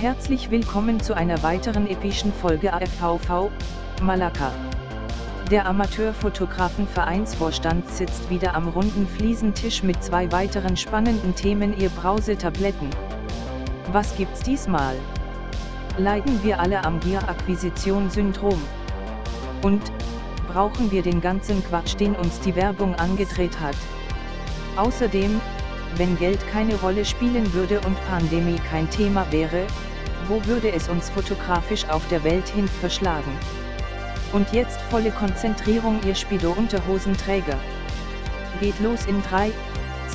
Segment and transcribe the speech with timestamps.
[0.00, 3.50] Herzlich willkommen zu einer weiteren epischen Folge AFVV,
[4.02, 4.52] Malakka.
[5.50, 12.90] Der Amateurfotografenvereinsvorstand sitzt wieder am runden Fliesentisch mit zwei weiteren spannenden Themen ihr Brausetabletten.
[13.90, 14.94] Was gibt's diesmal?
[15.98, 18.62] Leiden wir alle am Gier-Akquisition-Syndrom?
[19.66, 19.82] Und,
[20.46, 23.74] brauchen wir den ganzen Quatsch, den uns die Werbung angedreht hat?
[24.76, 25.40] Außerdem,
[25.96, 29.66] wenn Geld keine Rolle spielen würde und Pandemie kein Thema wäre,
[30.28, 33.32] wo würde es uns fotografisch auf der Welt hin verschlagen?
[34.32, 37.58] Und jetzt volle Konzentrierung ihr Speedo-Unterhosenträger.
[38.60, 39.50] Geht los in 3,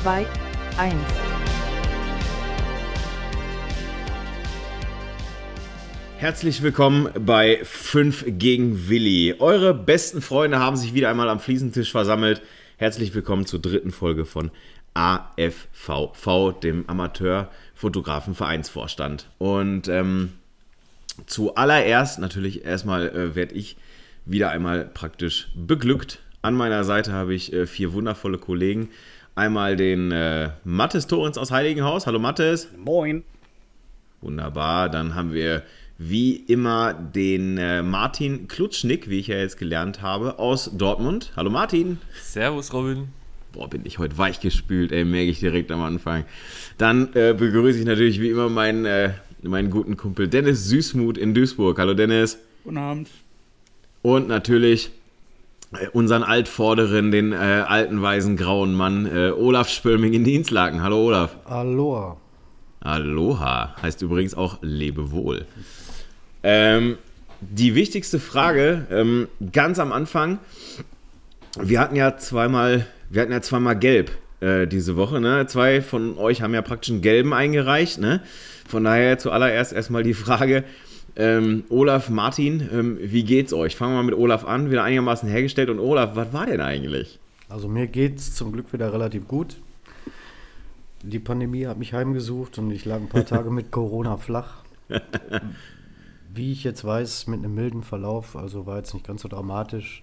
[0.02, 0.26] 2,
[0.78, 0.96] 1.
[6.22, 9.34] Herzlich willkommen bei 5 gegen Willi.
[9.40, 12.44] Eure besten Freunde haben sich wieder einmal am Fliesentisch versammelt.
[12.78, 14.52] Herzlich willkommen zur dritten Folge von
[14.94, 19.32] AFVV, dem Amateurfotografenvereinsvorstand.
[19.40, 20.34] Und ähm,
[21.26, 23.76] zuallererst natürlich erstmal äh, werde ich
[24.26, 26.20] wieder einmal praktisch beglückt.
[26.44, 28.90] An meiner Seite habe ich äh, vier wundervolle Kollegen.
[29.34, 32.06] Einmal den äh, Mattes Torens aus Heiligenhaus.
[32.06, 32.68] Hallo Mattes.
[32.78, 33.24] Moin.
[34.22, 34.88] Wunderbar.
[34.88, 35.64] Dann haben wir
[36.04, 41.32] wie immer den äh, Martin Klutschnick, wie ich ja jetzt gelernt habe, aus Dortmund.
[41.36, 42.00] Hallo Martin.
[42.24, 43.10] Servus Robin.
[43.54, 46.24] Boah, bin ich heute weichgespült, ey, merke ich direkt am Anfang.
[46.80, 49.12] Dann äh, begrüße ich natürlich wie immer meinen, äh,
[49.44, 51.78] meinen guten Kumpel Dennis Süßmuth in Duisburg.
[51.78, 52.40] Hallo Dennis.
[52.64, 53.10] Guten Abend.
[54.02, 54.90] Und natürlich
[55.74, 60.82] äh, unseren Altvorderen, den äh, alten, weisen, grauen Mann, äh, Olaf Spölming in Dienstlaken.
[60.82, 61.38] Hallo Olaf.
[61.46, 62.18] Aloha.
[62.80, 63.76] Aloha.
[63.80, 65.46] Heißt übrigens auch Lebewohl.
[66.44, 66.98] Ähm,
[67.42, 70.40] die wichtigste Frage, ähm, ganz am Anfang,
[71.60, 74.12] wir hatten ja zweimal, wir hatten ja zweimal gelb
[74.42, 75.46] äh, diese Woche, ne?
[75.48, 78.22] Zwei von euch haben ja praktisch einen gelben eingereicht, ne?
[78.68, 80.64] Von daher zuallererst erstmal die Frage,
[81.16, 83.76] ähm, Olaf, Martin, ähm, wie geht's euch?
[83.76, 85.70] Fangen wir mal mit Olaf an, wieder einigermaßen hergestellt.
[85.70, 87.20] Und Olaf, was war denn eigentlich?
[87.50, 89.58] Also mir geht's zum Glück wieder relativ gut.
[91.04, 94.64] Die Pandemie hat mich heimgesucht und ich lag ein paar Tage mit Corona flach.
[96.34, 100.02] Wie ich jetzt weiß, mit einem milden Verlauf, also war jetzt nicht ganz so dramatisch.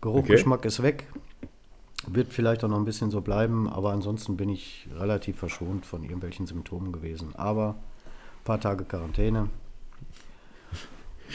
[0.00, 0.32] Geruch, Okay.
[0.32, 1.06] Geschmack ist weg.
[2.06, 6.02] Wird vielleicht auch noch ein bisschen so bleiben, aber ansonsten bin ich relativ verschont von
[6.02, 7.34] irgendwelchen Symptomen gewesen.
[7.34, 9.48] Aber ein paar Tage Quarantäne.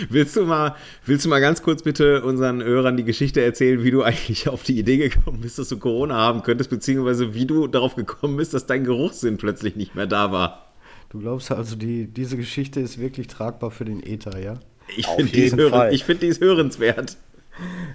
[0.09, 0.75] Willst du mal,
[1.05, 4.63] willst du mal ganz kurz bitte unseren Hörern die Geschichte erzählen, wie du eigentlich auf
[4.63, 8.53] die Idee gekommen bist, dass du Corona haben könntest, beziehungsweise wie du darauf gekommen bist,
[8.55, 10.62] dass dein Geruchssinn plötzlich nicht mehr da war?
[11.13, 14.55] Du glaubst also, die, diese Geschichte ist wirklich tragbar für den Äther, ja?
[14.97, 15.49] Ich finde die,
[15.99, 17.15] find die ist hörenswert.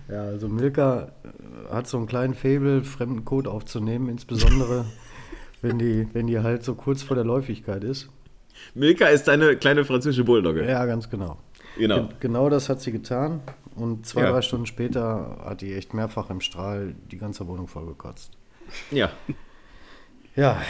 [0.08, 4.84] Ja, also Milka äh, hat so einen kleinen Faible, fremden Code aufzunehmen, insbesondere
[5.62, 8.08] wenn die, wenn die halt so kurz vor der Läufigkeit ist.
[8.74, 10.64] Milka ist deine kleine französische Bulldogge.
[10.68, 11.38] Ja, ganz genau.
[11.76, 11.96] Genau.
[11.96, 13.40] Gen- Genau das hat sie getan.
[13.74, 14.30] Und zwei, Ja.
[14.30, 18.30] drei Stunden später hat die echt mehrfach im Strahl die ganze Wohnung vollgekotzt.
[18.92, 19.10] Ja.
[20.36, 20.60] Ja,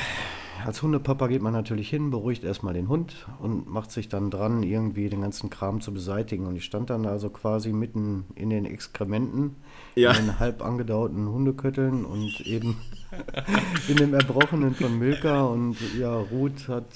[0.67, 4.63] als Hundepapa geht man natürlich hin, beruhigt erstmal den Hund und macht sich dann dran,
[4.63, 6.47] irgendwie den ganzen Kram zu beseitigen.
[6.47, 9.57] Und ich stand dann also quasi mitten in den Exkrementen,
[9.95, 10.13] Ja.
[10.13, 12.77] in den halb angedauten Hundekötteln und eben
[13.89, 15.43] in dem Erbrochenen von Milka.
[15.43, 16.87] Und ja, Ruth hat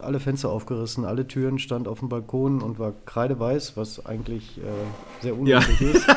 [0.00, 4.62] alle Fenster aufgerissen, alle Türen, stand auf dem Balkon und war kreideweiß, was eigentlich äh,
[5.22, 6.06] sehr unüblich ist.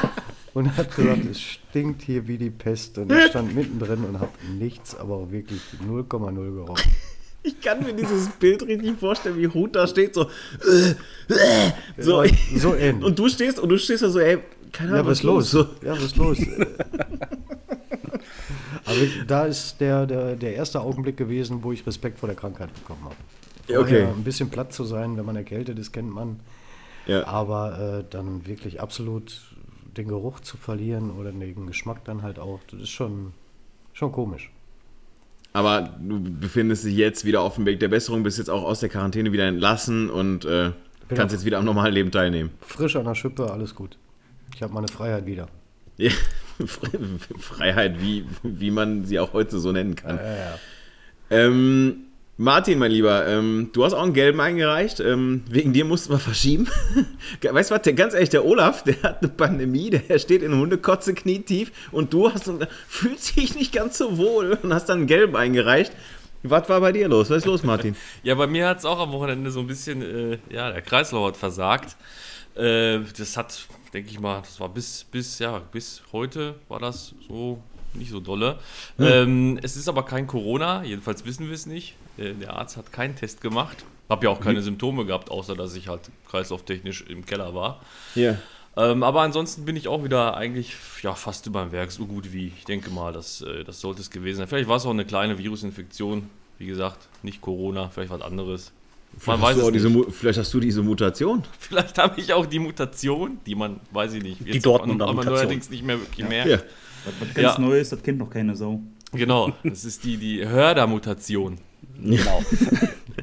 [0.54, 2.98] und hat gesagt, es stinkt hier wie die Pest.
[2.98, 6.90] Und ich stand mittendrin und habe nichts, aber auch wirklich 0,0 gerochen.
[7.42, 10.24] Ich kann mir dieses Bild richtig vorstellen, wie Ruth da steht, so.
[10.24, 10.90] äh,
[11.32, 13.02] äh, so, Ja, so ähnlich.
[13.02, 14.40] Und du stehst und du stehst da so, ey,
[14.72, 15.50] keine Ja, Ahnung, was ist los?
[15.50, 15.60] So.
[15.82, 16.36] Ja, was ist los?
[18.84, 18.96] aber
[19.26, 23.04] da ist der, der, der erste Augenblick gewesen, wo ich Respekt vor der Krankheit bekommen
[23.04, 23.16] habe.
[23.68, 24.00] Ja, okay.
[24.00, 26.40] Vorher Ein bisschen platt zu sein, wenn man erkältet ist, kennt man.
[27.06, 27.26] Ja.
[27.26, 29.49] Aber äh, dann wirklich absolut
[29.96, 33.32] den Geruch zu verlieren oder den Geschmack dann halt auch, das ist schon,
[33.92, 34.50] schon komisch.
[35.52, 38.80] Aber du befindest dich jetzt wieder auf dem Weg der Besserung, bist jetzt auch aus
[38.80, 40.70] der Quarantäne wieder entlassen und äh,
[41.08, 42.50] kannst jetzt wieder am normalen Leben teilnehmen.
[42.60, 43.98] Frisch an der Schippe, alles gut.
[44.54, 45.48] Ich habe meine Freiheit wieder.
[45.96, 46.10] Ja,
[46.60, 50.16] Fre- Freiheit, wie, wie man sie auch heute so nennen kann.
[50.16, 50.58] Ja, ja.
[51.30, 52.04] Ähm,
[52.40, 54.98] Martin, mein Lieber, ähm, du hast auch einen gelben eingereicht.
[54.98, 56.68] Ähm, wegen dir mussten wir verschieben.
[57.42, 60.54] weißt du was, der, ganz ehrlich, der Olaf, der hat eine Pandemie, der steht in
[60.54, 62.50] Hundekotze knietief und du hast,
[62.88, 65.92] fühlst dich nicht ganz so wohl und hast dann einen gelben eingereicht.
[66.42, 67.28] Was war bei dir los?
[67.28, 67.94] Was ist los, Martin?
[68.22, 71.28] ja, bei mir hat es auch am Wochenende so ein bisschen, äh, ja, der Kreislauf
[71.28, 71.94] hat versagt.
[72.54, 77.14] Äh, das hat, denke ich mal, das war bis, bis, ja, bis heute war das
[77.28, 78.58] so nicht so dolle.
[78.96, 79.06] Hm.
[79.06, 81.96] Ähm, es ist aber kein Corona, jedenfalls wissen wir es nicht.
[82.20, 83.84] Äh, der Arzt hat keinen Test gemacht.
[84.08, 87.80] Hab ja auch keine Symptome gehabt, außer dass ich halt kreislauftechnisch im Keller war.
[88.16, 88.36] Ja.
[88.76, 92.32] Ähm, aber ansonsten bin ich auch wieder eigentlich ja, fast über dem Werk, so gut
[92.32, 94.48] wie ich denke mal, das, äh, das sollte es gewesen sein.
[94.48, 96.28] Vielleicht war es auch eine kleine Virusinfektion,
[96.58, 98.72] wie gesagt, nicht Corona, vielleicht was anderes.
[99.26, 101.42] Man vielleicht, hast diese, vielleicht hast du diese Mutation.
[101.58, 105.16] Vielleicht habe ich auch die Mutation, die man, weiß ich nicht, jetzt die Dortmunder man,
[105.16, 105.38] Mutation.
[105.38, 106.28] allerdings nicht mehr wirklich ja.
[106.28, 106.50] merkt.
[106.50, 106.58] Ja.
[107.18, 107.60] Was ganz ja.
[107.60, 108.80] Neues, das kennt noch keine Sau.
[109.12, 111.58] Genau, das ist die, die Hörder-Mutation.
[112.02, 112.42] Genau.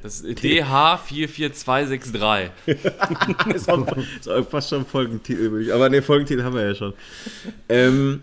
[0.04, 2.50] Das ist DH44263.
[3.56, 5.72] ist, auch, ist auch fast schon Folgentitel.
[5.72, 6.94] Aber ne, Folgentitel haben wir ja schon.
[7.68, 8.22] Ähm,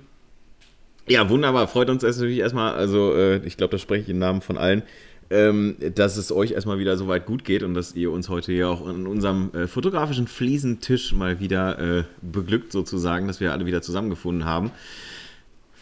[1.09, 1.69] ja, wunderbar.
[1.69, 2.75] Freut uns natürlich erstmal.
[2.75, 4.83] Also, äh, ich glaube, da spreche ich im Namen von allen.
[5.31, 8.53] Ähm, dass es euch erstmal wieder so weit gut geht und dass ihr uns heute
[8.53, 13.65] hier auch an unserem äh, fotografischen Fliesentisch mal wieder äh, beglückt, sozusagen, dass wir alle
[13.65, 14.71] wieder zusammengefunden haben.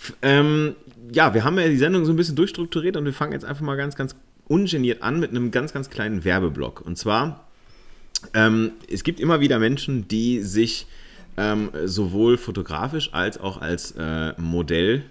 [0.01, 0.77] F ähm,
[1.13, 3.63] ja, wir haben ja die Sendung so ein bisschen durchstrukturiert und wir fangen jetzt einfach
[3.63, 4.15] mal ganz, ganz
[4.53, 6.83] ungeniert an mit einem ganz, ganz kleinen Werbeblock.
[6.83, 7.49] Und zwar,
[8.35, 10.87] ähm, es gibt immer wieder Menschen, die sich
[11.39, 15.05] ähm, sowohl fotografisch als auch als äh, Modell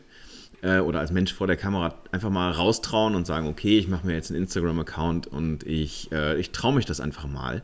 [0.61, 4.05] äh, oder als Mensch vor der Kamera einfach mal raustrauen und sagen, okay, ich mache
[4.05, 7.63] mir jetzt einen Instagram-Account und ich, äh, ich traue mich das einfach mal.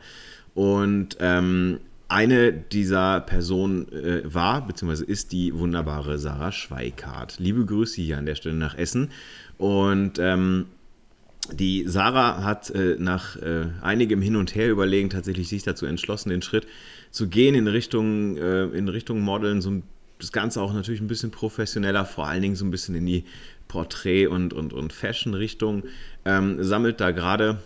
[0.56, 1.77] Und ähm,
[2.07, 7.38] eine dieser Personen äh, war, beziehungsweise ist die wunderbare Sarah Schweikart.
[7.38, 9.12] Liebe Grüße hier an der Stelle nach Essen.
[9.59, 10.65] Und ähm,
[11.54, 16.30] die Sarah hat äh, nach äh, einigem Hin und Her überlegen tatsächlich sich dazu entschlossen,
[16.30, 16.68] den Schritt
[17.12, 19.82] zu gehen in Richtung, äh, in Richtung Modeln, so
[20.20, 23.24] das Ganze auch natürlich ein bisschen professioneller, vor allen Dingen so ein bisschen in die
[23.68, 25.84] Porträt- und, und, und Fashion-Richtung,
[26.26, 27.60] ähm, sammelt da gerade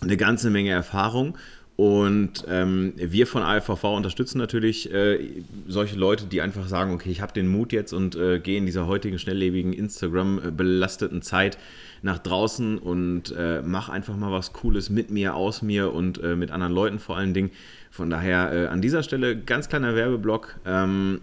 [0.00, 1.36] eine ganze Menge Erfahrung.
[1.76, 5.30] Und ähm, wir von AFVV unterstützen natürlich äh,
[5.68, 8.66] solche Leute, die einfach sagen, okay, ich habe den Mut jetzt und äh, gehe in
[8.66, 11.56] dieser heutigen schnelllebigen Instagram-belasteten Zeit
[12.02, 16.36] nach draußen und äh, mache einfach mal was Cooles mit mir, aus mir und äh,
[16.36, 17.50] mit anderen Leuten vor allen Dingen.
[17.90, 20.56] Von daher äh, an dieser Stelle ganz kleiner Werbeblock.
[20.66, 21.20] Ähm,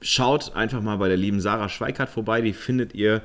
[0.00, 3.22] schaut einfach mal bei der lieben Sarah Schweikart vorbei, die findet ihr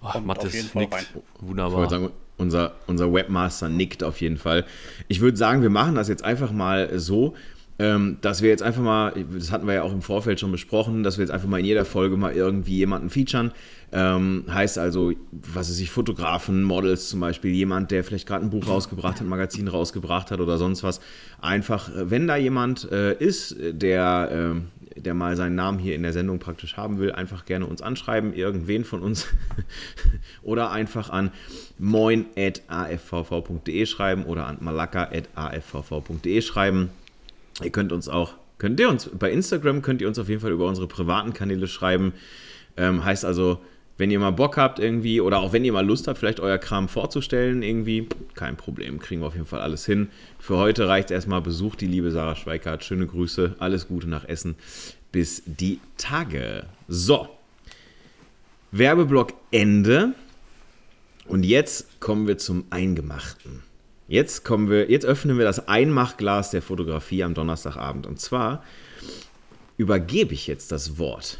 [0.02, 0.94] Oh, Mathis nickt.
[0.94, 1.04] Rein.
[1.40, 1.84] Wunderbar.
[1.84, 4.64] Ich sagen, unser, unser Webmaster nickt auf jeden Fall.
[5.08, 7.34] Ich würde sagen, wir machen das jetzt einfach mal so,
[7.78, 11.02] ähm, dass wir jetzt einfach mal, das hatten wir ja auch im Vorfeld schon besprochen,
[11.02, 13.52] dass wir jetzt einfach mal in jeder Folge mal irgendwie jemanden featuren.
[13.92, 18.50] Ähm, heißt also, was weiß ich, Fotografen, Models zum Beispiel, jemand, der vielleicht gerade ein
[18.50, 21.00] Buch rausgebracht hat, ein Magazin rausgebracht hat oder sonst was.
[21.40, 24.54] Einfach, äh, wenn da jemand äh, ist, der, äh,
[25.00, 28.32] der mal seinen Namen hier in der Sendung praktisch haben will, einfach gerne uns anschreiben,
[28.32, 29.26] irgendwen von uns.
[30.42, 31.32] oder einfach an
[31.78, 36.90] moin.afvv.de schreiben oder an malaka.afvv.de schreiben.
[37.62, 40.52] Ihr könnt uns auch, könnt ihr uns, bei Instagram könnt ihr uns auf jeden Fall
[40.52, 42.14] über unsere privaten Kanäle schreiben.
[42.76, 43.60] Ähm, heißt also,
[43.98, 46.58] wenn ihr mal Bock habt irgendwie oder auch wenn ihr mal Lust habt, vielleicht euer
[46.58, 50.08] Kram vorzustellen irgendwie, kein Problem, kriegen wir auf jeden Fall alles hin.
[50.38, 54.26] Für heute reicht es erstmal, besucht die liebe Sarah Schweikart, schöne Grüße, alles Gute nach
[54.26, 54.56] Essen,
[55.12, 56.64] bis die Tage.
[56.88, 57.28] So,
[58.70, 60.14] Werbeblock Ende
[61.26, 63.62] und jetzt kommen wir zum Eingemachten.
[64.12, 68.06] Jetzt kommen wir, jetzt öffnen wir das Einmachglas der Fotografie am Donnerstagabend.
[68.06, 68.62] Und zwar
[69.78, 71.38] übergebe ich jetzt das Wort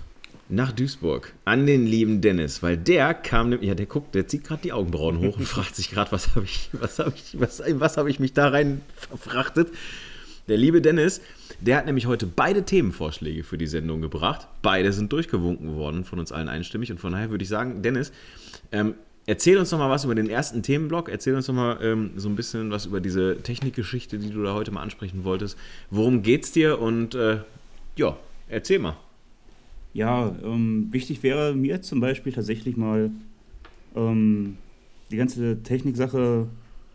[0.49, 4.63] nach Duisburg an den lieben Dennis, weil der kam, ja, der guckt, der zieht gerade
[4.63, 7.99] die Augenbrauen hoch und fragt sich gerade, was habe ich, was habe ich, was, was
[7.99, 9.69] habe ich mich da rein verfrachtet?
[10.49, 11.21] Der liebe Dennis,
[11.61, 14.49] der hat nämlich heute beide Themenvorschläge für die Sendung gebracht.
[14.63, 16.91] Beide sind durchgewunken worden von uns allen einstimmig.
[16.91, 18.13] Und von daher würde ich sagen, Dennis,
[18.73, 18.95] ähm,
[19.27, 21.09] erzähl uns noch mal was über den ersten Themenblock.
[21.09, 24.55] Erzähl uns noch mal ähm, so ein bisschen was über diese Technikgeschichte, die du da
[24.55, 25.57] heute mal ansprechen wolltest.
[25.91, 26.81] Worum geht's dir?
[26.81, 27.39] Und äh,
[27.97, 28.17] ja,
[28.49, 28.97] erzähl mal.
[29.95, 33.11] Ja, ähm, wichtig wäre mir zum Beispiel tatsächlich mal
[33.95, 34.57] ähm,
[35.11, 36.47] die ganze Techniksache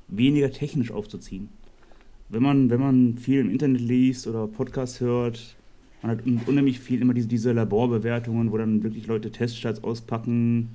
[0.07, 1.49] weniger technisch aufzuziehen.
[2.29, 5.55] Wenn man, wenn man viel im Internet liest oder Podcasts hört,
[6.01, 10.69] man hat un unheimlich viel immer diese, diese Laborbewertungen, wo dann wirklich Leute Teststarts auspacken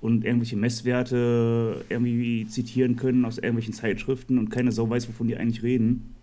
[0.00, 5.36] und irgendwelche Messwerte irgendwie zitieren können aus irgendwelchen Zeitschriften und keine Sau weiß, wovon die
[5.36, 6.14] eigentlich reden.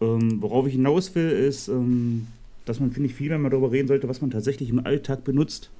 [0.00, 2.26] Ähm, worauf ich hinaus will, ist, ähm,
[2.64, 5.70] dass man, finde ich, viel mehr darüber reden sollte, was man tatsächlich im Alltag benutzt.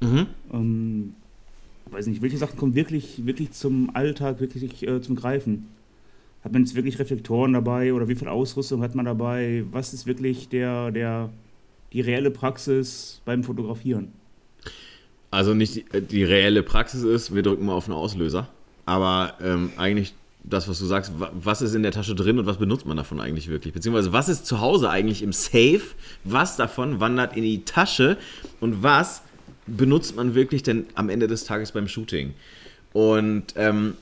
[0.00, 0.26] Mhm.
[0.52, 1.14] Ähm,
[1.90, 5.68] weiß nicht, welche Sachen kommen wirklich, wirklich zum Alltag, wirklich äh, zum Greifen?
[6.42, 9.64] Hat man jetzt wirklich Reflektoren dabei oder wie viel Ausrüstung hat man dabei?
[9.70, 11.30] Was ist wirklich der, der,
[11.92, 14.08] die reelle Praxis beim Fotografieren?
[15.30, 18.48] Also nicht die, reelle Praxis ist, wir drücken mal auf einen Auslöser,
[18.84, 22.56] aber ähm, eigentlich das, was du sagst, was ist in der Tasche drin und was
[22.56, 23.74] benutzt man davon eigentlich wirklich?
[23.74, 25.82] Beziehungsweise was ist zu Hause eigentlich im Safe?
[26.24, 28.16] Was davon wandert in die Tasche
[28.58, 29.22] und was
[29.66, 32.34] benutzt man wirklich denn am Ende des Tages beim Shooting?
[32.92, 33.94] Und ähm,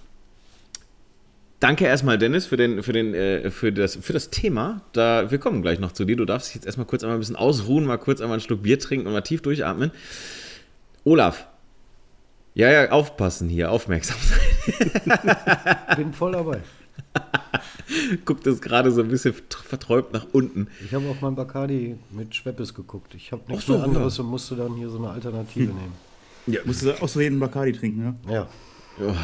[1.61, 4.81] danke erstmal, Dennis, für, den, für, den, äh, für, das, für das Thema.
[4.93, 6.17] Da, wir kommen gleich noch zu dir.
[6.17, 8.63] Du darfst dich jetzt erstmal kurz einmal ein bisschen ausruhen, mal kurz einmal einen Schluck
[8.63, 9.91] Bier trinken und mal tief durchatmen.
[11.05, 11.47] Olaf.
[12.55, 15.01] Ja, ja, aufpassen hier, aufmerksam sein.
[15.97, 16.61] Bin voll dabei.
[18.25, 20.67] Guckt es gerade so ein bisschen verträumt nach unten.
[20.85, 23.15] Ich habe auch mal Bacardi mit Schweppes geguckt.
[23.15, 24.25] Ich habe nichts so, mehr anderes ja.
[24.25, 25.93] und musste dann hier so eine Alternative nehmen.
[26.47, 28.35] Ja, Musst du aus Versehen Bacardi trinken, ja?
[28.35, 28.49] Ja.
[29.01, 29.15] oh,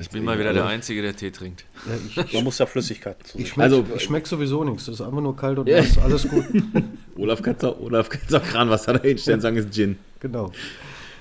[0.00, 1.64] Ich bin mal wieder der Einzige, der Tee trinkt.
[1.86, 3.52] ja ich, Man muss ja Flüssigkeit zu ich sich.
[3.54, 4.86] schmeck, Also- ich schmeck sowieso nichts.
[4.86, 5.98] Das ist einfach nur kalt und nass.
[5.98, 6.44] Alles gut.
[7.16, 9.98] Olaf kannst auch, Olaf kannst auch Kranwasser da hinstellen und sagen, ist Gin.
[10.20, 10.52] genau.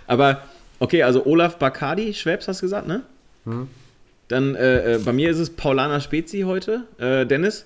[0.08, 0.44] Aber,
[0.80, 3.04] okay, also Olaf Bacardi, Schwebs hast du gesagt, ne?
[3.46, 3.68] Hm.
[4.28, 6.84] Dann, äh, äh, bei mir ist es Paulaner Spezi heute.
[6.98, 7.66] Äh, Dennis?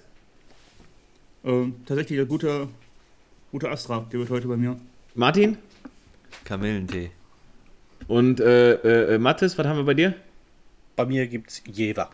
[1.46, 2.68] Ähm, tatsächlich der gute,
[3.52, 4.78] gute Astra, der wird heute bei mir.
[5.16, 5.58] Martin?
[6.44, 7.12] Kamillentee.
[8.08, 10.16] Und äh, äh, Mathis, was haben wir bei dir?
[10.96, 12.10] Bei mir gibt es Jever.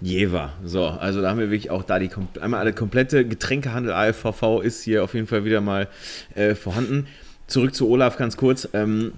[0.00, 0.52] Jever.
[0.62, 4.82] So, also da haben wir wirklich auch da die einmal alle komplette Getränkehandel AFVV ist
[4.82, 5.88] hier auf jeden Fall wieder mal
[6.34, 7.06] äh, vorhanden.
[7.46, 8.68] Zurück zu Olaf ganz kurz.
[8.74, 9.12] Ähm,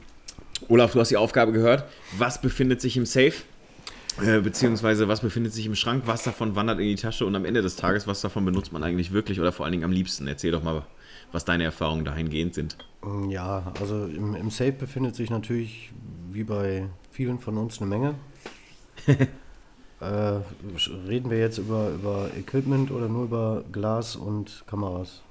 [0.69, 1.85] Olaf, du hast die Aufgabe gehört.
[2.17, 3.35] Was befindet sich im Safe?
[4.21, 6.03] Äh, beziehungsweise was befindet sich im Schrank?
[6.07, 7.25] Was davon wandert in die Tasche?
[7.25, 9.85] Und am Ende des Tages, was davon benutzt man eigentlich wirklich oder vor allen Dingen
[9.85, 10.27] am liebsten?
[10.27, 10.83] Erzähl doch mal,
[11.31, 12.77] was deine Erfahrungen dahingehend sind.
[13.03, 15.93] Mm, Ja, also im, im Safe befindet sich natürlich,
[16.33, 18.15] wie bei vielen von uns, eine Menge.
[20.01, 20.05] äh,
[21.09, 25.23] reden wir jetzt über, über Equipment oder nur über Glas und Kameras?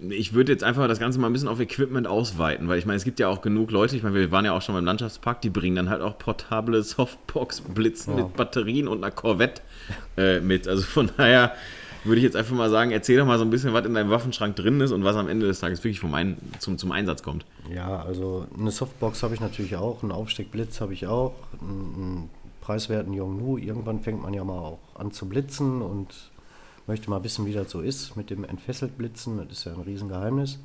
[0.00, 2.96] Ich würde jetzt einfach das Ganze mal ein bisschen auf Equipment ausweiten, weil ich meine,
[2.98, 5.40] es gibt ja auch genug Leute, ich meine, wir waren ja auch schon beim Landschaftspark,
[5.40, 8.24] die bringen dann halt auch portable Softbox-Blitzen Ja.
[8.24, 9.60] mit Batterien und einer Corvette
[10.16, 10.68] äh, mit.
[10.68, 11.52] Also von daher
[12.04, 14.10] würde ich jetzt einfach mal sagen, erzähl doch mal so ein bisschen, was in deinem
[14.10, 17.24] Waffenschrank drin ist und was am Ende des Tages wirklich vom Ein zum, zum Einsatz
[17.24, 17.44] kommt.
[17.74, 22.30] Ja, also eine Softbox habe ich natürlich auch, einen Aufsteckblitz habe ich auch, einen, einen
[22.60, 23.58] preiswerten Yongnu.
[23.58, 26.14] Irgendwann fängt man ja mal auch an zu blitzen und
[26.88, 29.36] möchte mal wissen, wie das so ist mit dem entfesselt Blitzen.
[29.36, 30.58] Das ist ja ein Riesengeheimnis.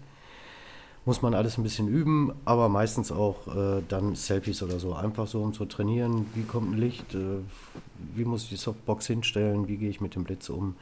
[1.05, 4.93] Muss man alles ein bisschen üben, aber meistens auch äh, dann Selfies oder so.
[4.93, 7.39] Einfach so, um zu trainieren, wie kommt ein Licht, äh,
[8.15, 10.75] wie muss ich die Softbox hinstellen, wie gehe ich mit dem Blitz um.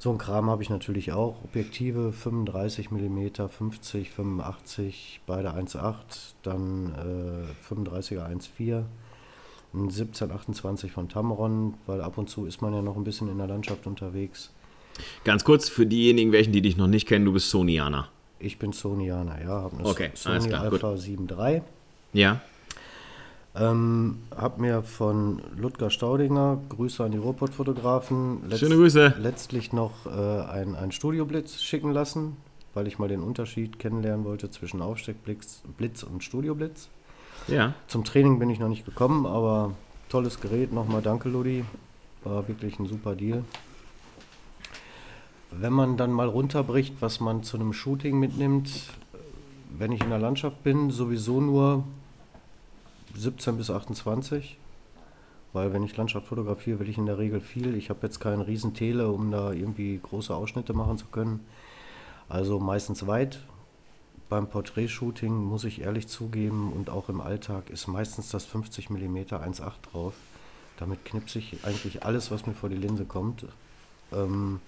[0.00, 1.36] So ein Kram habe ich natürlich auch.
[1.44, 5.94] Objektive 35 mm, 50, 85, beide 1,8,
[6.42, 8.82] dann äh, 35er 1,4,
[9.72, 13.38] ein 1728 von Tamron, weil ab und zu ist man ja noch ein bisschen in
[13.38, 14.50] der Landschaft unterwegs.
[15.24, 18.08] Ganz kurz für diejenigen, welchen, die dich noch nicht kennen, du bist Sonyaner.
[18.38, 20.84] Ich bin Sonyaner, ja, habe eine Okay, alles Sony klar, gut.
[20.84, 21.62] Alpha 7.3.
[22.12, 22.40] Ja?
[23.56, 29.14] Ähm, hab mir von Ludger Staudinger, Grüße an die Ruhrpott-Fotografen, Schöne Grüße.
[29.20, 32.36] letztlich noch äh, ein, ein Studioblitz schicken lassen,
[32.74, 36.88] weil ich mal den Unterschied kennenlernen wollte zwischen Aufsteckblitz Blitz und Studioblitz.
[37.46, 37.74] Ja.
[37.86, 39.72] Zum Training bin ich noch nicht gekommen, aber
[40.08, 40.72] tolles Gerät.
[40.72, 41.64] Nochmal danke, Ludi.
[42.24, 43.44] War wirklich ein super Deal.
[45.56, 48.70] Wenn man dann mal runterbricht, was man zu einem Shooting mitnimmt,
[49.78, 51.84] wenn ich in der Landschaft bin, sowieso nur
[53.16, 54.58] 17 bis 28.
[55.52, 57.76] Weil wenn ich Landschaft fotografiere, will ich in der Regel viel.
[57.76, 61.46] Ich habe jetzt keinen riesen Tele, um da irgendwie große Ausschnitte machen zu können.
[62.28, 63.38] Also meistens weit.
[64.28, 69.16] Beim Porträtshooting muss ich ehrlich zugeben und auch im Alltag ist meistens das 50 mm
[69.16, 70.14] 1.8 drauf.
[70.78, 73.46] Damit knipse ich eigentlich alles, was mir vor die Linse kommt.
[74.12, 74.60] Ähm,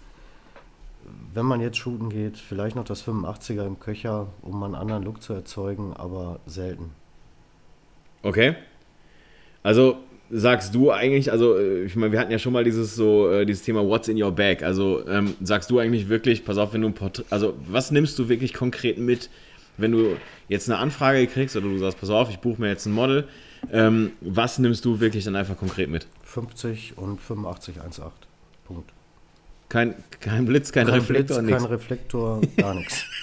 [1.33, 5.23] wenn man jetzt shooten geht, vielleicht noch das 85er im Köcher, um einen anderen Look
[5.23, 6.91] zu erzeugen, aber selten.
[8.23, 8.57] Okay.
[9.63, 9.99] Also
[10.31, 13.47] sagst du eigentlich, also äh, ich meine, wir hatten ja schon mal dieses so äh,
[13.47, 14.63] dieses Thema What's in your bag.
[14.63, 18.19] Also ähm, sagst du eigentlich wirklich, pass auf, wenn du ein Porträt, also was nimmst
[18.19, 19.31] du wirklich konkret mit,
[19.77, 20.17] wenn du
[20.49, 23.29] jetzt eine Anfrage kriegst oder du sagst, pass auf, ich buche mir jetzt ein Model,
[23.73, 26.07] ähm, was nimmst du wirklich dann einfach konkret mit?
[26.25, 28.11] 50 und 85 1.8.
[28.65, 28.93] Punkt.
[29.69, 31.63] Kein, kein Blitz, kein, Kein Reflektor, Blitz, nichts.
[31.63, 33.05] kein Reflektor, gar nichts.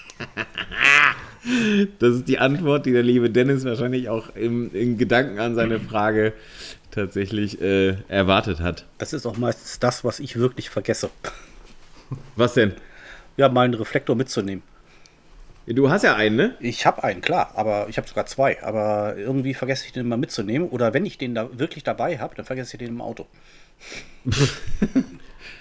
[2.00, 5.78] Das ist die Antwort, die der liebe Dennis wahrscheinlich auch im, in Gedanken an seine
[5.78, 6.32] Frage
[6.90, 8.86] tatsächlich äh, erwartet hat.
[8.98, 11.10] Das ist auch meistens das, was ich wirklich vergesse.
[12.38, 12.72] Was denn?
[13.36, 14.64] Ja, meinen Reflektor mitzunehmen.
[15.66, 16.56] Du hast ja einen, ne?
[16.62, 18.64] Ich habe einen, klar, aber ich habe sogar zwei.
[18.64, 20.70] Aber irgendwie vergesse ich den immer mitzunehmen.
[20.70, 23.26] Oder wenn ich den da wirklich dabei habe, dann vergesse ich den im Auto.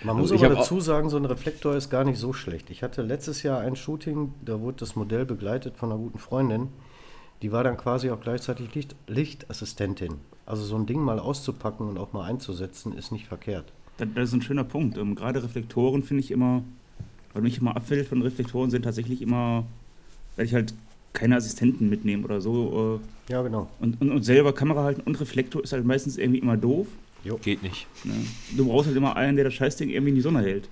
[0.05, 2.71] Man muss ich aber dazu sagen, so ein Reflektor ist gar nicht so schlecht.
[2.71, 6.69] Ich hatte letztes Jahr ein Shooting, da wurde das Modell begleitet von einer guten Freundin.
[7.43, 10.15] Die war dann quasi auch gleichzeitig Licht, Lichtassistentin.
[10.47, 13.73] Also so ein Ding mal auszupacken und auch mal einzusetzen, ist nicht verkehrt.
[13.99, 14.97] Das, das ist ein schöner Punkt.
[14.99, 16.63] Ähm, Gerade Reflektoren finde ich immer,
[17.33, 19.65] was mich immer abfällt von Reflektoren, sind tatsächlich immer,
[20.37, 20.75] weil ich halt
[21.13, 23.01] keine Assistenten mitnehme oder so.
[23.29, 23.69] Äh, Ja, genau.
[23.81, 26.87] und, und, und selber Kamera halten und Reflektor ist halt meistens irgendwie immer doof.
[27.43, 27.87] Geht nicht.
[28.05, 28.15] Ne?
[28.57, 30.69] Du brauchst halt immer einen, der das Scheißding irgendwie in die Sonne hält.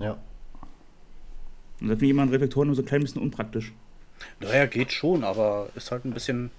[0.00, 0.16] Ja.
[1.80, 3.72] Und da finde ich immer einen Reflektor nur so ein klein bisschen unpraktisch.
[4.40, 6.50] Naja, geht schon, aber ist halt ein bisschen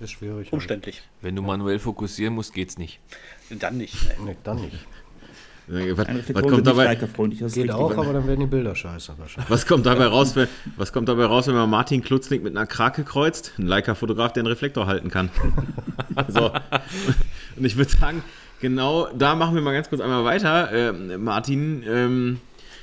[0.00, 0.52] Ist schwierig.
[0.52, 1.02] umständlich.
[1.20, 2.98] Wenn du manuell fokussieren musst, geht's nicht.
[3.50, 3.94] Dann nicht.
[4.18, 4.24] Ne.
[4.26, 4.74] Nee, dann nicht.
[5.68, 9.48] Äh, Was, Ein was, kommt dabei, Geht auch, aber dann werden die Bilder scheiße wahrscheinlich.
[9.50, 12.66] was, kommt dabei raus, wenn, was kommt dabei raus, wenn man Martin Klutznik mit einer
[12.66, 13.52] Krake kreuzt?
[13.58, 15.30] Ein Leica-Fotograf, der einen Reflektor halten kann.
[16.28, 16.50] so.
[17.56, 18.22] Und ich würde sagen,
[18.64, 20.72] genau da machen wir mal ganz kurz einmal weiter.
[20.72, 22.40] Ähm, Martin, ähm,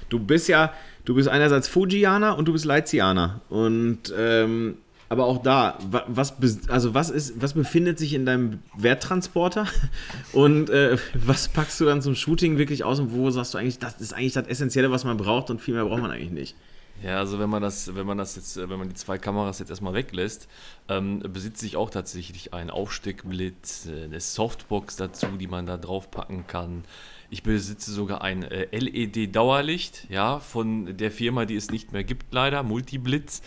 [0.10, 0.72] du bist ja,
[1.06, 3.42] du bist einerseits Fujianer und du bist Leizianer.
[3.50, 4.78] Und ähm,
[5.10, 6.36] aber auch da, wa- was,
[6.70, 9.66] also was, ist, was befindet sich in deinem Werttransporter
[10.34, 13.80] und äh, was packst du dann zum Shooting wirklich aus und wo sagst du eigentlich,
[13.80, 16.56] das ist eigentlich das Essentielle, was man braucht und viel mehr braucht man eigentlich nicht?
[17.04, 19.60] Ja, also wenn man das, wenn man das jetzt, äh, wenn man die zwei Kameras
[19.60, 20.48] jetzt erstmal weglässt,
[20.88, 26.12] ähm, besitze ich auch tatsächlich einen Aufsteckblitz, äh, eine Softbox dazu, die man da drauf
[26.12, 26.84] packen kann.
[27.32, 32.34] Ich besitze sogar ein äh, LED-Dauerlicht, ja, von der Firma, die es nicht mehr gibt,
[32.34, 33.42] leider, Multiblitz,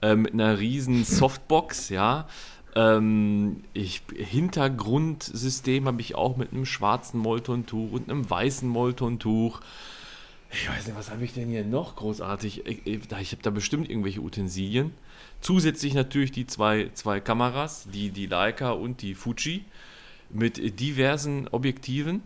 [0.00, 2.26] äh, mit einer riesen Softbox, ja.
[2.76, 9.60] Ähm, ich, Hintergrundsystem habe ich auch mit einem schwarzen Moltontuch und einem weißen Moltontuch.
[10.54, 12.64] Ich weiß nicht, was habe ich denn hier noch großartig?
[12.64, 14.92] Ich, ich, habe da bestimmt irgendwelche Utensilien.
[15.40, 19.64] Zusätzlich natürlich die zwei, zwei Kameras, die, die Leica und die Fuji,
[20.30, 22.22] mit diversen Objektiven.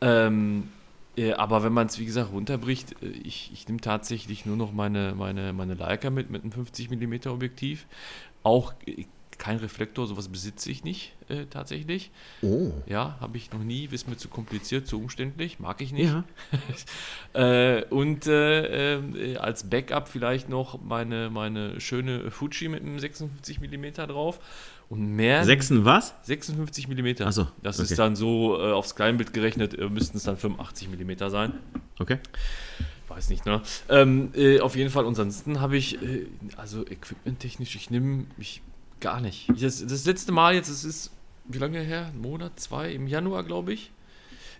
[0.00, 0.70] Ähm,
[1.16, 4.72] äh, aber wenn man es, wie gesagt, runterbricht, äh, ich, ich nehme tatsächlich nur noch
[4.72, 7.86] meine, meine, meine Leica mit, mit einem 50mm Objektiv.
[8.42, 9.04] Auch äh,
[9.42, 12.12] kein Reflektor, sowas besitze ich nicht äh, tatsächlich.
[12.42, 12.70] Oh.
[12.86, 16.12] Ja, habe ich noch nie, ist mir zu kompliziert, zu umständlich, mag ich nicht.
[16.12, 16.24] Ja.
[17.34, 23.58] Äh, und äh, äh, als Backup vielleicht noch meine, meine schöne Fuji mit einem 56
[23.58, 24.38] mm drauf.
[24.90, 25.42] Und mehr.
[25.44, 26.14] Sechsen was?
[26.24, 27.22] 56 mm.
[27.24, 27.90] Ach so, Das okay.
[27.90, 31.54] ist dann so äh, aufs Kleinbild gerechnet, äh, müssten es dann 85 mm sein.
[31.98, 32.18] Okay.
[33.08, 33.62] Weiß nicht, ne?
[33.88, 36.26] Ähm, äh, auf jeden Fall, ansonsten habe ich, äh,
[36.58, 38.60] also equipmenttechnisch, ich nehme mich
[39.02, 39.48] gar nicht.
[39.60, 41.10] Das, das letzte Mal jetzt, es ist,
[41.44, 42.06] wie lange her?
[42.06, 43.90] Ein Monat, zwei, im Januar, glaube ich.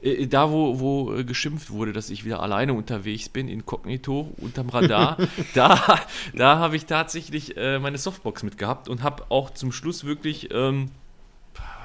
[0.03, 4.69] Äh, da, wo, wo äh, geschimpft wurde, dass ich wieder alleine unterwegs bin, inkognito, unterm
[4.69, 5.17] Radar,
[5.55, 6.01] da,
[6.35, 10.91] da habe ich tatsächlich äh, meine Softbox mitgehabt und habe auch zum Schluss wirklich ähm,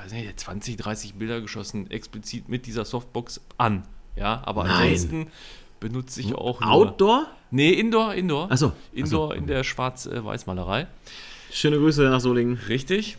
[0.07, 3.83] weiß nicht, 20, 30 Bilder geschossen, explizit mit dieser Softbox an.
[4.15, 4.93] Ja, aber Nein.
[4.93, 5.27] ansonsten
[5.79, 7.27] benutze ich auch nur, Outdoor?
[7.51, 8.47] Nee, Indoor, Indoor.
[8.49, 8.77] Ach so, ach so.
[8.93, 10.87] Indoor in der Schwarz-Weiß-Malerei.
[11.51, 12.59] Schöne Grüße nach Solingen.
[12.67, 13.17] Richtig.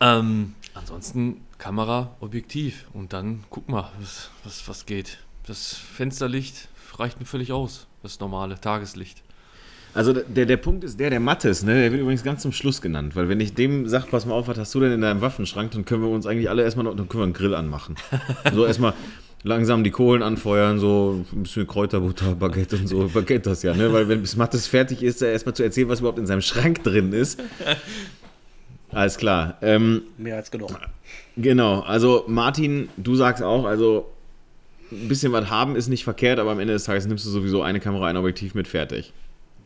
[0.00, 5.18] Ähm, ansonsten Kamera, Objektiv und dann guck mal, was, was, was geht.
[5.46, 7.86] Das Fensterlicht reicht mir völlig aus.
[8.02, 9.22] Das normale Tageslicht.
[9.94, 12.80] Also der, der Punkt ist der, der Mattes, ne, der wird übrigens ganz zum Schluss
[12.80, 15.20] genannt, weil wenn ich dem sag, pass mal auf, was hast du denn in deinem
[15.20, 17.96] Waffenschrank, dann können wir uns eigentlich alle erstmal noch, dann können wir einen Grill anmachen.
[18.54, 18.94] So erstmal
[19.44, 23.92] langsam die Kohlen anfeuern, so ein bisschen Kräuterbutter, Baguette und so, Baguette das ja, ne,
[23.92, 27.12] weil wenn bis Mattes fertig ist, erstmal zu erzählen, was überhaupt in seinem Schrank drin
[27.12, 27.40] ist.
[28.90, 29.56] Alles klar.
[29.62, 30.70] Ähm, Mehr als genug.
[31.36, 34.10] Genau, also Martin, du sagst auch, also
[34.90, 37.62] ein bisschen was haben ist nicht verkehrt, aber am Ende des Tages nimmst du sowieso
[37.62, 39.14] eine Kamera, ein Objektiv mit fertig.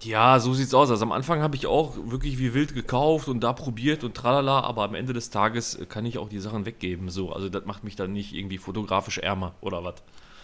[0.03, 0.91] Ja, so sieht's aus.
[0.91, 4.61] Also am Anfang habe ich auch wirklich wie wild gekauft und da probiert und tralala,
[4.61, 7.09] aber am Ende des Tages äh, kann ich auch die Sachen weggeben.
[7.09, 9.95] So, also das macht mich dann nicht irgendwie fotografisch ärmer oder was.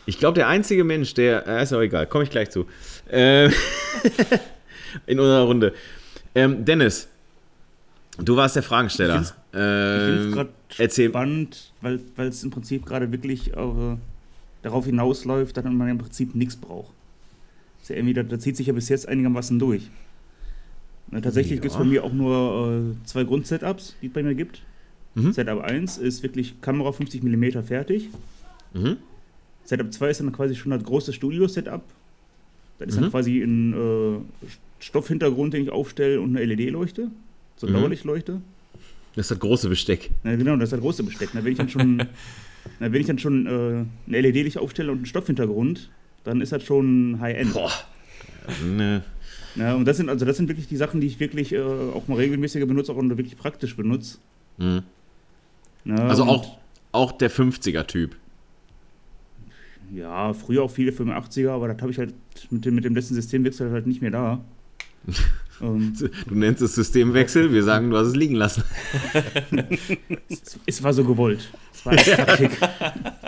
[0.07, 2.67] Ich glaube, der einzige Mensch, der, äh, ist auch egal, komme ich gleich zu,
[3.09, 3.47] äh,
[5.07, 5.75] in unserer Runde.
[6.35, 7.09] Ähm, Dennis,
[8.19, 9.21] du warst der Fragensteller.
[9.21, 13.97] Ich Ich finde es Ähm, gerade spannend, weil weil es im Prinzip gerade wirklich äh,
[14.63, 16.95] darauf hinausläuft, dass man im Prinzip nichts braucht.
[17.83, 19.91] Das, ist ja irgendwie, da, zieht sich ja bis jetzt einigermaßen durch.
[21.11, 21.63] Na, tatsächlich Ja.
[21.63, 24.63] gibt es bei mir auch nur äh, zwei Grund-Setups, die es bei mir gibt.
[25.15, 25.33] Mhm.
[25.33, 28.09] Setup 1 ist wirklich Kamera 50 mm fertig.
[28.73, 28.97] Mhm.
[29.65, 31.83] Setup 2 ist dann quasi schon das große Studio-Setup.
[32.79, 33.01] Das ist Mhm.
[33.03, 34.17] dann quasi ein äh,
[34.79, 37.09] Stoffhintergrund, den ich aufstelle und eine LED-Leuchte.
[37.57, 37.73] So Mhm.
[37.75, 38.41] Dauerlichtleuchte.
[39.15, 40.11] das ist das große Besteck.
[40.25, 41.31] Na genau, das ist das große Besteck.
[41.35, 41.97] Na, wenn ich dann schon,
[42.81, 45.91] na, wenn ich dann schon äh, ein LED-Licht aufstelle und einen Stoffhintergrund,
[46.25, 47.53] dann ist das schon High-End.
[47.55, 47.71] Boah.
[48.65, 49.03] Ne,
[49.55, 52.09] Ja, und das sind also das sind wirklich die Sachen, die ich wirklich äh, auch
[52.09, 54.19] mal regelmäßiger benutze, auch und wirklich praktisch benutze.
[54.59, 54.83] mhm.
[55.85, 56.59] Ja, Also auch,
[56.93, 58.17] auch der 50er-Typ.
[59.93, 62.15] Ja, früher auch viele 85er, aber das habe ich halt
[62.51, 64.41] mit dem, mit dem letzten Systemwechsel halt nicht mehr da.
[65.61, 65.93] ähm,
[66.29, 68.63] Du nennst es Systemwechsel, wir sagen, du hast es liegen lassen.
[70.29, 71.51] es, es war so gewollt.
[71.75, 72.53] Es war Taktik.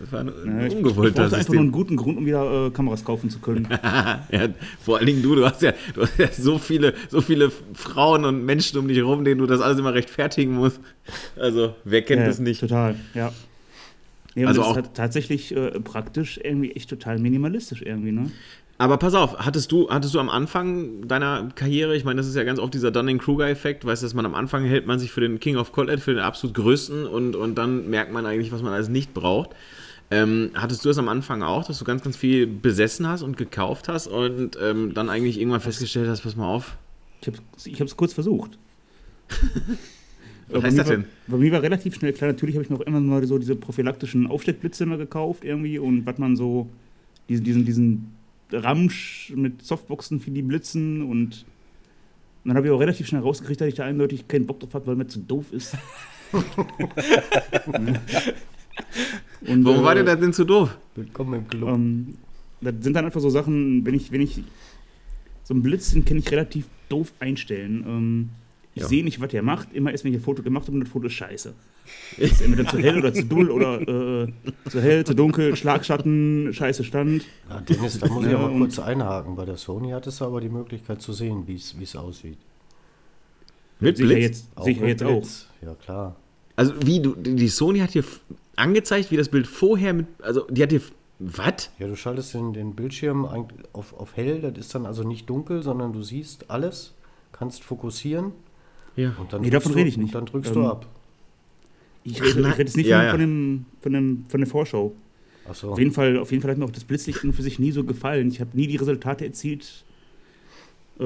[0.00, 2.66] Das war ein, Ja, ich, ich ungewollter brauchte einfach nur einen guten Grund, um wieder
[2.66, 3.68] äh, Kameras kaufen zu können.
[3.82, 4.48] ja,
[4.80, 8.24] vor allen Dingen du, du hast, ja, du hast ja so viele, so viele Frauen
[8.24, 10.80] und Menschen um dich herum, denen du das alles immer rechtfertigen musst.
[11.38, 12.60] Also, wer kennt ja, das nicht?
[12.60, 13.32] Total, ja.
[14.34, 18.30] Nee, Also das auch- ist tatsächlich äh, praktisch irgendwie echt total minimalistisch irgendwie, ne?
[18.80, 22.36] Aber pass auf, hattest du, hattest du am Anfang deiner Karriere, ich meine, das ist
[22.36, 25.20] ja ganz oft dieser Dunning-Kruger-Effekt, weißt du, dass man am Anfang hält man sich für
[25.20, 28.62] den King of Colette, für den absolut größten und, und dann merkt man eigentlich, was
[28.62, 29.50] man alles nicht braucht.
[30.10, 33.36] Ähm, hattest du das am Anfang auch, dass du ganz, ganz viel besessen hast und
[33.36, 36.78] gekauft hast und ähm, dann eigentlich irgendwann festgestellt hast, pass mal auf,
[37.20, 38.58] Ich habe ich hab's kurz versucht.
[40.48, 41.04] was Bei heißt mir das war- denn?
[41.26, 44.26] Bei mir war relativ schnell klar, natürlich habe ich noch immer mal so diese prophylaktischen
[44.26, 46.70] Aufsteckblitze immer gekauft irgendwie und was man so,
[47.28, 48.12] diesen, diesen, diesen
[48.50, 51.44] Ramsch mit Softboxen für die Blitzen und, und
[52.46, 54.86] dann habe ich auch relativ schnell rausgekriegt, dass ich da eindeutig keinen Bock drauf habe,
[54.86, 55.76] weil mir zu doof ist.
[59.46, 60.76] und, Warum war äh, dir das denn zu doof?
[60.94, 61.68] Willkommen im Club.
[61.70, 62.14] Ähm,
[62.60, 64.42] das sind dann einfach so Sachen, wenn ich, wenn ich
[65.44, 67.84] so einen Blitz, den kann ich relativ doof einstellen.
[67.86, 68.28] Ähm,
[68.74, 68.88] ich Ja.
[68.88, 69.72] sehe nicht, was der macht.
[69.72, 71.54] Immer erst, wenn ich ein Foto gemacht habe und das Foto ist scheiße.
[72.18, 74.28] Ist entweder zu hell oder zu dull oder äh,
[74.70, 77.24] zu hell, zu dunkel, Schlagschatten, scheiße Stand.
[77.48, 79.34] Ja, Dennis, da muss ich Ja, aber kurz einhaken.
[79.36, 82.38] Bei der Sony hattest du aber die Möglichkeit zu sehen, wie es wie es aussieht.
[83.80, 84.20] Mit Sicher Blitz?
[84.22, 85.20] jetzt, sicher mit jetzt auch.
[85.20, 85.46] Blitz.
[85.62, 86.16] Ja, klar.
[86.56, 88.20] Also wie, du, die Sony hat f-
[88.58, 90.80] angezeigt, wie das Bild vorher mit, also die hat dir,
[91.18, 91.70] was?
[91.78, 93.24] Ja, du schaltest den, den Bildschirm
[93.72, 96.94] auf, auf hell, das ist dann also nicht dunkel, sondern du siehst alles,
[97.32, 98.32] kannst fokussieren
[98.96, 99.14] Ja.
[99.18, 100.14] und dann Nee, drückst davon du, rede ich nicht.
[100.14, 100.86] Und dann drückst Ähm, du ab.
[102.04, 103.10] Ich rede, ich rede jetzt nicht Ja, von, ja.
[103.12, 104.92] von, dem, von, dem, von der Vorschau.
[105.48, 105.72] Achso.
[105.72, 107.82] Auf jeden Fall, auf jeden Fall hat mir auch das Blitzlicht für sich nie so
[107.84, 108.28] gefallen.
[108.28, 109.84] Ich habe nie die Resultate erzielt,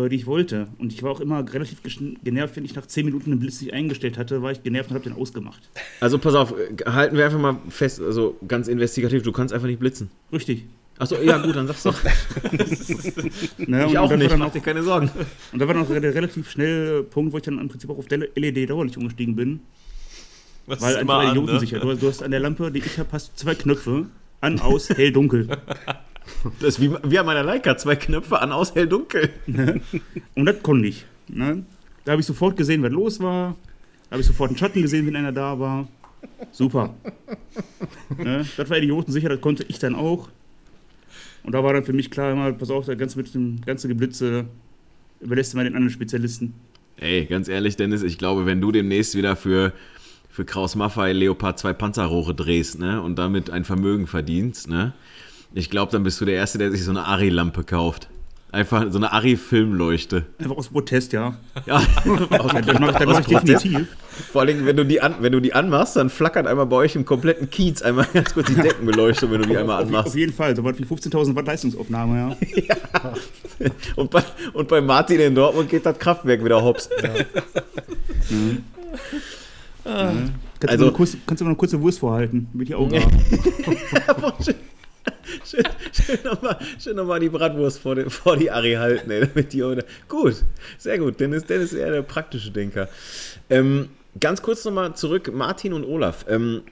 [0.09, 0.69] die ich wollte.
[0.79, 1.81] Und ich war auch immer relativ
[2.25, 5.05] genervt, wenn ich nach 10 Minuten ein Blitzlicht eingestellt hatte, war ich genervt und habe
[5.09, 5.61] den ausgemacht.
[6.01, 9.67] Also pass auf, äh, halten wir einfach mal fest, also ganz investigativ, du kannst einfach
[9.69, 10.11] nicht blitzen.
[10.33, 10.65] Richtig.
[10.99, 11.97] Achso, ja gut, dann sag's doch.
[13.59, 15.11] Ne, Ich und auch nicht, dann mach dir keine Sorgen.
[15.53, 17.91] und da war dann auch re- relativ schnell äh, Punkt, wo ich dann im Prinzip
[17.91, 19.61] auch auf LED-Dauerlicht umgestiegen bin.
[20.67, 21.77] Was Weil einfach an, idiotensicher.
[21.79, 21.83] ne?
[21.83, 24.07] Du, hast- du hast an der Lampe, die ich habe, hast zwei Knöpfe.
[24.41, 25.49] An, aus, hell, dunkel.
[26.61, 29.31] Das ist wie, wie an meiner Leica, zwei Knöpfe an, aus, hell, dunkel.
[30.35, 31.07] Und das konnte ich.
[31.29, 31.65] Ne?
[32.05, 33.57] Da habe ich sofort gesehen, was los war.
[34.09, 35.89] Da habe ich sofort einen Schatten gesehen, wenn einer da war.
[36.51, 36.95] Super.
[38.19, 38.47] ne?
[38.57, 40.29] Das war idiotensicher, das konnte ich dann auch.
[41.45, 43.89] Und da war dann für mich klar, immer, pass auf, das ganze mit dem ganzen
[43.89, 44.47] Geblitze
[45.21, 46.55] überlässt mal den anderen Spezialisten.
[46.99, 49.73] Ey, ganz ehrlich, Dennis, ich glaube, wenn du demnächst wieder für,
[50.29, 54.93] für Kraus Maffei Leopard zwei Panzerrohre drehst, ne, und damit ein Vermögen verdienst, ne,
[55.55, 58.09] ich glaube, dann bist du der Erste, der sich so eine Ari-Lampe kauft.
[58.51, 60.27] Einfach so eine Ari-Filmleuchte.
[60.39, 61.35] Einfach aus Protest, ja.
[61.65, 63.49] Ja, aus, mache ich, das mach ich Protest.
[63.65, 63.89] definitiv.
[64.31, 66.95] Vor allem, wenn du, die an, wenn du die anmachst, dann flackert einmal bei euch
[66.95, 70.15] im kompletten Kiez einmal ganz kurz die Deckenbeleuchtung, wenn du die einmal Auf, auf anmachst.
[70.15, 72.77] jeden Fall, so was wie 15.000 Watt Leistungsaufnahme, ja.
[73.97, 76.91] Und bei, und bei Martin in Dortmund geht das Kraftwerk wieder hops.
[79.85, 83.01] Kannst, Also- du mal kurz, kannst du mal eine kurze Wurst vorhalten, mit die Augen
[83.03, 84.33] haben.
[85.45, 86.59] schön, schön, nochmal
[86.95, 90.37] noch die Bratwurst vor die, vor die Ari halten, ey, damit die oder Gut,
[90.79, 91.19] sehr gut.
[91.19, 92.89] Dennis, Dennis ist eher der praktische Denker.
[93.51, 93.89] Ähm,
[94.21, 96.25] ganz kurz nochmal zurück, Martin und Olaf.
[96.29, 96.63] Ähm,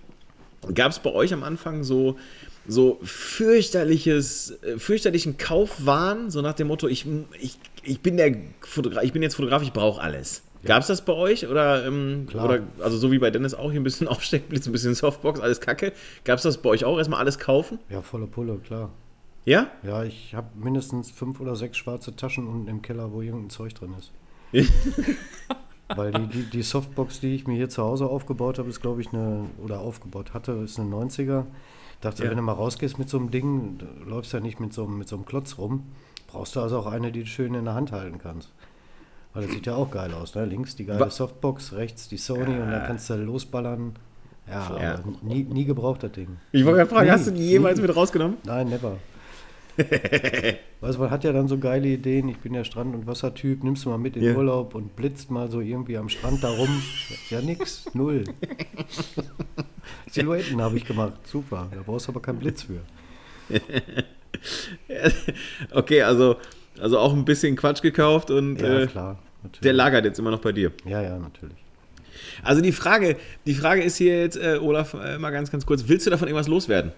[0.74, 2.18] Gab es bei euch am Anfang so,
[2.68, 7.06] so fürchterliches, äh, fürchterlichen Kaufwahn, so nach dem Motto, ich,
[7.40, 10.42] ich, ich, bin, der Fotograf, ich bin jetzt Fotograf, ich brauche alles.
[10.64, 11.46] Gab es das bei euch?
[11.46, 14.94] Oder, ähm, oder, also so wie bei Dennis auch hier ein bisschen Aufsteckblitz, ein bisschen
[14.94, 15.92] Softbox, alles Kacke.
[16.24, 16.98] Gab es das bei euch auch?
[16.98, 17.78] Erstmal alles kaufen?
[17.88, 18.90] Ja, volle Pulle, klar.
[19.44, 19.68] Ja?
[19.82, 23.74] Ja, ich habe mindestens fünf oder sechs schwarze Taschen unten im Keller, wo irgendein Zeug
[23.74, 24.12] drin ist.
[25.96, 29.00] Weil die, die, die Softbox, die ich mir hier zu Hause aufgebaut habe, ist, glaube
[29.00, 31.46] ich, eine, oder aufgebaut hatte, ist eine 90er.
[32.00, 32.30] Dachte, Ja.
[32.30, 35.08] wenn du mal rausgehst mit so einem Ding, du läufst ja nicht mit so, mit
[35.08, 35.84] so einem Klotz rum,
[36.28, 38.50] brauchst du also auch eine, die du schön in der Hand halten kannst.
[39.32, 40.44] Weil das sieht ja auch geil aus, ne?
[40.44, 43.94] Links die geile Wa- Softbox, rechts die Sony und dann kannst du losballern.
[44.48, 44.94] Ja, Ja.
[44.94, 46.38] aber nie, nie gebraucht das Ding.
[46.50, 47.86] Ich wollte gerade fragen, Nee, hast du die jemals nie.
[47.86, 48.38] mit rausgenommen?
[48.44, 48.96] Nein, never.
[50.80, 52.28] weißt du, man hat ja dann so geile Ideen.
[52.28, 53.62] Ich bin ja Strand- und Wassertyp.
[53.62, 54.34] Nimmst du mal mit in Ja.
[54.34, 56.68] Urlaub und blitzt mal so irgendwie am Strand da rum.
[57.30, 57.84] Ja, nix.
[57.94, 58.24] Null.
[60.10, 61.12] Silhouetten habe ich gemacht.
[61.24, 61.68] Super.
[61.72, 62.80] Da brauchst du aber keinen Blitz für.
[65.72, 66.36] Okay, also,
[66.80, 69.18] also auch ein bisschen Quatsch gekauft und Ja, äh, klar.
[69.42, 69.60] Natürlich.
[69.62, 70.72] der lagert jetzt immer noch bei dir.
[70.84, 71.56] ja, ja, natürlich.
[72.42, 73.16] Also die Frage,
[73.46, 76.28] die Frage ist hier jetzt, äh, Olaf, äh, mal ganz, ganz kurz, willst du davon
[76.28, 76.92] irgendwas loswerden?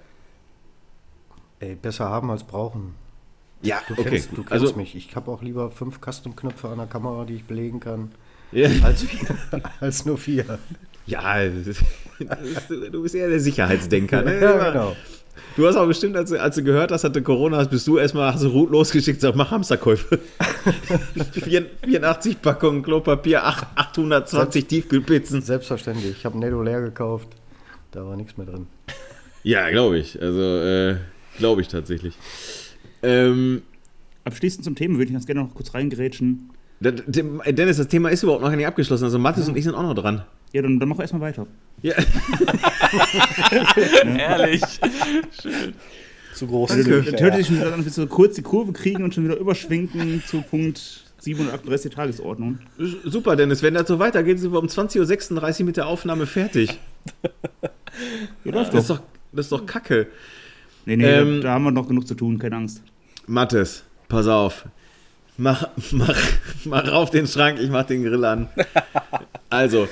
[1.61, 2.95] Ey, besser haben als brauchen.
[3.62, 4.11] Ja, Du okay.
[4.11, 4.97] kennst, du kennst also, mich.
[4.97, 8.11] Ich habe auch lieber fünf Custom-Knöpfe an der Kamera, die ich belegen kann,
[8.51, 9.29] Ja, als, vier,
[9.81, 10.59] als nur vier.
[11.07, 11.38] ja
[12.68, 14.23] du bist eher der Sicherheitsdenker.
[14.25, 14.40] Ne?
[14.40, 14.97] Ja, genau.
[15.57, 17.99] Du hast auch bestimmt, als, du- als du gehört hast, hatte Corona, hast, bist du
[17.99, 20.19] erstmal, hast du Ruth losgeschickt, sag, mach Hamsterkäufe.
[21.85, 25.43] 84 Packungen Klopapier, ach- 820 Tiefkühlpizzen.
[25.43, 26.13] Selbstverständlich.
[26.19, 27.29] Ich habe Netto leer gekauft.
[27.91, 28.67] Da war nichts mehr drin.
[29.43, 30.21] Ja, glaube ich.
[30.21, 30.97] Also, äh,
[31.39, 32.15] glaube ich tatsächlich.
[33.03, 33.63] Ähm,
[34.25, 36.51] Abschließend zum Thema würde ich ganz gerne noch kurz reingerätschen.
[36.83, 39.05] Dennis, das Thema ist überhaupt noch nicht abgeschlossen.
[39.05, 40.23] Also Mathis und ich sind auch noch dran.
[40.53, 41.47] Ja, dann, dann mach erstmal weiter.
[41.81, 41.95] Ja,
[44.18, 44.62] Ehrlich.
[46.35, 46.71] Zu groß.
[46.73, 49.25] Also, ja, hört sich schon wieder an, wir so kurz die Kurve kriegen und schon
[49.25, 52.59] wieder überschwenken zu Punkt 738 der Tagesordnung.
[53.05, 53.62] super, Dennis.
[53.62, 56.79] Wenn das so weitergeht, sind wir um 20.36 Uhr mit der Aufnahme fertig.
[58.45, 58.99] Ja, läuft Das ist doch.
[58.99, 60.09] doch, das ist doch kacke.
[60.85, 62.83] Nee, nee, Ähm, da haben wir noch genug zu tun, keine Angst.
[63.27, 64.66] Mathis, pass auf.
[65.37, 66.18] Mach, mach,
[66.64, 68.49] mach auf den Schrank, ich mach den Grill an.
[69.49, 69.88] Also,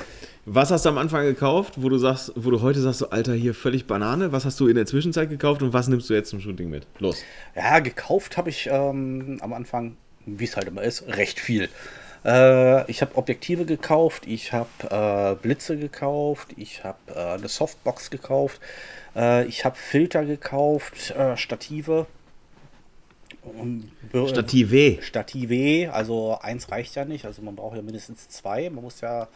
[0.46, 3.34] was hast du am Anfang gekauft, wo du sagst, wo du heute sagst, so, Alter,
[3.34, 4.32] hier völlig Banane?
[4.32, 6.86] Was hast du in der Zwischenzeit gekauft und was nimmst du jetzt zum Shooting mit?
[6.98, 7.22] Los.
[7.54, 11.68] Ja, gekauft habe ich ähm, am Anfang, wie es halt immer ist, recht viel.
[12.24, 18.10] Äh, ich habe Objektive gekauft, ich habe äh, Blitze gekauft, ich habe äh, eine Softbox
[18.10, 18.60] gekauft,
[19.16, 22.06] äh, ich habe Filter gekauft, äh, Stative.
[23.42, 23.90] Und,
[24.28, 25.02] Stative.
[25.02, 28.68] Stative, also eins reicht ja nicht, also man braucht ja mindestens zwei.
[28.68, 29.28] Man muss ja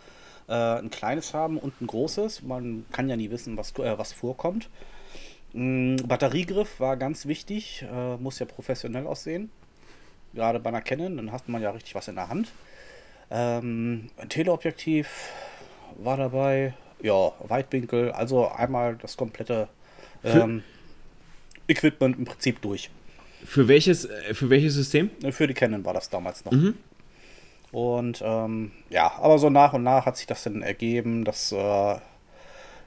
[0.48, 2.42] äh, ein kleines haben und ein großes.
[2.42, 4.68] Man kann ja nie wissen, was, äh, was vorkommt.
[5.52, 9.50] Mm, Batteriegriff war ganz wichtig, äh, muss ja professionell aussehen.
[10.34, 12.52] Gerade bei einer Canon, dann hat man ja richtig was in der Hand.
[13.30, 15.30] Ähm, ein Teleobjektiv
[15.96, 19.68] war dabei, ja, Weitwinkel, also einmal das komplette
[20.24, 20.62] ähm,
[21.68, 22.90] Equipment im Prinzip durch.
[23.44, 25.10] Für welches, äh, für welches System?
[25.22, 26.52] Ne, Für die Canon war das damals noch.
[27.72, 31.96] Und ähm, ja, aber so nach und nach hat sich das dann ergeben, dass äh,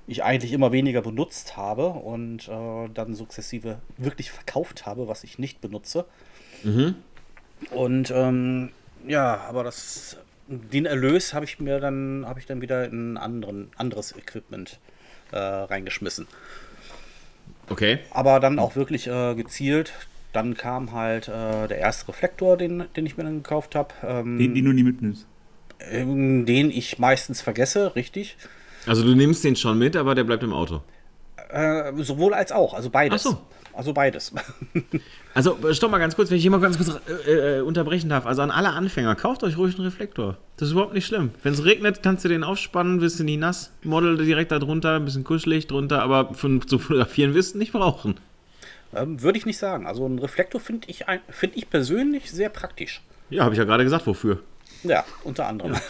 [0.07, 5.37] ich eigentlich immer weniger benutzt habe und äh, dann sukzessive wirklich verkauft habe, was ich
[5.39, 6.05] nicht benutze.
[7.71, 8.69] Und ähm,
[9.05, 10.17] ja, aber das,
[10.47, 14.79] den Erlös habe ich mir dann, habe ich dann wieder in anderen, anderes Equipment
[15.31, 16.27] äh, reingeschmissen.
[17.69, 17.99] Okay.
[18.11, 19.91] Aber dann auch wirklich äh, gezielt.
[20.33, 23.93] Dann kam halt äh, der erste Reflektor, den, den ich mir dann gekauft habe.
[24.03, 25.25] Ähm, Den, den du nie mitnimmst.
[25.79, 28.37] ähm, den ich meistens vergesse, richtig.
[28.85, 30.81] Also du nimmst den schon mit, aber der bleibt im Auto.
[31.49, 33.25] Äh, sowohl als auch, also beides.
[33.25, 33.37] Ach so.
[33.73, 34.33] Also beides.
[35.33, 38.25] Also, stopp mal ganz kurz, wenn ich hier mal ganz kurz äh, äh, unterbrechen darf.
[38.25, 40.37] Also an alle Anfänger, kauft euch ruhig einen Reflektor.
[40.57, 41.29] Das ist überhaupt nicht schlimm.
[41.43, 43.71] Wenn es regnet, kannst du den aufspannen, bist du nie nass.
[43.83, 47.71] Model direkt da drunter, ein bisschen kuschelig drunter, aber für, zu fotografieren wirst du nicht
[47.71, 48.15] brauchen.
[48.97, 49.87] Ähm, Würde ich nicht sagen.
[49.87, 53.01] Also ein Reflektor finde ich, find ich persönlich sehr praktisch.
[53.29, 54.41] Ja, habe ich ja gerade gesagt, wofür.
[54.83, 55.75] Ja, unter anderem.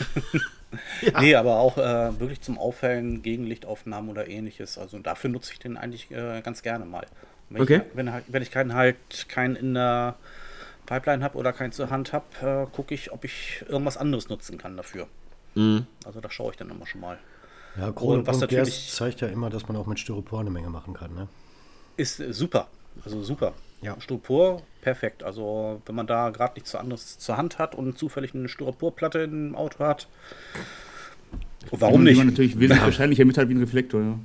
[1.21, 4.77] Nee, aber auch äh, wirklich zum Aufhellen, Gegenlichtaufnahmen oder ähnliches.
[4.77, 7.07] Also dafür nutze ich den eigentlich äh, ganz gerne mal.
[7.49, 7.81] Wenn Okay.
[7.89, 10.15] Ich, wenn, wenn ich keinen halt keinen in der
[10.85, 12.25] Pipeline habe oder keinen zur Hand habe,
[12.69, 15.07] äh, gucke ich, ob ich irgendwas anderes nutzen kann dafür.
[15.55, 15.87] Mhm.
[16.05, 17.17] Also da schaue ich dann immer schon mal.
[17.77, 20.41] Ja, Und Krone was und natürlich- Gerst zeigt ja immer, dass man auch mit Styropor
[20.41, 21.15] eine Menge machen kann.
[21.15, 21.29] Ne?
[21.95, 22.67] Ist äh, super.
[23.05, 23.53] Also super.
[23.81, 23.95] Ja.
[24.01, 25.23] Styropor, perfekt.
[25.23, 29.55] Also wenn man da gerade nichts anderes zur Hand hat und zufällig eine Styroporplatte im
[29.55, 30.07] Auto hat.
[31.71, 32.17] Warum nicht?
[32.17, 34.19] man natürlich wesentlich wahrscheinlicher mit halt wie ein Reflektor, ja.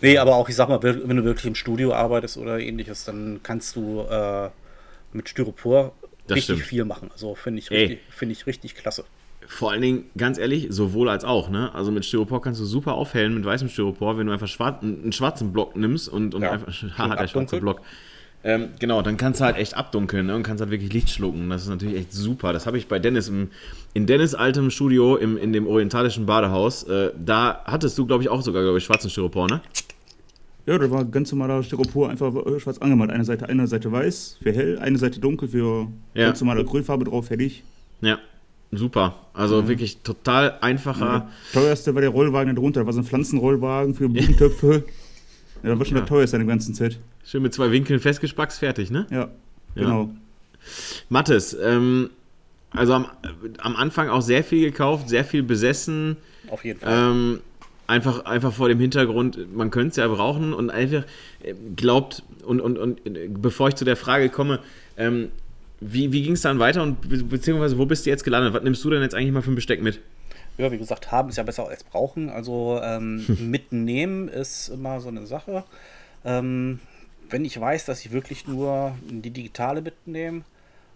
[0.00, 3.40] Nee, aber auch, ich sag mal, wenn du wirklich im Studio arbeitest oder ähnliches, dann
[3.42, 4.48] kannst du äh,
[5.12, 5.92] mit Styropor
[6.26, 6.68] Das richtig stimmt.
[6.68, 7.10] viel machen.
[7.12, 9.04] Also finde ich, richtig- finde ich richtig klasse.
[9.50, 11.74] Vor allen Dingen, ganz ehrlich, sowohl als auch, ne?
[11.74, 15.10] Also mit Styropor kannst du super aufhellen mit weißem Styropor, wenn du einfach schwarz, einen
[15.12, 16.52] schwarzen Block nimmst und, und Ja.
[16.52, 17.58] einfach, haha, der schwarze.
[17.58, 17.80] Block.
[18.44, 20.36] Ähm, genau, dann kannst du halt echt abdunkeln ne?
[20.36, 21.50] und kannst halt wirklich Licht schlucken.
[21.50, 22.52] Das ist natürlich echt super.
[22.52, 23.48] Das habe ich bei Dennis im,
[23.94, 26.84] in Dennis altem Studio im, in dem orientalischen Badehaus.
[26.84, 29.60] Äh, da hattest du, glaube ich, auch sogar, glaube ich, schwarzen Styropor, ne?
[30.66, 33.10] Ja, das war ganz normaler Styropor, einfach äh, schwarz angemalt.
[33.10, 36.26] Eine Seite, eine Seite weiß für hell, eine Seite dunkel für Ja.
[36.26, 37.64] ganz normale Acrylfarbe drauf, fertig.
[38.02, 38.18] Ja,
[38.72, 39.14] super.
[39.34, 39.68] Also Mhm.
[39.68, 41.28] wirklich total einfacher.
[41.54, 44.84] Der teuerste war der Rollwagen da drunter, das war so ein Pflanzenrollwagen für Blumentöpfe.
[45.62, 46.02] ja, das war schon Ja.
[46.02, 46.98] der teuerste in dem ganzen Set.
[47.24, 49.06] Schön mit zwei Winkeln festgespackst, fertig, ne?
[49.10, 49.28] Ja,
[49.74, 50.10] genau.
[51.08, 52.10] Mattes, ähm,
[52.70, 53.06] also am,
[53.58, 56.16] am Anfang auch sehr viel gekauft, sehr viel besessen.
[56.50, 57.10] Auf jeden Fall.
[57.10, 57.40] Ähm,
[57.86, 61.04] einfach, einfach vor dem Hintergrund, man könnte es ja brauchen und einfach
[61.42, 64.60] äh, glaubt, und, und, und äh, bevor ich zu der Frage komme,
[64.96, 65.28] ähm,
[65.80, 68.52] wie, wie ging es dann weiter und be beziehungsweise wo bist du jetzt gelandet?
[68.52, 70.00] Was nimmst du denn jetzt eigentlich mal für ein Besteck mit?
[70.56, 72.28] Ja, wie gesagt, haben ist ja besser als brauchen.
[72.30, 75.64] Also ähm, mitnehmen ist immer so eine Sache.
[76.24, 76.80] Ähm,
[77.30, 80.42] wenn ich weiß, dass ich wirklich nur die digitale mitnehme,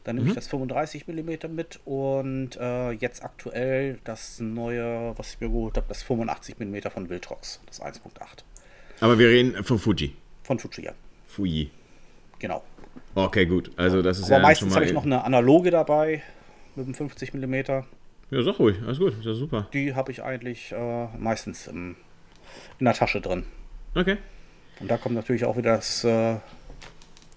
[0.05, 5.41] dann nehme ich das 35 mm mit und äh, jetzt aktuell das neue, was ich
[5.41, 8.01] mir geholt habe, das 85 mm von Viltrox, das 1.8
[9.01, 10.17] Aber wir reden von Fuji.
[10.43, 10.91] von Fuji.
[11.29, 11.71] Fuji.
[12.41, 12.65] Genau.
[13.15, 13.71] Okay, gut.
[13.77, 16.23] Also das ist Aber ja meistens habe ich noch eine analoge dabei
[16.75, 17.55] mit einem 50 mm.
[17.55, 18.77] ja, sag ruhig.
[18.85, 19.19] Alles gut.
[19.19, 19.69] Ist ja super.
[19.73, 21.97] Die habe ich eigentlich äh, meistens im,
[22.79, 23.45] in der Tasche drin.
[23.95, 24.17] Okay.
[24.81, 26.37] Und da kommt natürlich auch wieder das, äh,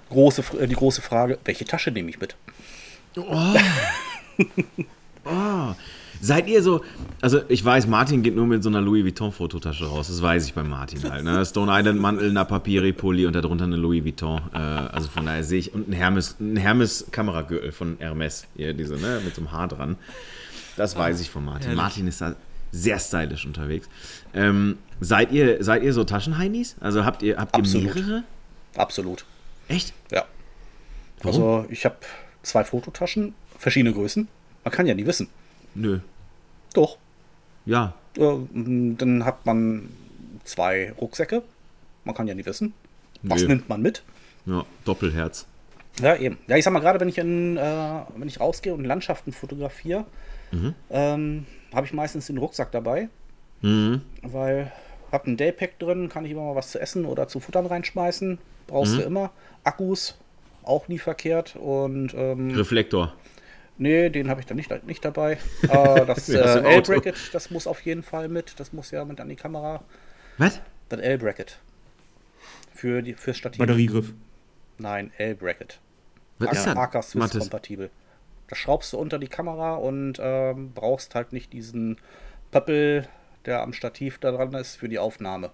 [0.10, 2.36] große, äh, die große Frage, welche Tasche nehme ich mit?
[3.18, 3.56] Oh.
[6.22, 6.82] Seid ihr so,
[7.22, 10.46] also ich weiß, Martin geht nur mit so einer Louis Vuitton Fototasche raus, das weiß
[10.46, 11.24] ich bei Martin halt.
[11.24, 11.46] Ne?
[11.46, 14.42] Stone Island Mantel, einer Papiri-Pulli und darunter eine Louis Vuitton.
[14.54, 18.74] Äh, also von daher sehe ich, und ein Hermes, ein Hermes Kameragürtel von Hermes, hier
[18.74, 19.98] diese, ne, mit so einem Haar dran.
[20.78, 21.64] Das weiß ich von Martin.
[21.64, 21.82] Herrlich.
[21.82, 22.36] Martin ist da
[22.72, 23.88] sehr stylisch unterwegs.
[24.34, 26.76] Ähm, seid ihr, seid ihr so Taschenheinis?
[26.82, 27.96] Also habt ihr, habt ihr Absolut.
[27.96, 28.24] mehrere?
[28.76, 29.26] Absolut.
[29.68, 29.94] Echt?
[30.12, 30.26] Ja.
[31.22, 31.42] Warum?
[31.42, 31.96] Also ich habe
[32.44, 34.28] zwei Fototaschen, verschiedene Größen.
[34.64, 35.30] Man kann ja nie wissen.
[35.76, 36.00] Nö.
[36.74, 36.98] Doch.
[37.66, 37.94] Ja.
[38.16, 39.90] Dann hat man
[40.44, 41.44] zwei Rucksäcke.
[42.04, 42.74] Man kann ja nie wissen.
[43.24, 43.50] Was Nö.
[43.50, 44.04] nimmt man mit?
[44.46, 45.46] Ja, Doppelherz.
[46.02, 46.38] Ja, eben.
[46.48, 47.62] Ja, ich sag mal, gerade wenn ich in, äh,
[48.16, 50.06] wenn ich rausgehe und Landschaften fotografiere,
[50.90, 53.10] ähm, habe ich meistens den Rucksack dabei,
[53.62, 54.02] Mhm.
[54.22, 54.72] weil
[55.12, 58.38] hab ein Daypack drin, kann ich immer mal was zu essen oder zu futtern reinschmeißen.
[58.68, 59.32] Brauchst du immer.
[59.64, 60.18] Akkus,
[60.64, 61.56] auch nie verkehrt.
[61.56, 63.14] Und ähm, Reflektor.
[63.78, 65.38] Nee, den habe ich dann nicht, nicht dabei.
[65.64, 66.38] Äh, das äh.
[66.38, 68.60] L-Bracket, das muss auf jeden Fall mit.
[68.60, 69.84] Das muss ja mit an die Kamera.
[70.38, 70.62] Was?
[70.90, 71.60] Das L-Bracket.
[72.74, 73.60] Für die, fürs Stativ.
[73.60, 74.14] Batteriegriff.
[74.78, 75.80] Nein, L-Bracket.
[76.40, 76.76] Was ist das?
[76.76, 77.40] Arca Swiss Mathis?
[77.40, 77.90] kompatibel.
[78.48, 81.98] Das schraubst du unter die Kamera und ähm, brauchst halt nicht diesen
[82.52, 83.08] Pöppel,
[83.46, 85.52] der am Stativ da dran ist, für die Aufnahme.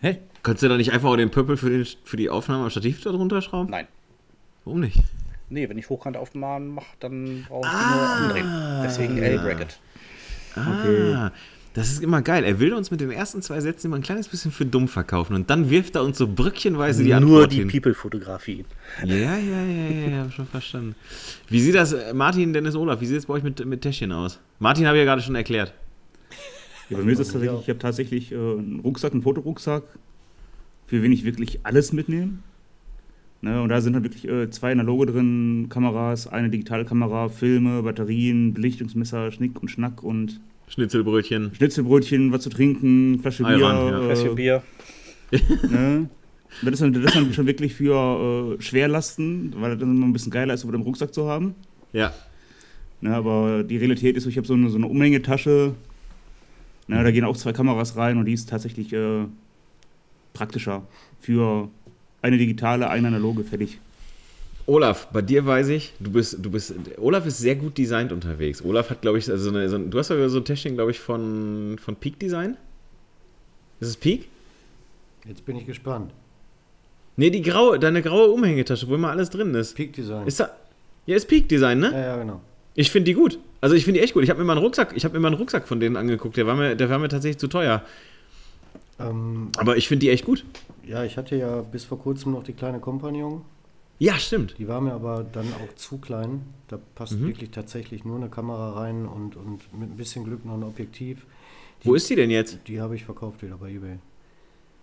[0.00, 0.18] Hä?
[0.42, 3.02] Könntest du da nicht einfach auch den Pöppel für, den, für die Aufnahme am Stativ
[3.02, 3.70] da drunter schrauben?
[3.70, 3.88] Nein.
[4.64, 5.02] Warum nicht?
[5.54, 7.96] Nee, wenn ich Hochkantaufnahmen mache, dann brauche ich die Ah.
[7.96, 8.82] nur andrehen.
[8.84, 9.78] Deswegen L-Bracket.
[10.56, 11.30] Ah,
[11.74, 12.44] das ist immer geil.
[12.44, 15.34] Er will uns mit den ersten zwei Sätzen immer ein kleines bisschen für dumm verkaufen
[15.34, 17.68] und dann wirft er uns so brückchenweise die Nur Antwort die hin.
[17.68, 18.64] People-Fotografie.
[19.04, 20.94] Ja, ja, ja, ja, ja, schon verstanden.
[21.48, 24.12] Wie sieht das, äh, Martin, Dennis, Olaf, wie sieht es bei euch mit, mit Täschchen
[24.12, 24.38] aus?
[24.60, 25.72] Martin habe ich ja gerade schon erklärt.
[26.90, 29.82] Ja, bei mir ist es tatsächlich, ich habe tatsächlich äh, einen Rucksack, einen Fotorucksack,
[30.86, 32.38] für den ich wirklich alles mitnehme.
[33.44, 37.82] Ne, und da sind halt wirklich äh, zwei analoge drin, Kameras, eine digitale Kamera, Filme,
[37.82, 41.54] Batterien, Belichtungsmesser, Schnick und Schnack und Schnitzelbrötchen.
[41.54, 43.66] Schnitzelbrötchen, was zu trinken, Flasche Bier.
[43.66, 44.00] Ayran, ja.
[44.00, 44.62] äh, Fläschchen Bier.
[45.70, 46.08] Ne?
[46.62, 50.06] Das ist, dann, das ist dann schon wirklich für äh, Schwerlasten, weil das dann immer
[50.06, 51.54] ein bisschen geiler ist, über dem Rucksack zu haben.
[51.92, 52.14] Ja.
[53.02, 55.74] Ne, aber die Realität ist, ich habe so eine, so eine Umhängetasche.
[56.86, 59.26] Ne, da gehen auch zwei Kameras rein und die ist tatsächlich äh,
[60.32, 60.86] praktischer.
[61.20, 61.68] Für
[62.24, 63.78] eine digitale, eine analoge, fertig.
[64.66, 68.64] Olaf, bei dir weiß ich, du bist, du bist, Olaf ist sehr gut designt unterwegs.
[68.64, 70.74] Olaf hat, glaube ich, also so eine, so ein, du hast ja so ein Täschchen,
[70.74, 72.56] glaube ich, von, von Peak Design.
[73.80, 74.28] Ist es Peak?
[75.28, 76.12] Jetzt bin ich gespannt.
[77.16, 79.74] Nee, die graue, deine graue Umhängetasche, wo immer alles drin ist.
[79.74, 80.26] Peak Design.
[80.26, 80.50] Ist da,
[81.04, 81.90] ja, ist Peak Design, ne?
[81.92, 82.40] ja, ja, genau.
[82.74, 83.38] Ich finde die gut.
[83.60, 84.24] Also ich finde die echt gut.
[84.24, 86.38] Ich habe mir mal einen Rucksack, ich habe mir mal einen Rucksack von denen angeguckt.
[86.38, 87.82] Der war mir, der war mir tatsächlich zu teuer.
[88.98, 90.44] Ähm, Aber ich finde die echt gut.
[90.86, 93.42] ja, ich hatte ja bis vor kurzem noch die kleine Kompagnon.
[93.98, 94.56] Ja, stimmt.
[94.58, 96.42] Die war mir aber dann auch zu klein.
[96.68, 100.54] Da passt wirklich tatsächlich nur eine Kamera rein und, und mit ein bisschen Glück noch
[100.54, 101.24] ein Objektiv.
[101.82, 102.58] Die, Wo ist die denn jetzt?
[102.66, 103.98] Die habe ich verkauft wieder bei eBay.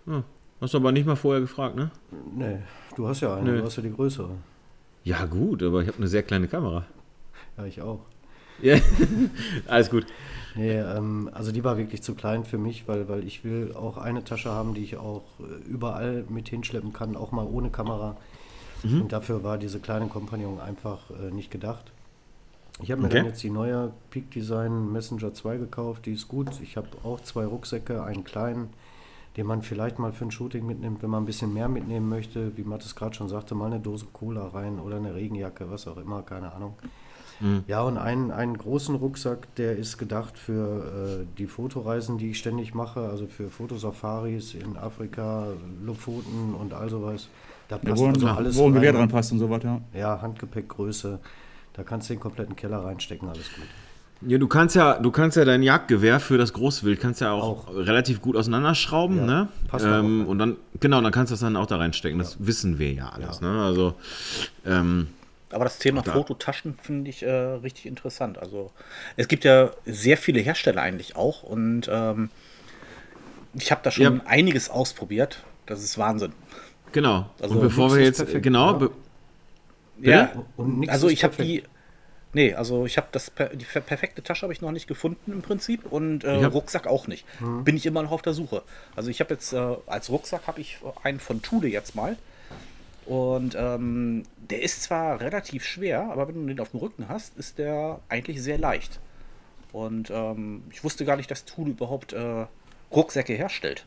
[0.06, 0.22] Ah,
[0.60, 1.90] hast du aber nicht mal vorher gefragt, ne?
[2.34, 2.58] Nee,
[2.96, 3.58] du hast ja eine, Nö.
[3.58, 4.30] du hast ja die größere.
[5.04, 6.86] Ja, gut, aber ich habe eine sehr kleine Kamera.
[7.58, 8.00] Ja, ich auch.
[8.62, 8.76] Ja,
[9.66, 10.06] alles gut.
[10.54, 13.96] Nee, ähm, also die war wirklich zu klein für mich, weil, weil ich will auch
[13.96, 18.16] eine Tasche haben, die ich auch äh, überall mit hinschleppen kann, auch mal ohne Kamera.
[18.82, 19.02] Mhm.
[19.02, 21.90] Und dafür war diese kleine Kompagnon einfach äh, nicht gedacht.
[22.82, 23.16] Ich habe mir Okay.
[23.18, 26.48] dann jetzt die neue Peak Design Messenger 2 gekauft, die ist gut.
[26.62, 28.70] Ich habe auch zwei Rucksäcke, einen kleinen,
[29.36, 32.56] den man vielleicht mal für ein Shooting mitnimmt, wenn man ein bisschen mehr mitnehmen möchte,
[32.56, 35.96] wie Mattes gerade schon sagte, mal eine Dose Cola rein oder eine Regenjacke, was auch
[35.96, 36.74] immer, keine Ahnung.
[37.66, 42.38] Ja, und einen, einen großen Rucksack, der ist gedacht für äh, die Fotoreisen, die ich
[42.38, 45.46] ständig mache, also für Fotosafaris in Afrika,
[45.84, 47.28] Lofoten und all sowas.
[47.68, 49.80] Da Ja, passt wo, also alles wo ein Gewehr dran passt und so weiter.
[49.94, 51.18] Ja, Handgepäckgröße.
[51.74, 53.64] Da kannst du den kompletten Keller reinstecken, alles gut.
[54.30, 57.66] Ja, du kannst ja, du kannst ja dein Jagdgewehr für das Großwild kannst ja auch,
[57.66, 57.74] Auch.
[57.74, 59.48] relativ gut auseinanderschrauben, Ja, ne?
[59.66, 60.26] passt auch, Ähm, ja.
[60.26, 62.20] und dann, genau, dann kannst du das dann auch da reinstecken.
[62.20, 63.48] Das wissen wir ja alles, ne?
[63.64, 63.94] Also,
[64.64, 65.08] ähm,
[65.52, 68.38] Aber das Thema Fototaschen finde ich äh, richtig interessant.
[68.38, 68.70] Also
[69.16, 72.30] es gibt ja sehr viele Hersteller eigentlich auch und ähm,
[73.54, 74.22] ich habe da schon Ja.
[74.26, 75.42] einiges ausprobiert.
[75.66, 76.32] Das ist Wahnsinn.
[76.92, 77.30] genau.
[77.40, 78.78] Also und bevor wir jetzt, perfekt, genau, ja.
[78.78, 78.90] be
[80.00, 81.62] Ja, Und also ich habe die.
[82.34, 85.32] Nee, also ich habe das per, die per- perfekte Tasche habe ich noch nicht gefunden
[85.32, 87.26] im Prinzip und äh, hab- Rucksack auch nicht.
[87.64, 88.62] Bin ich immer noch auf der Suche.
[88.96, 92.16] Also ich habe jetzt äh, als Rucksack habe ich einen von Thule jetzt mal
[93.06, 97.36] und ähm, der ist zwar relativ schwer, aber wenn du den auf dem Rücken hast,
[97.36, 99.00] ist der eigentlich sehr leicht.
[99.72, 102.46] Und ähm, ich wusste gar nicht, dass Thule überhaupt äh,
[102.92, 103.86] Rucksäcke herstellt.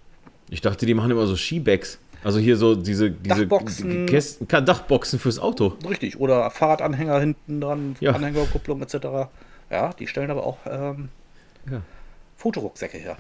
[0.49, 1.99] ich dachte, die machen immer so Skibags.
[2.23, 4.07] Also hier so diese, diese Dachboxen.
[4.07, 5.73] Kästen, Dachboxen fürs Auto.
[5.87, 6.19] Richtig.
[6.19, 8.13] Oder Fahrradanhänger hinten dran, Ja.
[8.13, 8.95] Anhängerkupplung etc.
[9.69, 11.09] Ja, die stellen aber auch ähm,
[11.69, 11.81] Ja.
[12.37, 13.15] Fotorucksäcke her.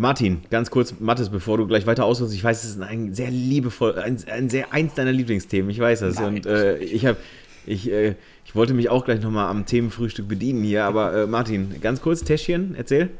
[0.00, 3.30] Martin, ganz kurz, Mathis, bevor du gleich weiter ausholst, ich weiß, es ist ein sehr
[3.30, 6.18] liebevoll, ein, ein sehr eins deiner Lieblingsthemen, ich weiß das.
[6.18, 7.18] Nein, und äh, ich habe,
[7.66, 8.14] ich, äh,
[8.46, 12.24] ich wollte mich auch gleich nochmal am Themenfrühstück bedienen hier, aber äh, Martin, ganz kurz,
[12.24, 13.10] Täschchen, erzähl.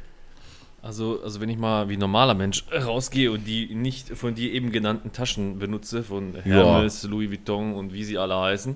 [0.80, 4.72] Also, also wenn ich mal wie normaler Mensch rausgehe und die nicht von dir eben
[4.72, 8.74] genannten Taschen benutze, von Hermes, Louis Vuitton und wie sie alle heißen,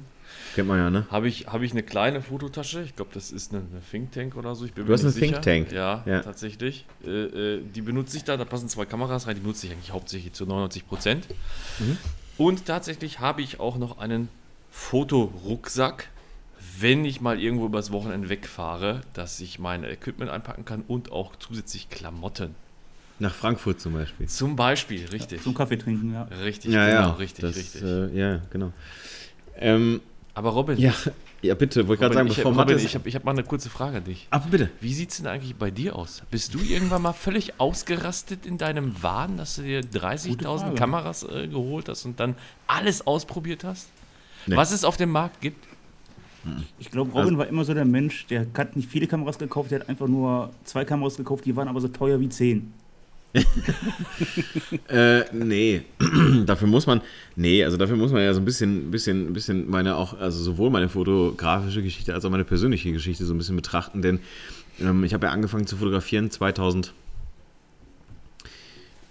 [0.54, 1.06] Kennt man ja, ne?
[1.10, 2.82] habe ich, habe ich eine kleine Fototasche.
[2.82, 4.64] Ich glaube, das ist eine, eine Think Tank oder so.
[4.64, 5.40] Ich bin Du mir hast nicht eine sicher.
[5.40, 5.72] Think Tank?
[5.72, 6.20] Ja, Ja.
[6.22, 6.86] tatsächlich.
[7.04, 7.10] Äh,
[7.56, 9.34] äh, die benutze ich da, da passen zwei Kameras rein.
[9.34, 11.26] Die benutze ich eigentlich hauptsächlich zu 99 Prozent.
[11.80, 11.98] Mhm.
[12.38, 14.28] Und tatsächlich habe ich auch noch einen
[14.70, 16.08] Fotorucksack,
[16.80, 21.36] wenn ich mal irgendwo übers Wochenende wegfahre, dass ich mein Equipment einpacken kann und auch
[21.36, 22.54] zusätzlich Klamotten.
[23.20, 24.26] Nach Frankfurt zum Beispiel.
[24.28, 25.42] Zum Beispiel, richtig.
[25.42, 26.22] Zum Kaffee trinken, ja.
[26.24, 27.82] Richtig, Ja, genau, ja, richtig, das, richtig.
[27.82, 28.72] Äh, ja, genau.
[29.56, 30.00] Ähm,
[30.36, 30.92] Aber Robin, ja,
[31.42, 33.44] ja, bitte, wollte gerade sagen, Robin, ich, bevor Robin, ich habe ich hab mal eine
[33.44, 34.26] kurze Frage an dich.
[34.30, 34.70] Ach, bitte.
[34.80, 36.22] Wie sieht es denn eigentlich bei dir aus?
[36.30, 40.74] Bist du irgendwann mal völlig ausgerastet in deinem Wahn, dass du dir 30.000 Frage.
[40.74, 42.34] Kameras äh, geholt hast und dann
[42.66, 43.88] alles ausprobiert hast?
[44.46, 44.56] Nee.
[44.56, 45.64] Was es auf dem Markt gibt?
[46.78, 49.80] Ich glaube, Robin war immer so der Mensch, der hat nicht viele Kameras gekauft, der
[49.80, 52.72] hat einfach nur zwei Kameras gekauft, die waren aber so teuer wie zehn.
[54.88, 55.82] Äh, nee,
[56.46, 57.00] dafür muss man,
[57.36, 60.70] nee, also dafür muss man ja so ein bisschen, bisschen, bisschen meine auch, also sowohl
[60.70, 64.20] meine fotografische Geschichte als auch meine persönliche Geschichte so ein bisschen betrachten, denn
[64.80, 66.92] ähm, ich habe ja angefangen zu fotografieren 2000.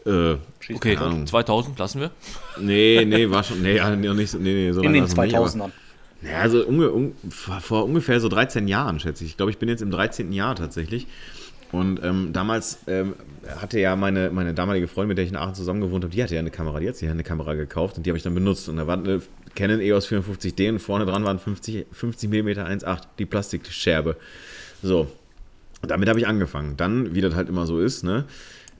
[0.05, 1.07] Äh, Okay, mich tot.
[1.07, 1.27] Ahnung.
[1.27, 2.11] 2000 lassen wir.
[2.59, 5.15] nee, nee, war schon, nee, ja, noch nicht nee, nee, so In lange den war's
[5.15, 5.71] noch nicht, aber- 2000ern.
[6.31, 9.31] Ja, also unge, un, vor, vor ungefähr so 13 Jahren, schätze ich.
[9.31, 10.31] Ich glaube, ich bin jetzt im 13.
[10.31, 11.07] Jahr tatsächlich.
[11.73, 13.15] Und ähm, damals ähm,
[13.57, 16.21] hatte ja meine, meine damalige Freundin, mit der ich in Aachen zusammen gewohnt habe, die
[16.21, 18.23] hatte ja eine Kamera, die hat sich ja eine Kamera gekauft und die habe ich
[18.23, 18.69] dann benutzt.
[18.69, 19.23] Und da war eine
[19.55, 24.17] Canon EOS 54D und vorne dran waren 50, 50 mm 1.8, die Plastikscherbe.
[24.83, 25.07] So,
[25.81, 26.77] damit habe ich angefangen.
[26.77, 28.25] Dann, wie das halt immer so ist, ne?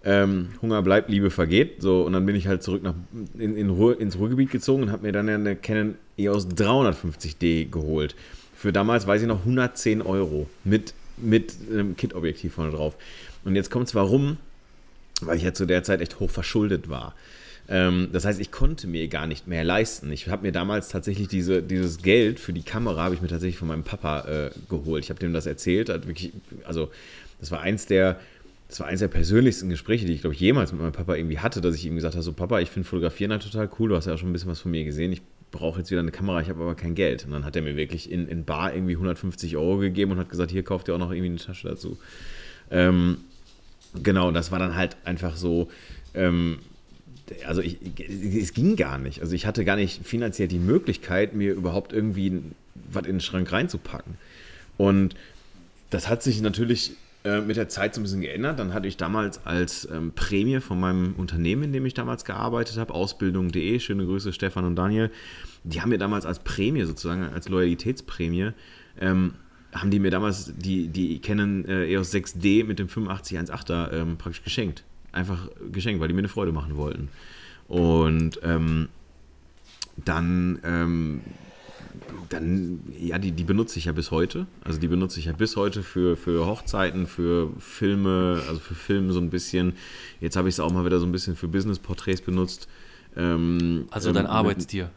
[0.05, 1.81] Ähm, Hunger bleibt, Liebe vergeht.
[1.81, 2.93] So, und dann bin ich halt zurück nach,
[3.39, 8.15] in, in Ruhr, ins Ruhrgebiet gezogen und habe mir dann eine Canon EOS 350D geholt.
[8.55, 10.93] Für damals, weiß ich noch, 110 Euro mit,
[11.23, 12.95] mit einem Kit-Objektiv vorne drauf.
[13.43, 14.37] Und jetzt kommt es warum,
[15.21, 17.15] weil ich ja zu der Zeit echt hoch verschuldet war.
[17.69, 20.11] Ähm, das heißt, ich konnte mir gar nicht mehr leisten.
[20.11, 23.57] Ich habe mir damals tatsächlich diese, dieses Geld für die Kamera habe ich mir tatsächlich
[23.57, 25.03] von meinem Papa äh, geholt.
[25.03, 25.89] Ich habe dem das erzählt.
[25.89, 26.33] Hat wirklich,
[26.65, 26.91] also
[27.39, 28.19] das war eins der,
[28.67, 31.39] das war eins der persönlichsten Gespräche, die ich glaube ich jemals mit meinem Papa irgendwie
[31.39, 33.89] hatte, dass ich ihm gesagt habe: So Papa, ich finde Fotografieren halt total cool.
[33.89, 35.13] Du hast ja auch schon ein bisschen was von mir gesehen.
[35.13, 35.21] Ich
[35.53, 36.41] brauche jetzt wieder eine Kamera.
[36.41, 37.23] Ich habe aber kein Geld.
[37.23, 40.29] Und dann hat er mir wirklich in, in Bar irgendwie 150 Euro gegeben und hat
[40.29, 41.97] gesagt: Hier kauft ihr auch noch irgendwie eine Tasche dazu.
[42.69, 43.19] Ähm,
[44.01, 45.69] Genau, das war dann halt einfach so,
[46.15, 46.59] ähm,
[47.45, 49.21] also ich, es ging gar nicht.
[49.21, 52.41] Also ich hatte gar nicht finanziell die Möglichkeit, mir überhaupt irgendwie
[52.91, 54.15] was in den Schrank reinzupacken.
[54.77, 55.15] Und
[55.89, 56.93] das hat sich natürlich
[57.23, 58.59] äh, mit der Zeit so ein bisschen geändert.
[58.59, 62.77] Dann hatte ich damals als ähm, Prämie von meinem Unternehmen, in dem ich damals gearbeitet
[62.77, 65.09] habe, Ausbildung.de, schöne Grüße Stefan und Daniel,
[65.63, 68.51] die haben mir damals als Prämie sozusagen, als Loyalitätsprämie,
[68.99, 69.35] ähm,
[69.73, 74.43] haben die mir damals die, die Canon äh, EOS 6D mit dem 8518er ähm, praktisch
[74.43, 74.83] geschenkt.
[75.11, 77.09] Einfach geschenkt, weil die mir eine Freude machen wollten.
[77.67, 78.89] Und ähm,
[79.95, 81.21] dann, ähm,
[82.29, 84.47] dann, ja, die, die benutze ich ja bis heute.
[84.63, 89.13] Also die benutze ich ja bis heute für, für Hochzeiten, für Filme, also für Filme
[89.13, 89.73] so ein bisschen.
[90.21, 92.67] Jetzt habe ich es auch mal wieder so ein bisschen für Business-Porträts benutzt.
[93.15, 94.89] Ähm, Also ähm, dein mit- Arbeitstier.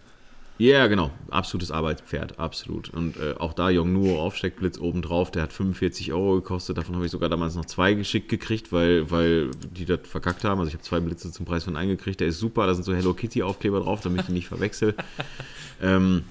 [0.58, 1.10] ja, genau.
[1.30, 2.88] Absolutes Arbeitspferd, absolut.
[2.90, 6.78] Und äh, auch da Yongnuo Aufsteckblitz obendrauf, der hat 45 Euro gekostet.
[6.78, 10.58] Davon habe ich sogar damals noch zwei geschickt gekriegt, weil, weil die das verkackt haben.
[10.60, 12.20] Also ich habe zwei Blitze zum Preis von einem gekriegt.
[12.20, 14.94] Der ist super, da sind so Hello Kitty Aufkleber drauf, damit ich die nicht verwechsel.
[15.82, 16.22] ähm,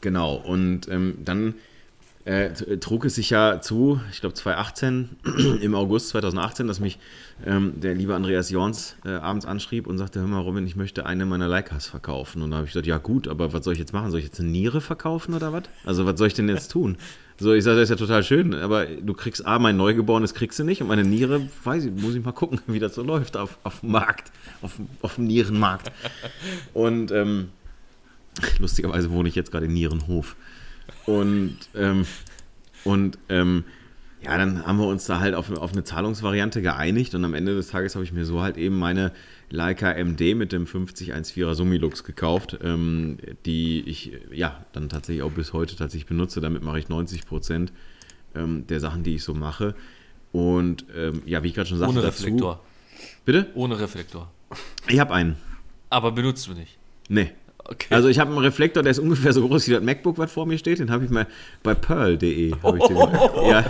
[0.00, 1.54] genau, und ähm, dann
[2.28, 5.08] äh, trug es sich ja zu, ich glaube 2018,
[5.62, 6.98] im August 2018, dass mich
[7.46, 11.06] ähm, der liebe Andreas Jorns äh, abends anschrieb und sagte, hör mal Robin, ich möchte
[11.06, 12.42] eine meiner Leicas verkaufen.
[12.42, 14.10] Und da habe ich gesagt, ja gut, aber was soll ich jetzt machen?
[14.10, 15.62] Soll ich jetzt eine Niere verkaufen oder was?
[15.86, 16.98] Also was soll ich denn jetzt tun?
[17.40, 20.58] So, ich sage, das ist ja total schön, aber du kriegst A, mein Neugeborenes kriegst
[20.58, 23.38] du nicht und meine Niere, weiß ich, muss ich mal gucken, wie das so läuft
[23.38, 25.90] auf, auf dem Markt, auf, auf dem Nierenmarkt.
[26.74, 27.50] Und ähm,
[28.58, 30.36] lustigerweise wohne ich jetzt gerade in Nierenhof.
[31.06, 32.06] Und, ähm,
[32.84, 33.64] und ähm,
[34.22, 37.54] ja, dann haben wir uns da halt auf, auf eine Zahlungsvariante geeinigt und am Ende
[37.54, 39.12] des Tages habe ich mir so halt eben meine
[39.50, 45.52] Leica MD mit dem 5014er Summilux gekauft, ähm, die ich ja dann tatsächlich auch bis
[45.52, 46.40] heute tatsächlich benutze.
[46.40, 47.72] Damit mache ich 90 Prozent
[48.34, 49.74] ähm, der Sachen, die ich so mache.
[50.32, 52.60] Und ähm, ja, wie ich gerade schon sagte, Ohne dazu, Reflektor.
[53.24, 53.46] Bitte?
[53.54, 54.30] Ohne Reflektor.
[54.88, 55.36] Ich habe einen.
[55.90, 56.76] Aber benutzt du nicht.
[57.08, 57.32] Nee.
[57.70, 57.94] Okay.
[57.94, 60.46] Also ich habe einen Reflektor, der ist ungefähr so groß wie das MacBook, was vor
[60.46, 60.78] mir steht.
[60.78, 61.26] Den habe ich mal
[61.62, 62.54] bei pearl.de.
[62.62, 62.96] hab Ich den,
[63.50, 63.62] ja,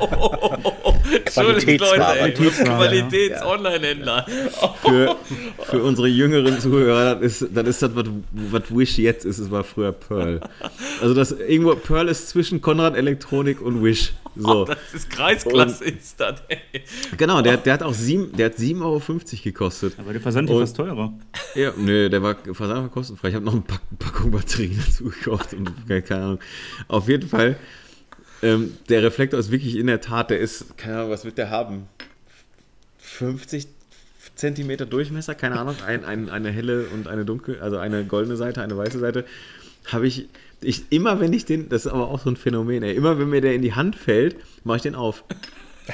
[1.25, 2.33] Qualitätsware.
[2.65, 4.27] Qualitäts-Online-Händler.
[4.83, 5.17] für,
[5.71, 9.51] für unsere jüngeren Zuhörer, das ist das, ist das was, was Wish jetzt ist, es
[9.51, 10.41] war früher Pearl.
[11.01, 14.13] Also das irgendwo, Pearl ist zwischen Konrad Elektronik und Wish.
[14.37, 14.65] So.
[14.67, 16.59] Das ist Kreisklasse, ist das, ey.
[17.17, 19.03] Genau, der, der hat auch sieben, der hat 7,50 Euro
[19.43, 19.95] gekostet.
[19.99, 21.13] Aber der Versand ist Und- fast teurer.
[21.55, 23.29] Ja, nö, der war Versand war kostenfrei.
[23.31, 25.73] Ich habe noch eine Pack Packung Batterien dazu gekauft und
[26.07, 26.39] keine Ahnung.
[26.87, 27.57] Auf jeden Fall,
[28.43, 31.51] ähm, der Reflektor ist wirklich in der Tat, der ist, keine Ahnung, was wird der
[31.51, 31.87] haben?
[32.99, 33.67] 50
[34.35, 38.63] Zentimeter Durchmesser, keine Ahnung, ein, ein, eine helle und eine dunkle, also eine goldene Seite,
[38.63, 39.25] eine weiße Seite.
[39.87, 40.29] Habe ich,
[40.61, 43.31] ich, immer wenn ich den, das ist aber auch so ein Phänomen, ey, immer wenn
[43.31, 45.25] mir der in die Hand fällt, mache ich den auf.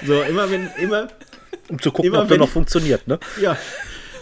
[0.06, 1.08] So, immer wenn, immer,
[1.68, 3.18] Um zu gucken, Immer ob der noch ich- funktioniert, ne?
[3.40, 3.56] ja,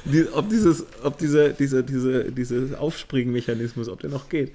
[0.05, 4.53] die, ob dieses, ob diese, diese, diese, dieses Aufspringmechanismus, ob der noch geht.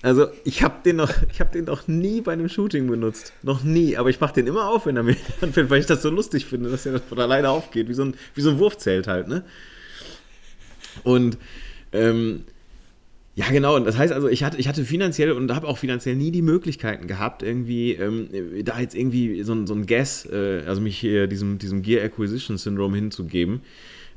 [0.00, 3.64] Also ich habe den noch, ich habe den noch nie bei einem Shooting benutzt, noch
[3.64, 3.96] nie.
[3.96, 6.46] Aber ich mache den immer auf, wenn er mir anfällt, weil ich das so lustig
[6.46, 9.42] finde, dass er von alleine aufgeht, wie so ein, wie so ein Wurfzelt halt, ne?
[11.04, 11.38] Und
[11.92, 12.44] ähm,
[13.34, 13.76] ja, genau.
[13.76, 16.42] Und das heißt also, ich hatte, ich hatte finanziell und habe auch finanziell nie die
[16.42, 18.28] Möglichkeiten gehabt, irgendwie ähm,
[18.64, 22.04] da jetzt irgendwie so, ein- so ein Guess, äh, also mich hier diesem, diesem Gear
[22.04, 23.60] Acquisition Syndrome hinzugeben.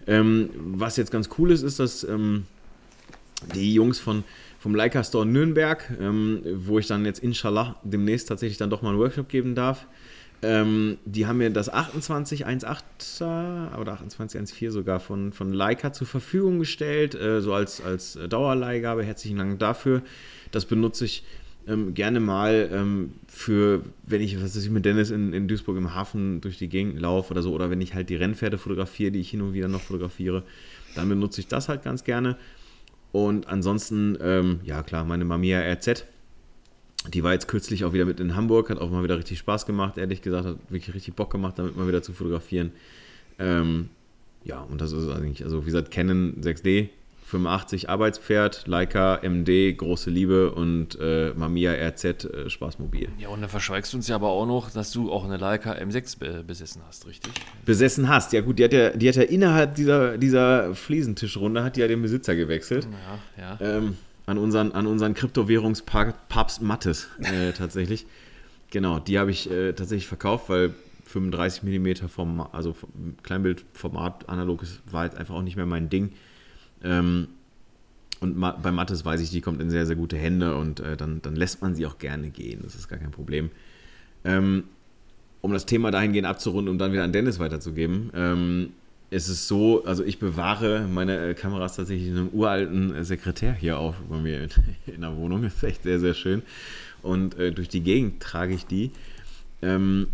[0.07, 2.45] Ähm, was jetzt ganz cool ist, ist, dass ähm,
[3.53, 4.23] die Jungs von,
[4.61, 8.89] vom Leica Store Nürnberg, ähm, wo ich dann jetzt inshallah demnächst tatsächlich dann doch mal
[8.89, 9.87] einen Workshop geben darf,
[10.43, 17.15] ähm, die haben mir das 2818er oder 2814 sogar von, von Leica zur Verfügung gestellt,
[17.15, 19.03] äh, so als, als Dauerleihgabe.
[19.03, 20.03] Herzlichen Dank dafür.
[20.51, 21.23] Das benutze ich
[21.67, 25.77] ähm, gerne mal ähm, für, wenn ich, was weiß ich, mit Dennis in, in Duisburg
[25.77, 29.11] im Hafen durch die Gegend laufe oder so, oder wenn ich halt die Rennpferde fotografiere,
[29.11, 30.43] die ich hin und wieder noch fotografiere,
[30.93, 32.37] dann benutze ich das halt ganz gerne.
[33.11, 36.05] Und ansonsten, ähm, ja klar, meine Mamiya RZ,
[37.09, 39.65] die war jetzt kürzlich auch wieder mit in Hamburg, hat auch mal wieder richtig Spaß
[39.65, 42.71] gemacht, ehrlich gesagt, hat wirklich richtig Bock gemacht, damit mal wieder zu fotografieren.
[43.39, 43.89] Ähm,
[44.43, 46.89] ja, und das ist eigentlich, also wie gesagt, Canon 6D,
[47.31, 53.07] 85 Arbeitspferd, Leica MD, große Liebe und äh, Mamiya RZ, äh, Spaßmobil.
[53.17, 55.71] Ja, und dann verschweigst du uns ja aber auch noch, dass du auch eine Leica
[55.71, 57.31] M6 be besessen hast, richtig?
[57.65, 61.77] Besessen hast, ja gut, die hat ja, die hat ja innerhalb dieser, dieser Fliesentischrunde, hat
[61.77, 62.87] die ja den Besitzer gewechselt.
[63.37, 63.77] Ja, ja.
[63.77, 68.05] ähm, an unseren, an unseren Kryptowährungspapst Mattes äh, tatsächlich.
[68.71, 70.73] Genau, die habe ich äh, tatsächlich verkauft, weil
[71.05, 72.75] 35 mm Format, also
[73.23, 76.11] Kleinbildformat analoges war jetzt einfach auch nicht mehr mein Ding.
[76.83, 77.27] Ähm,
[78.19, 80.95] und Ma bei Mattes weiß ich, die kommt in sehr, sehr gute Hände und äh,
[80.95, 82.59] dann, dann lässt man sie auch gerne gehen.
[82.63, 83.49] Das ist gar kein Problem.
[84.23, 84.65] Ähm,
[85.41, 88.11] um das Thema dahingehend abzurunden, um dann wieder an Dennis weiterzugeben.
[88.13, 88.69] Ähm,
[89.09, 93.53] es ist so, also ich bewahre meine äh, Kameras tatsächlich in einem uralten äh, Sekretär
[93.53, 94.49] hier auf bei mir in,
[94.93, 95.41] in der Wohnung.
[95.41, 96.43] Das ist echt sehr, sehr schön.
[97.01, 98.91] Und äh, durch die Gegend trage ich die.
[99.63, 100.07] Ähm,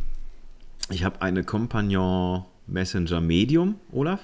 [0.89, 4.21] ich habe eine Compagnon Messenger Medium, Olaf.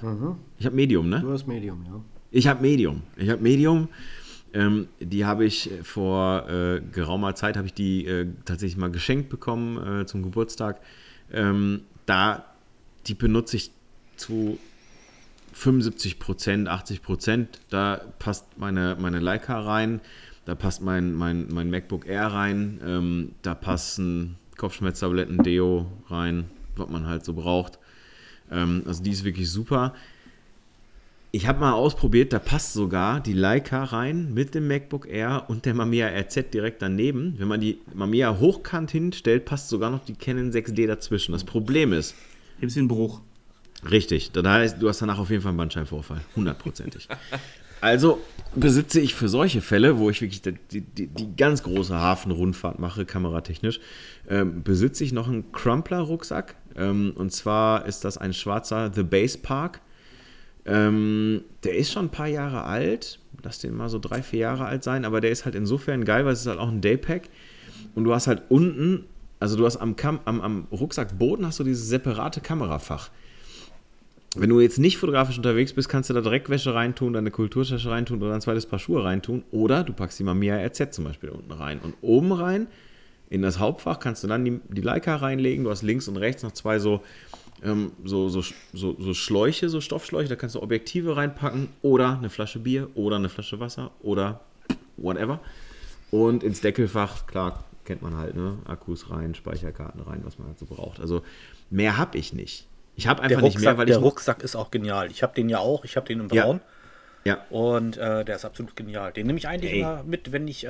[0.57, 1.19] Ich habe Medium, ne?
[1.19, 2.01] Du hast Medium, ja.
[2.35, 3.03] Ich habe Medium.
[3.15, 3.89] Ich habe Medium.
[4.55, 9.29] Ähm, die habe ich vor äh, geraumer Zeit, habe ich die äh, tatsächlich mal geschenkt
[9.29, 10.81] bekommen äh, zum Geburtstag.
[11.31, 12.43] Ähm, da,
[13.05, 13.69] die benutze ich
[14.15, 14.57] zu
[15.53, 17.59] 75 Prozent, 80 Prozent.
[17.69, 20.01] Da passt meine, meine Leica rein,
[20.45, 26.89] da passt mein, mein, mein MacBook Air rein, ähm, da passen Kopfschmerztabletten, Deo rein, was
[26.89, 27.77] man halt so braucht.
[28.49, 29.93] Ähm, also die ist wirklich super.
[31.35, 35.65] Ich habe mal ausprobiert, da passt sogar die Leica rein mit dem MacBook Air und
[35.65, 37.33] der Mamiya RZ direkt daneben.
[37.39, 41.31] Wenn man die Mamiya hochkant hinstellt, passt sogar noch die Canon 6D dazwischen.
[41.31, 42.13] Das Problem ist,
[42.59, 43.21] Gibt es den Bruch?
[43.89, 47.07] Richtig, das heißt, du hast danach auf jeden Fall einen Bandscheibenvorfall, hundertprozentig.
[47.81, 48.21] Also
[48.55, 53.03] besitze ich für solche Fälle, wo ich wirklich die, die, die ganz große Hafenrundfahrt mache,
[53.03, 53.81] kameratechnisch,
[54.29, 56.55] ähm, besitze ich noch einen Crumpler-Rucksack.
[56.77, 59.81] Ähm, und zwar ist das ein schwarzer The Base Park.
[60.65, 64.65] Ähm, der ist schon ein paar Jahre alt, lass den mal so drei, vier Jahre
[64.65, 67.29] alt sein, aber der ist halt insofern geil, weil es ist halt auch ein Daypack.
[67.95, 69.05] Und du hast halt unten,
[69.39, 73.09] also du hast am, Kam am, am Rucksackboden hast du dieses separate Kamerafach
[74.35, 78.21] wenn du jetzt nicht fotografisch unterwegs bist, kannst du da Dreckwäsche reintun, deine Kulturtasche reintun
[78.21, 79.43] oder ein zweites Paar Schuhe reintun.
[79.51, 81.79] Oder du packst die Mamiya RZ zum Beispiel unten rein.
[81.79, 82.67] Und oben rein,
[83.29, 85.63] in das Hauptfach, kannst du dann die, die Leica reinlegen.
[85.63, 87.01] Du hast links und rechts noch zwei so,
[88.03, 88.41] so, so,
[88.73, 90.29] so, so Schläuche, so Stoffschläuche.
[90.29, 94.41] Da kannst du Objektive reinpacken oder eine Flasche Bier oder eine Flasche Wasser oder
[94.97, 95.39] whatever.
[96.11, 98.57] Und ins Deckelfach, klar, kennt man halt, ne?
[98.65, 100.99] Akkus rein, Speicherkarten rein, was man halt so braucht.
[100.99, 101.21] Also
[101.69, 102.67] mehr habe ich nicht.
[102.95, 105.09] Ich habe einfach Der nicht mehr, Rucksack, weil der ich Rucksack ist auch genial.
[105.09, 105.83] Ich habe den ja auch.
[105.83, 106.43] Ich habe den Ja.
[106.43, 106.57] Braun.
[106.57, 106.61] Ja.
[107.49, 109.13] Und äh, der ist absolut genial.
[109.13, 110.69] Den nehme ich eigentlich immer mit, wenn ich, äh,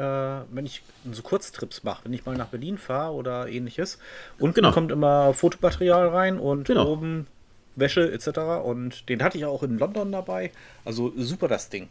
[0.52, 3.98] wenn ich so Kurztrips mache, wenn ich mal nach Berlin fahre oder ähnliches.
[4.38, 4.72] Unten Genau.
[4.72, 6.88] kommt immer Fotomaterial rein und Genau.
[6.92, 7.28] oben
[7.76, 8.38] Wäsche etc.
[8.64, 10.52] Und den hatte ich auch in London dabei.
[10.86, 11.88] Also super das Ding.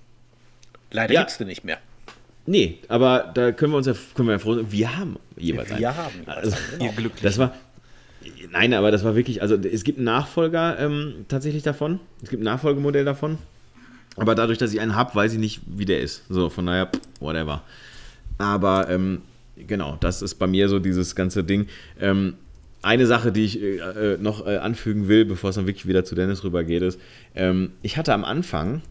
[0.93, 1.21] Leider Ja.
[1.23, 1.79] gibt's den nicht mehr.
[2.47, 5.71] Nee, aber da können wir uns ja, können wir ja froh sein, wir haben jeweils
[5.71, 5.81] einen.
[5.81, 6.23] Wir haben.
[6.27, 6.85] Also, genau.
[6.85, 7.23] Ihr glücklich.
[7.23, 7.55] Das war.
[8.51, 11.99] Nein, aber das war wirklich, also es gibt einen Nachfolger ähm, tatsächlich davon.
[12.23, 13.39] Es gibt ein Nachfolgemodell davon.
[14.17, 16.23] Aber dadurch, dass ich einen habe, weiß ich nicht, wie der ist.
[16.29, 16.91] So, von daher,
[17.21, 17.63] whatever.
[18.39, 19.23] Aber ähm,
[19.57, 21.67] genau, das ist bei mir so dieses ganze Ding.
[22.01, 22.35] Ähm,
[22.83, 26.05] eine Sache, die ich äh, äh, noch äh, anfügen will, bevor es dann wirklich wieder
[26.05, 27.01] zu Dennis rübergeht, ist,
[27.35, 28.83] ähm, ich hatte am Anfang,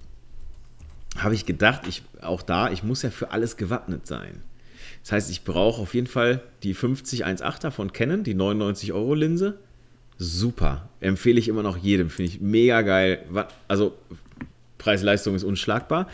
[1.18, 4.42] habe ich gedacht, ich, auch da, ich muss ja für alles gewappnet sein.
[5.04, 9.58] Das heißt, ich brauche auf jeden Fall die 5018er von Canon, die 99 Euro Linse.
[10.18, 10.88] Super.
[11.00, 12.10] Empfehle ich immer noch jedem.
[12.10, 13.26] Finde ich mega geil.
[13.68, 13.94] Also
[14.82, 16.08] Preis-Leistung ist unschlagbar.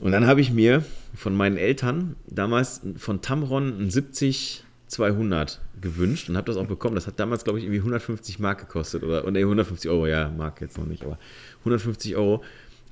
[0.00, 0.84] Und dann habe ich mir
[1.14, 6.94] von meinen Eltern damals von Tamron ein 70-200 gewünscht und habe das auch bekommen.
[6.94, 9.02] Das hat damals, glaube ich, irgendwie 150 Mark gekostet.
[9.02, 11.18] Oder, nee, 150 Euro, ja, Mark jetzt noch nicht, aber
[11.60, 12.42] 150 Euro.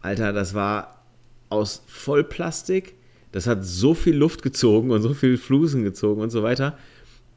[0.00, 1.02] Alter, das war
[1.48, 2.94] aus Vollplastik.
[3.32, 6.76] Das hat so viel Luft gezogen und so viel Flusen gezogen und so weiter.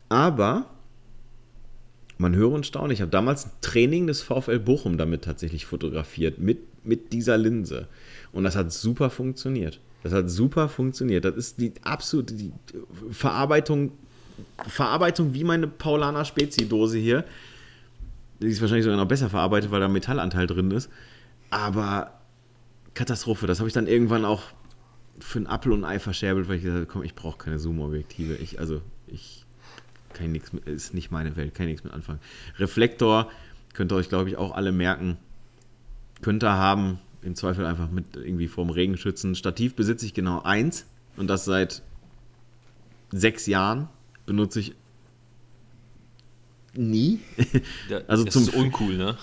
[0.09, 0.69] Aber
[2.17, 2.93] man höre und staune.
[2.93, 7.87] Ich habe damals ein Training des VfL Bochum damit tatsächlich fotografiert, mit, mit dieser Linse.
[8.31, 9.79] Und das hat super funktioniert.
[10.03, 11.25] Das hat super funktioniert.
[11.25, 12.51] Das ist die absolute die
[13.11, 13.91] Verarbeitung,
[14.67, 17.25] Verarbeitung wie meine Paulaner Spezi-Dose hier.
[18.39, 20.89] Die ist wahrscheinlich sogar noch besser verarbeitet, weil da Metallanteil drin ist.
[21.49, 22.11] Aber
[22.93, 23.47] Katastrophe.
[23.47, 24.43] Das habe ich dann irgendwann auch
[25.19, 27.59] für einen Apfel und ein Ei verscherbelt, weil ich gesagt habe, komm, ich brauche keine
[27.59, 28.35] Zoom-Objektive.
[28.35, 29.44] Ich, also, ich
[30.21, 32.19] nichts mit, ist nicht meine Welt, kann nichts mit anfangen.
[32.57, 33.29] Reflektor
[33.73, 35.17] könnt ihr euch, glaube ich, auch alle merken.
[36.21, 39.35] Könnt ihr haben, im Zweifel einfach mit irgendwie vorm Regen schützen.
[39.35, 40.85] Stativ besitze ich genau eins
[41.17, 41.81] und das seit
[43.11, 43.89] sechs Jahren
[44.25, 44.75] benutze ich
[46.73, 47.19] nie.
[48.07, 49.17] Also das zum ist uncool, ne?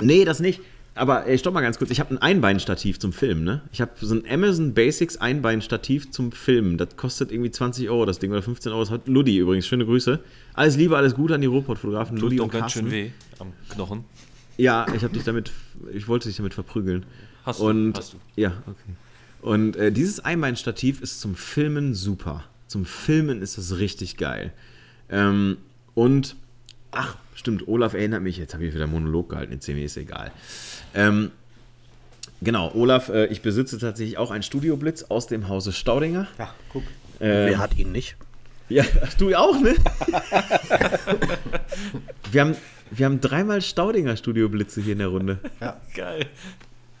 [0.00, 0.60] Nee, das nicht.
[1.00, 1.90] Aber ey, stopp mal ganz kurz.
[1.90, 3.62] Ich habe ein Einbeinstativ zum Filmen, ne?
[3.72, 6.76] Ich habe so ein Amazon Basics Einbeinstativ zum Filmen.
[6.76, 8.82] Das kostet irgendwie 20 Euro, das Ding, oder 15 Euro.
[8.82, 9.66] Das hat Ludi übrigens.
[9.66, 10.20] Schöne Grüße.
[10.52, 12.18] Alles Liebe, alles Gute an die Ruhrpott-Fotografen.
[12.18, 12.80] Ludi doch und ganz Carsten.
[12.80, 14.04] schön weh am Knochen.
[14.58, 15.52] Ja, ich habe dich damit,
[15.90, 17.06] ich wollte dich damit verprügeln.
[17.46, 18.18] Hast du, und, hast du.
[18.36, 18.92] Ja, okay.
[19.40, 22.44] Und äh, dieses Einbeinstativ ist zum Filmen super.
[22.66, 24.52] Zum Filmen ist das richtig geil.
[25.08, 25.56] Ähm,
[25.94, 26.36] und,
[26.90, 30.30] ach, stimmt, Olaf erinnert mich, jetzt habe ich wieder Monolog gehalten, jetzt ist egal.
[30.94, 31.30] Ähm,
[32.40, 36.26] genau, Olaf, äh, ich besitze tatsächlich auch einen Studioblitz aus dem Hause Staudinger.
[36.38, 36.82] Ja, guck.
[37.20, 38.16] Ähm, Wer hat ihn nicht?
[38.68, 38.84] ja,
[39.18, 39.74] du auch, ne?
[42.32, 42.56] wir, haben,
[42.90, 45.38] wir haben dreimal Staudinger Studioblitze hier in der Runde.
[45.94, 46.26] Geil.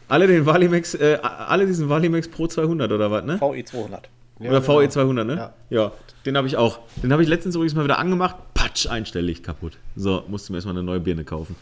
[0.08, 3.40] Alle den Valimax, äh, alle diesen Valimax Pro 200 oder was, ne?
[3.40, 4.08] VE 200.
[4.40, 4.80] Ja, oder genau.
[4.80, 5.36] VE 200, ne?
[5.36, 5.54] Ja.
[5.70, 5.92] Ja,
[6.26, 6.80] den habe ich auch.
[7.02, 8.36] Den habe ich letztens übrigens mal wieder angemacht.
[8.54, 9.78] Patsch, einstellig kaputt.
[9.94, 11.54] So, musste mir erstmal eine neue Birne kaufen.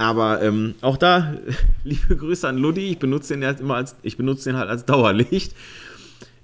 [0.00, 1.34] Aber ähm, auch da,
[1.84, 2.86] liebe Grüße an Ludi.
[2.86, 5.54] Ich benutze den halt immer als, ich benutze den halt als Dauerlicht.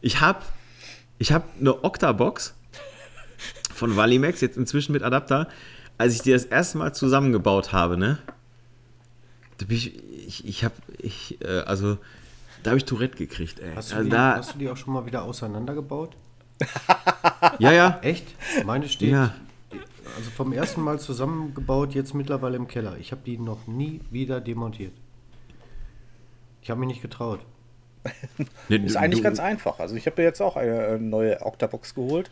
[0.02, 0.40] Ich habe
[1.16, 2.54] ich hab eine Octabox
[3.72, 5.48] von Valimax, jetzt inzwischen mit Adapter.
[5.96, 8.18] Als ich die das erste Mal zusammengebaut habe, ne?
[9.56, 11.96] Da bin ich, ich, ich habe, ich, äh, also,
[12.62, 13.72] da habe ich Tourette gekriegt, ey.
[13.74, 16.14] Hast du, also die, da, hast du die auch schon mal wieder auseinandergebaut?
[17.58, 18.00] ja, ja.
[18.02, 18.26] Echt?
[18.66, 19.34] Meine steht Ja.
[20.16, 22.96] Also vom ersten Mal zusammengebaut, jetzt mittlerweile im Keller.
[23.00, 24.92] Ich habe die noch nie wieder demontiert.
[26.62, 27.40] Ich habe mich nicht getraut.
[28.68, 29.78] Ist eigentlich ganz einfach.
[29.80, 32.30] Also ich habe mir jetzt auch eine äh, neue Octabox geholt,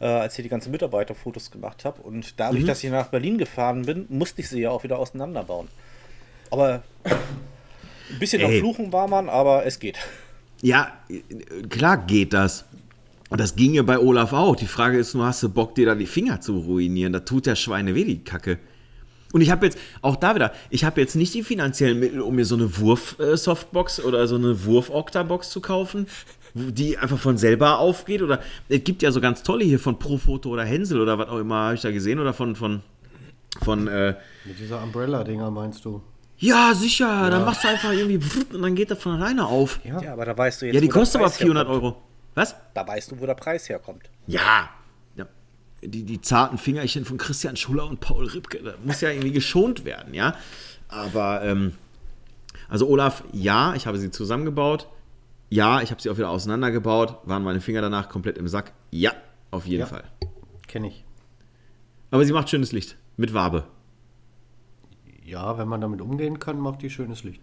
[0.00, 2.02] äh, als ich die ganzen Mitarbeiterfotos gemacht habe.
[2.02, 2.66] Und dadurch, Mhm.
[2.66, 5.68] dass ich nach Berlin gefahren bin, musste ich sie ja auch wieder auseinanderbauen.
[6.50, 8.60] Aber ein bisschen am Ey.
[8.60, 9.98] Fluchen war man, aber es geht.
[10.62, 10.92] Ja,
[11.68, 12.64] klar geht das.
[13.28, 14.56] Und das ging ja bei Olaf auch.
[14.56, 17.12] Die Frage ist nur, hast du Bock, dir da die Finger zu ruinieren?
[17.12, 18.58] Da tut der Schweine weh, die Kacke.
[19.32, 22.36] Und ich habe jetzt, auch da wieder, ich habe jetzt nicht die finanziellen Mittel, um
[22.36, 26.06] mir so eine Wurf-Softbox oder so eine Wurf-Okta-Box zu kaufen,
[26.54, 28.22] die einfach von selber aufgeht.
[28.22, 31.38] Oder es gibt ja so ganz tolle hier von Profoto oder Hänsel oder was auch
[31.38, 32.20] immer, habe ich da gesehen.
[32.20, 32.82] Oder von, von,
[33.62, 34.14] von, äh,
[34.44, 36.00] Mit dieser Umbrella-Dinger meinst du?
[36.38, 38.20] ja, sicher, dann machst du einfach irgendwie
[38.52, 39.80] und dann geht das von alleine auf.
[39.84, 41.84] Ja, Ja, aber da weißt du jetzt, die wo der kostet aber Preis 400 herkommt.
[41.84, 41.96] Euro.
[42.36, 42.54] Was?
[42.74, 44.08] Da weißt du, wo der Preis herkommt.
[44.26, 44.68] Ja.
[45.16, 45.26] ja.
[45.82, 49.84] Die, die zarten Fingerchen von Christian Schuller und Paul Ripke, das muss ja irgendwie geschont
[49.84, 50.36] werden, ja.
[50.88, 51.72] Aber, ähm,
[52.68, 54.86] also Olaf, ja, ich habe sie zusammengebaut.
[55.48, 57.18] Ja, ich habe sie auch wieder auseinandergebaut.
[57.24, 58.72] Waren meine Finger danach komplett im Sack?
[58.90, 59.12] Ja,
[59.50, 59.86] auf jeden Ja.
[59.86, 60.04] Fall.
[60.66, 61.04] Kenne ich.
[62.10, 62.96] Aber sie macht schönes Licht.
[63.16, 63.64] Mit Wabe.
[65.24, 67.40] Ja, wenn man damit umgehen kann, macht die schönes Licht.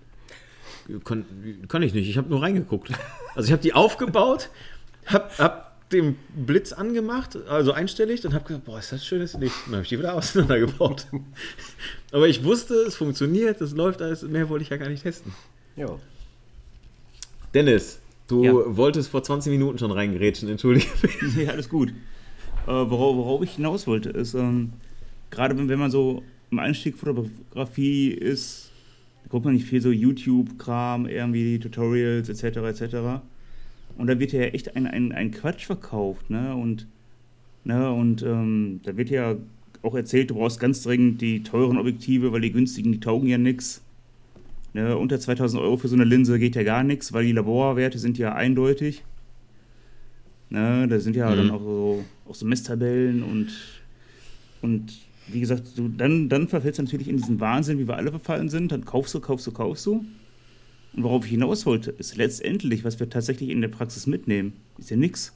[1.03, 1.25] Kon,
[1.69, 2.91] kann ich nicht, ich habe nur reingeguckt.
[3.35, 4.49] Also ich habe die aufgebaut,
[5.05, 9.55] habe hab den Blitz angemacht, also einstellig und habe gesagt, boah, ist das schönes Licht.
[9.65, 11.07] Und dann habe ich die wieder auseinandergebaut.
[12.11, 15.33] Aber ich wusste, es funktioniert, es läuft alles, mehr wollte ich ja gar nicht testen.
[15.75, 15.87] Ja.
[17.53, 18.53] Dennis, du Ja.
[18.77, 20.87] wolltest vor 20 Minuten schon reingerätschen, entschuldige.
[21.37, 21.89] Ja, alles gut.
[21.89, 24.73] Äh, worauf, worauf ich hinaus wollte, ist, ähm,
[25.29, 28.71] gerade wenn, wenn man so im Einstieg Fotografie ist,
[29.29, 32.57] guckt man nicht viel so YouTube-Kram, irgendwie Tutorials etc.
[32.81, 32.95] etc.
[33.97, 36.55] Und da wird ja echt ein, ein, ein Quatsch verkauft, ne?
[36.55, 36.87] Und,
[37.63, 37.91] ne?
[37.91, 39.35] und ähm, da wird ja
[39.81, 43.37] auch erzählt, du brauchst ganz dringend die teuren Objektive, weil die günstigen, die taugen ja
[43.37, 43.81] nix.
[44.73, 44.97] Ne?
[44.97, 48.17] Unter 2000 Euro für so eine Linse geht ja gar nichts, weil die Laborwerte sind
[48.17, 49.03] ja eindeutig.
[50.49, 51.37] Ne, da sind ja Mhm.
[51.37, 53.47] dann auch so, auch so Messtabellen und,
[54.61, 54.93] und
[55.27, 58.49] wie gesagt, du, dann, dann verfällst du natürlich in diesen Wahnsinn, wie wir alle verfallen
[58.49, 58.71] sind.
[58.71, 60.05] Dann kaufst du, kaufst du, kaufst du.
[60.95, 64.89] Und worauf ich hinaus wollte, ist letztendlich, was wir tatsächlich in der Praxis mitnehmen, ist
[64.89, 65.33] ja nichts.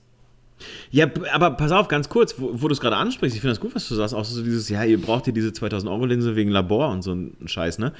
[0.90, 3.62] Ja, aber pass auf, ganz kurz, wo, wo du es gerade ansprichst, ich finde das
[3.62, 6.36] gut, was du sagst, auch so dieses, ja, ihr braucht hier diese 2000 Euro Linse
[6.36, 7.94] wegen Labor und so ein Scheiß, ne?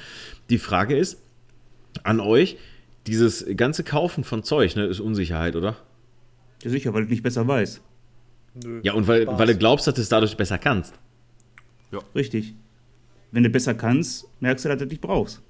[0.50, 1.20] Die Frage ist
[2.02, 2.56] an euch,
[3.06, 5.76] dieses ganze Kaufen von Zeug, ne, ist Unsicherheit, oder?
[6.62, 7.80] Ja, sicher, weil ich nicht besser weiß.
[8.64, 8.80] Nö.
[8.82, 9.38] Ja, und weil, Spaß.
[9.38, 10.94] weil du glaubst, dass du es dadurch besser kannst.
[12.14, 12.54] Richtig.
[13.30, 15.42] Wenn du besser kannst, merkst du, dass du dich brauchst.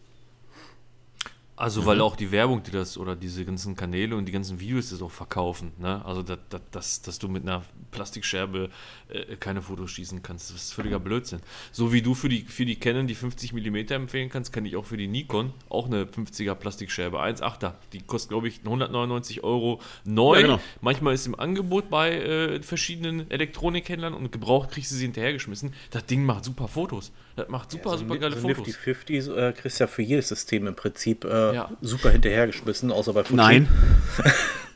[1.59, 1.87] Also, Mhm.
[1.87, 5.03] weil auch die Werbung, die das oder diese ganzen Kanäle und die ganzen Videos das
[5.03, 6.05] auch verkaufen, ne?
[6.05, 8.71] Also, dass, dass, dass, dass du mit einer Plastikscherbe
[9.09, 11.41] äh, keine Fotos schießen kannst, das ist völliger Blödsinn.
[11.73, 14.77] So wie du für die, für die Canon die 50 mm empfehlen kannst, kann ich
[14.77, 17.75] auch für die Nikon auch eine 50er Plastikscherbe, 1,8er.
[17.93, 20.37] Die kostet, glaube ich, 199 Euro neu.
[20.37, 20.61] Ja, genau.
[20.81, 25.75] Manchmal ist im Angebot bei äh, verschiedenen Elektronikhändlern und gebraucht kriegst du sie hinterhergeschmissen.
[25.91, 27.11] Das Ding macht super Fotos.
[27.39, 28.67] Das macht super, so super geile so Fotos.
[28.67, 31.71] Nifty 50 äh, kriegst ja für jedes System im Prinzip äh, Ja.
[31.81, 33.37] super hinterhergeschmissen, außer bei Fuji.
[33.37, 33.69] Nein.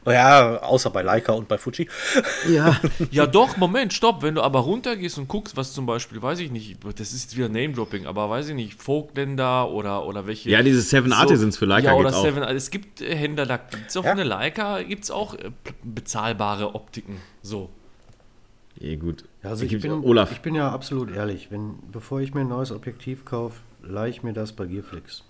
[0.04, 1.88] Ja, außer bei Leica und bei Fuji.
[2.50, 2.76] Ja.
[3.12, 4.22] Ja, doch, Moment, stopp.
[4.24, 7.48] Wenn du aber runtergehst und guckst, was zum Beispiel, weiß ich nicht, das ist wieder
[7.48, 10.50] Name-Dropping, aber weiß ich nicht, Folkländer oder, oder welche.
[10.50, 12.24] Ja, diese Seven Artisans für Leica Ja, oder gibt's auch.
[12.24, 14.10] Seven, es gibt Händler, da gibt es auf Ja.
[14.10, 15.50] eine Leica, gibt es auch äh,
[15.84, 17.18] bezahlbare Optiken.
[17.42, 17.70] So.
[18.82, 19.24] Ja, gut.
[19.44, 20.32] Also Da ich bin, Olaf.
[20.32, 21.50] ich bin ja absolut ehrlich.
[21.50, 25.22] Wenn, bevor ich mir ein neues Objektiv kaufe, leihe ich mir das bei Gearflix.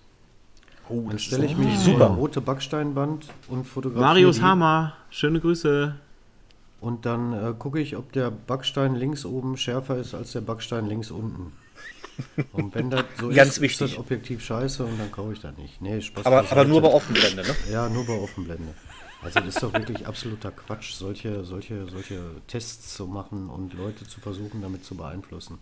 [0.89, 1.97] Oh, Dann stelle ich mich super.
[1.99, 4.41] vor eine rote Backsteinwand und fotografiere Marius die.
[4.41, 5.95] Hammer, schöne Grüße.
[6.81, 10.87] Und dann äh, gucke ich, ob der Backstein links oben schärfer ist als der Backstein
[10.87, 11.53] links unten.
[12.51, 13.81] Und wenn das so Ganz ist, wichtig.
[13.85, 15.81] ist das Objektiv scheiße und dann kaufe ich das nicht.
[15.81, 17.55] Nee, Spaß Aber, aber nur bei Offenblende, ne?
[17.71, 18.73] Ja, nur bei Offenblende.
[19.23, 24.05] Also das ist doch wirklich absoluter Quatsch, solche, solche, solche Tests zu machen und Leute
[24.05, 25.59] zu versuchen, damit zu beeinflussen.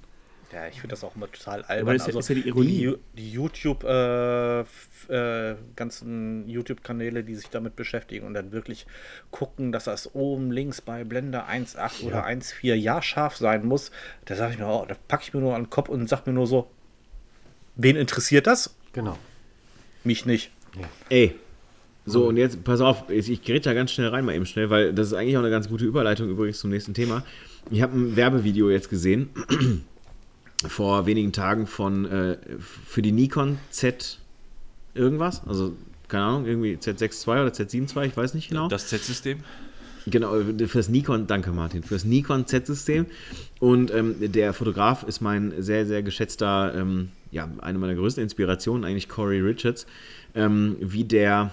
[0.51, 1.97] Ja, ich finde das auch immer total Aber albern.
[1.97, 2.68] das ist ja- also ist ja die Ironie.
[2.68, 8.86] Die, die YouTube, äh, äh, ganzen YouTube-Kanäle, die sich damit beschäftigen und dann wirklich
[9.30, 13.91] gucken, dass das oben links bei Blende 1.8 oder 1.4 ja scharf sein muss,
[14.26, 16.26] da sage ich mir, oh, da packe ich mir nur an den Kopf und sag
[16.28, 16.70] mir nur so,
[17.78, 18.76] Wen interessiert das?
[18.91, 19.18] Genau.
[20.03, 20.51] Mich nicht.
[21.09, 21.36] Ey.
[22.05, 24.93] So, und jetzt, pass auf, ich, gerät da ganz schnell rein, mal eben schnell, weil
[24.93, 27.23] das ist eigentlich auch eine ganz gute Überleitung übrigens zum nächsten Thema.
[27.69, 29.29] Ich habe ein Werbevideo jetzt gesehen,
[30.67, 34.17] vor wenigen Tagen von, äh, für die Nikon Z
[34.95, 35.73] irgendwas, also
[36.07, 38.67] keine Ahnung, irgendwie Z6 II oder Z7 II, ich weiß nicht genau.
[38.67, 39.39] Das Z-System.
[40.07, 43.05] Genau, für das Nikon, danke Martin, für das Nikon Z-System.
[43.59, 48.83] Und ähm, der Fotograf ist mein sehr, sehr geschätzter, ähm, ja, eine meiner größten Inspirationen,
[48.83, 49.85] eigentlich Corey Richards,
[50.35, 51.51] ähm, wie der,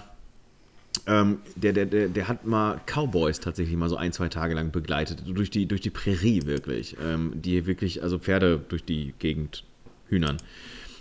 [1.07, 4.71] ähm, der, der, der, der hat mal Cowboys tatsächlich mal so ein, zwei Tage lang
[4.71, 9.63] begleitet, durch die, durch die Prärie wirklich, ähm, die wirklich, also Pferde durch die Gegend
[10.07, 10.37] hühnern.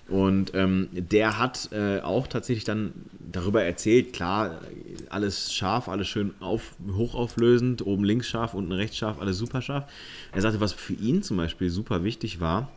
[0.08, 2.92] Und ähm, der hat äh, auch tatsächlich dann
[3.30, 4.62] darüber erzählt, klar,
[5.10, 9.84] alles scharf, alles schön auf, hochauflösend, oben links scharf, unten rechts scharf, alles super scharf.
[10.32, 12.70] Er sagte, was für ihn zum Beispiel super wichtig war,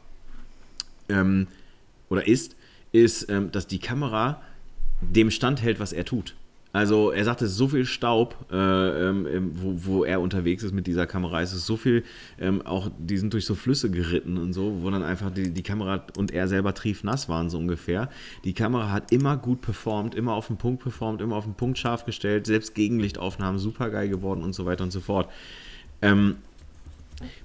[1.08, 1.48] ähm,
[2.10, 2.58] oder ist,
[2.92, 4.42] ist, ähm, dass die Kamera
[5.02, 6.36] dem standhält, was er tut.
[6.74, 11.06] Also er sagte, so viel Staub, äh, ähm, wo, wo er unterwegs ist mit dieser
[11.06, 12.04] Kamera, es ist so viel,
[12.40, 15.64] ähm, auch die sind durch so Flüsse geritten und so, wo dann einfach die, die
[15.64, 18.10] Kamera und er selber triefnass waren, so ungefähr.
[18.46, 21.78] Die Kamera hat immer gut performt, immer auf den Punkt performt, immer auf den Punkt
[21.78, 25.30] scharf gestellt, selbst Gegenlichtaufnahmen super geil geworden und so weiter und so fort.
[26.02, 26.38] Ähm,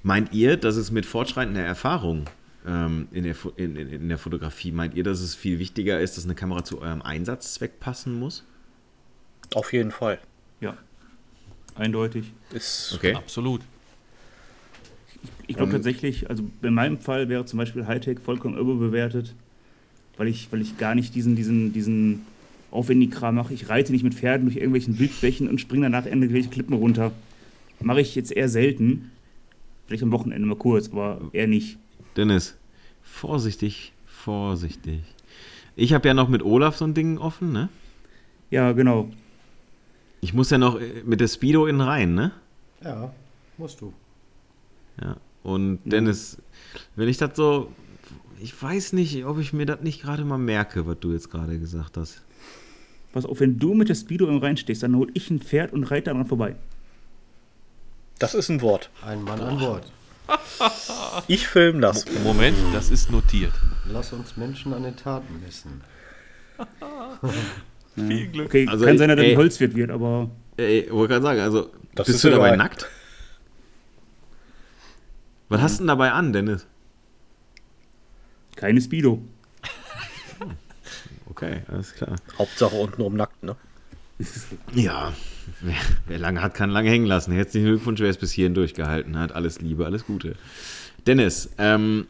[0.05, 2.27] meint ihr, dass es mit fortschreitender Erfahrung
[2.65, 6.25] ähm, in, der, in, in der Fotografie, meint ihr, dass es viel wichtiger ist, dass
[6.25, 8.45] eine Kamera zu eurem Einsatzzweck passen muss?
[9.55, 10.19] Auf jeden Fall.
[10.61, 10.77] Ja.
[11.75, 12.33] Eindeutig.
[12.53, 13.15] Ist Okay.
[13.15, 13.61] Absolut.
[15.47, 19.35] Ich glaube Ähm, tatsächlich, also in meinem Fall wäre zum Beispiel Hightech vollkommen überbewertet,
[20.17, 22.27] weil ich, weil ich gar nicht diesen, diesen, diesen
[22.71, 23.55] aufwendigen Kram mache.
[23.55, 27.13] Ich reite nicht mit Pferden durch irgendwelchen Wildbächen und springe danach irgendwelche Klippen runter.
[27.81, 29.11] Mache ich jetzt eher selten.
[29.87, 31.79] Vielleicht am Wochenende mal kurz, aber eher nicht.
[32.17, 32.57] Dennis,
[33.03, 35.01] vorsichtig, vorsichtig.
[35.77, 37.69] Ich habe ja noch mit Olaf so ein Ding offen, ne?
[38.51, 39.11] Ja, genau.
[40.21, 42.33] Ich muss ja noch äh, mit der Speedo innen rein, ne?
[42.83, 43.13] Ja,
[43.59, 43.93] musst du.
[45.01, 45.17] Ja.
[45.43, 46.39] Und Dennis,
[46.97, 47.73] wenn ich das so,
[48.41, 51.59] ich weiß nicht, ob ich mir das nicht gerade mal merke, was du jetzt gerade
[51.59, 52.23] gesagt hast.
[53.13, 55.73] Pass auf, wenn du mit der Speedo im Rhein stehst, dann hol ich ein Pferd
[55.73, 56.57] und reite daran vorbei.
[58.19, 58.91] das ist ein Wort.
[59.03, 59.93] Ein Mann an Bord.
[61.29, 62.05] Ich film das.
[62.25, 63.53] Moment, das ist notiert.
[63.87, 65.83] Lass uns Menschen an den Taten messen.
[67.97, 68.47] Viel Glück.
[68.47, 69.33] Okay, Also, kann sein, dass er ey.
[69.33, 72.57] ein Holzwirt wird, aber Ey, wollte gerade sagen, also, Das bist ist du dabei egal.
[72.59, 72.87] nackt?
[75.49, 76.67] Was hast du denn dabei an, Dennis?
[78.57, 79.23] keine Speedo.
[81.31, 82.17] Okay, alles klar.
[82.39, 83.55] Hauptsache unten um nackt, ne?
[84.75, 85.13] Ja,
[85.61, 85.75] wer,
[86.07, 87.33] wer lange hat, kann lange hängen lassen.
[87.33, 89.33] Herzlichen Glückwunsch, wer es bis hierhin durchgehalten hat.
[89.33, 90.37] Alles Liebe, alles Gute.
[91.07, 92.07] Dennis, ähm,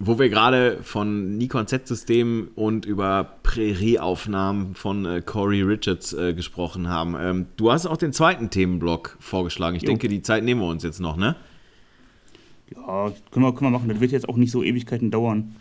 [0.00, 6.88] wo wir gerade von Nikon Z-System und über Prärieaufnahmen von äh, Corey Richards äh, gesprochen
[6.88, 9.76] haben, ähm, du hast auch den zweiten Themenblock vorgeschlagen.
[9.76, 9.88] Ich Jo.
[9.88, 11.34] denke, die Zeit nehmen wir uns jetzt noch, ne?
[12.74, 13.88] Ja, können wir, können wir machen.
[13.88, 15.56] Das wird jetzt auch nicht so Ewigkeiten dauern.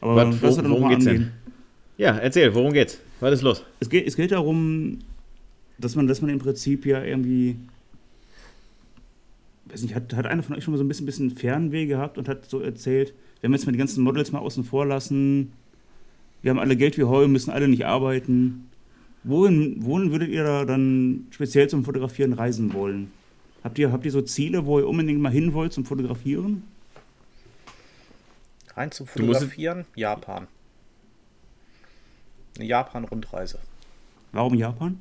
[0.00, 1.14] Aber Was, wo- worum mal geht's denn?
[1.16, 1.32] angehen.
[1.98, 2.98] Ja, erzähl, worum geht's?
[3.20, 3.62] Was ist los?
[3.80, 4.98] Es geht, es geht darum,
[5.78, 7.56] dass man, dass man im Prinzip ja irgendwie.
[9.68, 12.18] Weiß nicht, hat, hat einer von euch schon mal so ein bisschen, bisschen Fernweh gehabt
[12.18, 15.52] und hat so erzählt, wenn wir jetzt mal die ganzen Models mal außen vor lassen,
[16.42, 18.68] wir haben alle Geld wie Heu, müssen alle nicht arbeiten.
[19.24, 23.10] Wohin, wohin würdet ihr da dann speziell zum Fotografieren reisen wollen?
[23.64, 26.62] Habt ihr, habt ihr so Ziele, wo ihr unbedingt mal hin wollt zum Fotografieren?
[28.76, 30.46] Rein zum Du musst- Fotografieren, Japan.
[32.56, 33.58] Eine Japan-Rundreise.
[34.32, 35.00] Warum Japan?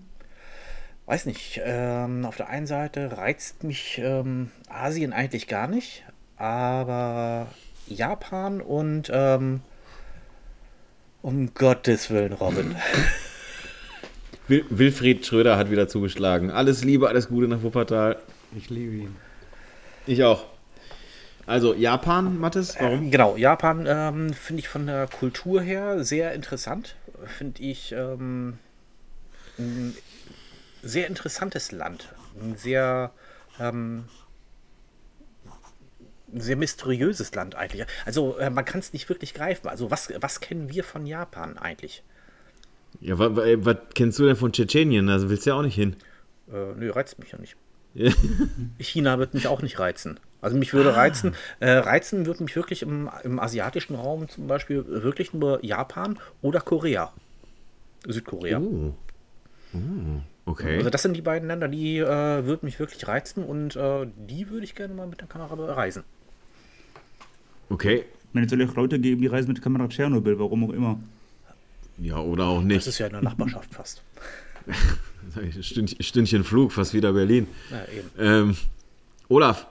[1.05, 6.03] Weiß nicht, ähm, auf der einen Seite reizt mich ähm, Asien eigentlich gar nicht,
[6.35, 7.47] aber
[7.87, 9.61] Japan und ähm,
[11.21, 12.75] um Gottes Willen, Robin.
[14.47, 16.51] Wil Wilfried Schröder hat wieder zugeschlagen.
[16.51, 18.17] Alles Liebe, alles Gute nach Wuppertal.
[18.55, 19.15] Ich liebe ihn.
[20.05, 20.45] Ich auch.
[21.47, 23.11] Also Japan, Mathis, warum?
[23.11, 26.95] Genau, Japan ähm, finde ich von der Kultur her sehr interessant.
[27.25, 28.57] Finde ich ähm,
[30.85, 32.13] sehr interessantes Land.
[32.39, 33.11] Ein sehr,
[33.59, 34.05] ähm,
[36.33, 37.85] ein sehr mysteriöses Land eigentlich.
[38.05, 39.67] Also äh, man kann es nicht wirklich greifen.
[39.67, 42.03] Also was, was kennen wir von Japan eigentlich?
[43.01, 45.09] Ja, was, was kennst du denn von Tschetschenien?
[45.09, 45.95] Also willst du ja auch nicht hin.
[46.51, 47.57] Äh, nö, reizt mich ja nicht.
[48.79, 50.19] China wird mich auch nicht reizen.
[50.41, 54.85] Also mich würde reizen, äh, reizen würde mich wirklich im, im asiatischen Raum zum Beispiel
[54.85, 57.13] wirklich nur Japan oder Korea.
[58.05, 58.59] Südkorea.
[58.59, 58.93] Oh.
[59.73, 59.77] Oh,
[60.45, 60.77] okay.
[60.77, 62.05] Also das sind die beiden Länder, die äh,
[62.45, 66.03] würden mich wirklich reizen und äh, die würde ich gerne mal mit der Kamera bereisen.
[67.69, 68.05] Okay.
[68.33, 70.63] meine, es soll ja auch Leute geben, die reisen mit der Kamera nach Tschernobyl, warum
[70.69, 70.99] auch immer.
[71.97, 72.87] Ja, oder auch Das nicht.
[72.87, 74.01] ist ja in der Nachbarschaft fast.
[75.61, 77.47] Stündchen, Stündchen Flug, fast wieder Berlin.
[77.71, 78.09] Ja, eben.
[78.19, 78.57] Ähm,
[79.29, 79.65] Olaf,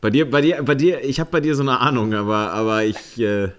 [0.00, 2.84] bei dir, bei dir, bei dir, ich habe bei dir so eine Ahnung, aber, aber
[2.84, 3.50] ich äh,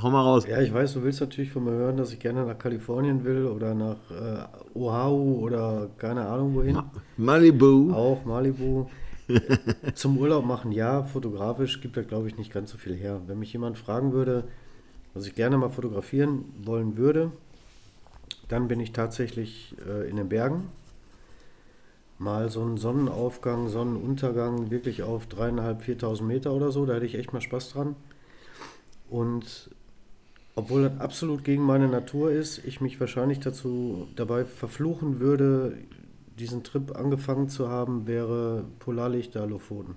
[0.00, 0.46] hau mal raus.
[0.46, 3.46] Ja, ich weiß, du willst natürlich von mir hören, dass ich gerne nach Kalifornien will
[3.46, 6.78] oder nach äh, Oahu oder keine Ahnung wohin.
[7.16, 7.92] Malibu.
[7.92, 8.86] Auch Malibu.
[9.94, 13.20] Zum Urlaub machen, ja, fotografisch gibt da, glaube ich, nicht ganz so viel her.
[13.26, 14.44] Wenn mich jemand fragen würde,
[15.14, 17.32] was ich gerne mal fotografieren wollen würde,
[18.48, 20.68] dann bin ich tatsächlich äh, in den Bergen.
[22.18, 27.16] Mal so einen Sonnenaufgang, Sonnenuntergang, wirklich auf dreieinhalb, 4.000 Meter oder so, da hätte ich
[27.16, 27.96] echt mal Spaß dran.
[29.10, 29.70] Und
[30.56, 35.76] obwohl das absolut gegen meine Natur ist, ich mich wahrscheinlich dazu dabei verfluchen würde,
[36.38, 39.96] diesen Trip angefangen zu haben, wäre Polarlichter Lofoten.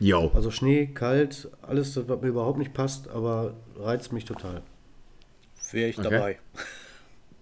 [0.00, 0.30] Jo.
[0.34, 4.62] Also Schnee, kalt, alles, das, was mir überhaupt nicht passt, aber reizt mich total.
[5.72, 6.10] Wäre ich Okay.
[6.10, 6.38] dabei.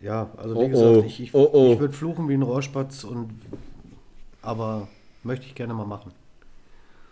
[0.01, 1.03] Ja, also Oh, wie gesagt, oh.
[1.05, 1.73] ich, ich, Oh, oh.
[1.73, 3.31] ich würde fluchen wie ein Rohrspatz und
[4.43, 4.87] aber
[5.25, 6.13] möchte ich gerne mal machen.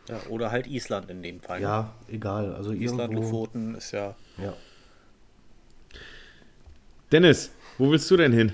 [0.08, 1.60] Ja, oder halt Island in dem Fall.
[1.60, 2.54] Ja, egal.
[2.54, 3.22] Also Island, irgendwo.
[3.22, 4.14] Lofoten ist ja.
[4.40, 4.54] Ja.
[7.12, 8.52] Dennis, wo willst du denn hin?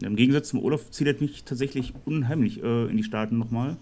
[0.00, 3.76] Im Gegensatz zum Olaf zieht er mich tatsächlich unheimlich äh, in die Staaten nochmal.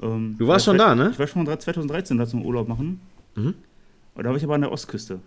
[0.00, 1.10] Ähm, Du warst war- schon da, ne?
[1.12, 3.00] Ich war schon 2013 da zum Urlaub machen.
[3.34, 3.54] Mhm.
[4.14, 5.20] Aber da war ich aber an der Ostküste.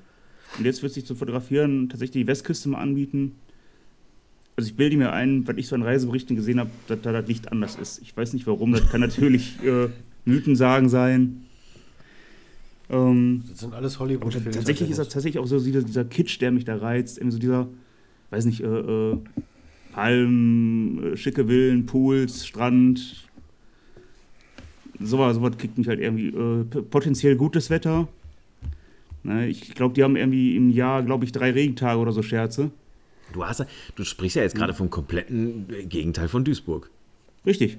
[0.58, 3.34] Und jetzt wird sich zum Fotografieren tatsächlich die Westküste mal anbieten.
[4.56, 7.28] Also ich bilde mir ein, weil ich so an Reiseberichten gesehen habe, dass da das
[7.28, 8.02] Licht anders ist.
[8.02, 9.90] Ich weiß nicht warum, das kann natürlich äh,
[10.24, 11.46] Mythensagen sein.
[12.90, 14.52] Ähm, Das sind alles Hollywood-Filme.
[14.52, 17.18] tatsächlich ist das tatsächlich auch so dieser, dieser Kitsch, der mich da reizt.
[17.18, 17.68] Irgendwie so dieser,
[18.30, 19.18] weiß nicht, äh, äh,
[19.94, 23.28] Palmen, äh, schicke Villen, Pools, Strand.
[25.00, 28.08] Sowas, sowas kriegt mich halt irgendwie äh, potenziell gutes Wetter.
[29.24, 32.70] Ne, ich glaube, die haben irgendwie im Jahr, glaube ich, drei Regentage oder so Scherze.
[33.34, 33.66] Du, hast, ja-
[33.96, 36.92] du sprichst ja jetzt gerade vom kompletten Gegenteil von Duisburg.
[37.46, 37.78] Richtig.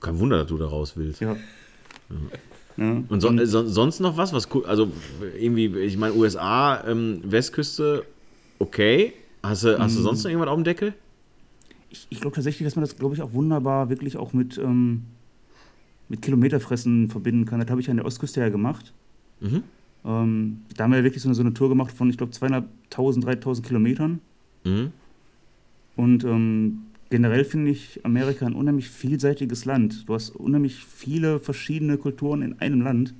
[0.00, 1.20] Kein Wunder, dass du da raus willst.
[1.20, 1.32] Ja.
[1.32, 2.16] ja.
[3.08, 4.32] Und so, äh, so, sonst noch was?
[4.32, 4.90] was cool, also
[5.38, 8.04] irgendwie, ich meine, USA, ähm, Westküste,
[8.58, 9.12] okay.
[9.42, 10.94] Hast du, hast du sonst noch irgendwas auf dem Deckel?
[11.90, 15.04] ich, ich glaube tatsächlich, dass man das, glaube ich, auch wunderbar wirklich auch mit, ähm,
[16.08, 17.60] mit Kilometerfressen verbinden kann.
[17.60, 18.92] Das habe ich an der Ostküste ja gemacht.
[19.40, 19.62] Mhm.
[20.04, 22.32] Ähm, da haben wir ja wirklich so eine, so eine Tour gemacht von, ich glaube,
[22.32, 24.20] 2.500, 3.000 Kilometern.
[24.64, 24.92] Mhm.
[25.96, 30.08] Und ähm, generell finde ich Amerika ein unheimlich vielseitiges Land.
[30.08, 33.14] Du hast unheimlich viele verschiedene Kulturen in einem Land.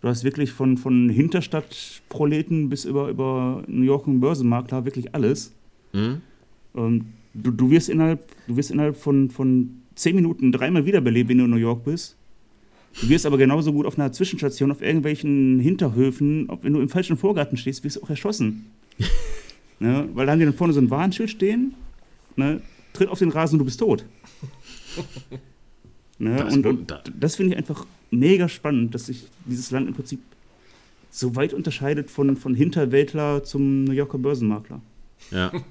[0.00, 5.54] Du hast wirklich von, von Hinterstadtproleten bis über, über New York und Börsenmakler wirklich alles.
[5.92, 6.20] Mhm.
[6.74, 11.38] Ähm, du, du wirst innerhalb, du wirst innerhalb von, von zehn Minuten dreimal wiederbelebt, wenn
[11.38, 12.16] du in New York bist.
[13.00, 16.88] Du wirst aber genauso gut auf einer Zwischenstation, auf irgendwelchen Hinterhöfen, ob, wenn du im
[16.88, 18.66] falschen Vorgarten stehst, wirst du auch erschossen.
[19.78, 20.08] ne?
[20.12, 21.74] Weil da haben die dann vorne so ein Warnschild stehen,
[22.36, 22.60] ne?
[22.92, 24.04] Tritt auf den Rasen und du bist tot.
[26.18, 26.36] ne?
[26.36, 29.94] Das- und, und da- das finde ich einfach mega spannend, dass sich dieses Land im
[29.94, 30.20] Prinzip
[31.10, 34.80] so weit unterscheidet von, von Hinterwäldler zum New Yorker Börsenmakler.
[35.30, 35.52] Ja.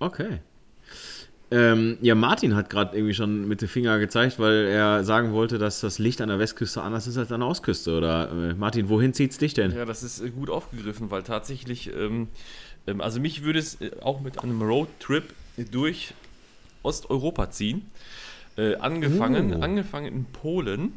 [0.00, 0.38] Okay.
[1.50, 5.58] Ähm, ja, Martin hat gerade irgendwie schon mit dem Finger gezeigt, weil er sagen wollte,
[5.58, 7.96] dass das Licht an der Westküste anders ist als an der Ostküste.
[7.96, 9.72] Oder äh, Martin, wohin zieht's dich denn?
[9.74, 12.28] Ja, das ist äh, gut aufgegriffen, weil tatsächlich, ähm,
[12.86, 15.24] ähm, also mich würde es äh, auch mit einem Roadtrip
[15.72, 16.14] durch
[16.82, 17.86] Osteuropa ziehen.
[18.56, 19.60] Äh, angefangen, Oh.
[19.60, 20.92] angefangen in Polen.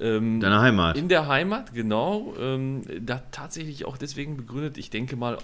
[0.00, 0.96] Ähm, Deine Heimat.
[0.96, 2.34] In der Heimat, genau.
[2.40, 5.36] Ähm, da tatsächlich auch deswegen begründet, ich denke mal,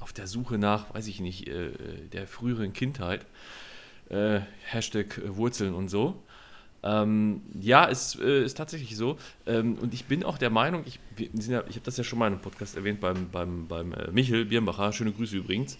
[0.00, 1.70] auf der Suche nach, weiß ich nicht, äh,
[2.12, 3.24] der früheren Kindheit.
[4.10, 6.22] Äh, Hashtag Wurzeln und so.
[6.82, 9.16] Ähm, ja, es äh, ist tatsächlich so.
[9.46, 10.98] Ähm, und ich bin auch der Meinung, ich,
[11.48, 14.10] ja, ich habe das ja schon mal in einem Podcast erwähnt beim, beim, beim äh,
[14.10, 14.92] Michel Birnbacher.
[14.92, 15.78] Schöne Grüße übrigens.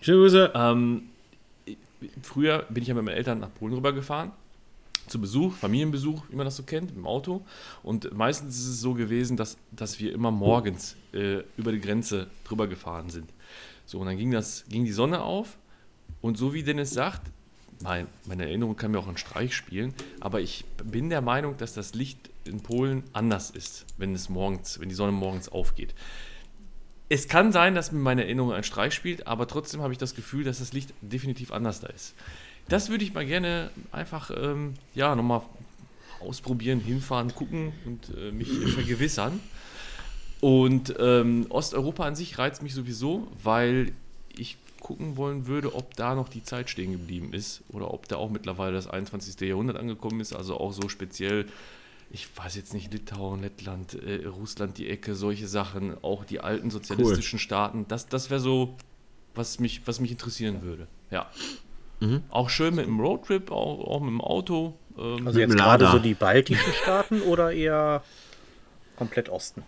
[0.00, 0.52] Schöne Grüße.
[0.54, 1.02] Ähm,
[2.22, 4.32] früher bin ich ja mit meinen Eltern nach Polen rübergefahren.
[5.06, 7.44] Zu Besuch, Familienbesuch, wie man das so kennt, im Auto.
[7.82, 12.28] Und meistens ist es so gewesen, dass, dass wir immer morgens äh, über die Grenze
[12.44, 13.28] drüber gefahren sind.
[13.84, 15.58] So, und dann ging, das, ging die Sonne auf.
[16.22, 17.30] Und so wie Dennis sagt,
[17.82, 21.74] mein, meine Erinnerung kann mir auch einen Streich spielen, aber ich bin der Meinung, dass
[21.74, 25.94] das Licht in Polen anders ist, wenn es morgens, wenn die Sonne morgens aufgeht.
[27.08, 30.14] Es kann sein, dass mir meine Erinnerung einen Streich spielt, aber trotzdem habe ich das
[30.14, 32.14] Gefühl, dass das Licht definitiv anders da ist.
[32.68, 35.42] Das würde ich mal gerne einfach, ähm, ja, nochmal
[36.20, 39.40] ausprobieren, hinfahren, gucken und äh, mich vergewissern.
[40.40, 43.92] Und ähm, Osteuropa an sich reizt mich sowieso, weil
[44.36, 48.16] ich gucken wollen würde, ob da noch die Zeit stehen geblieben ist oder ob da
[48.16, 49.40] auch mittlerweile das 21.
[49.40, 51.46] Jahrhundert angekommen ist, also auch so speziell
[52.14, 56.70] ich weiß jetzt nicht, Litauen, Lettland, äh, Russland, die Ecke, solche Sachen, auch die alten
[56.70, 57.86] sozialistischen Staaten.
[57.88, 58.76] Das, das wäre so,
[59.34, 60.86] was mich, was mich interessieren würde.
[61.10, 61.28] Ja.
[62.28, 64.74] Auch schön mit dem Roadtrip, auch, auch mit dem Auto.
[64.96, 68.04] Ähm, Also jetzt gerade so die baltischen Staaten oder eher
[68.94, 69.64] komplett Osten?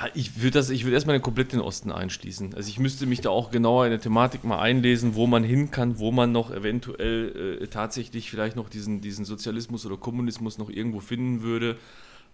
[0.00, 2.54] Ah, Ich würde das, ich würde erstmal den komplett den Osten einschließen.
[2.54, 5.72] Also ich müsste mich da auch genauer in der Thematik mal einlesen, wo man hin
[5.72, 10.70] kann, wo man noch eventuell äh, tatsächlich vielleicht noch diesen, diesen Sozialismus oder Kommunismus noch
[10.70, 11.76] irgendwo finden würde.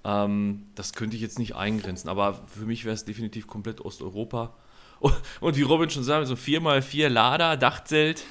[0.05, 4.53] Ähm, das könnte ich jetzt nicht eingrenzen, aber für mich wäre es definitiv komplett Osteuropa.
[5.01, 8.25] Und, und wie Robin schon sagte, so 4x4 Lader, Dachzelt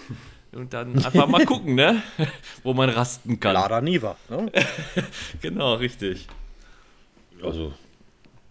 [0.51, 2.03] und dann einfach mal gucken, ne?
[2.61, 3.55] wo man rasten kann.
[3.55, 4.15] Lada Niva.
[4.29, 4.51] Ne?
[5.41, 6.27] Genau, richtig.
[7.41, 7.73] Also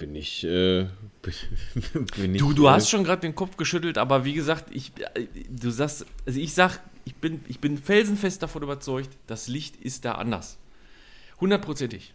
[0.02, 0.42] bin ich.
[0.42, 0.86] Äh,
[1.22, 1.32] bin,
[2.16, 4.90] bin ich Du, du äh, hast schon gerade den Kopf geschüttelt, aber wie gesagt, ich,
[5.14, 9.76] äh, du sagst, also ich sag, ich bin, ich bin felsenfest davon überzeugt, das Licht
[9.76, 10.58] ist da anders.
[11.40, 12.14] Hundertprozentig.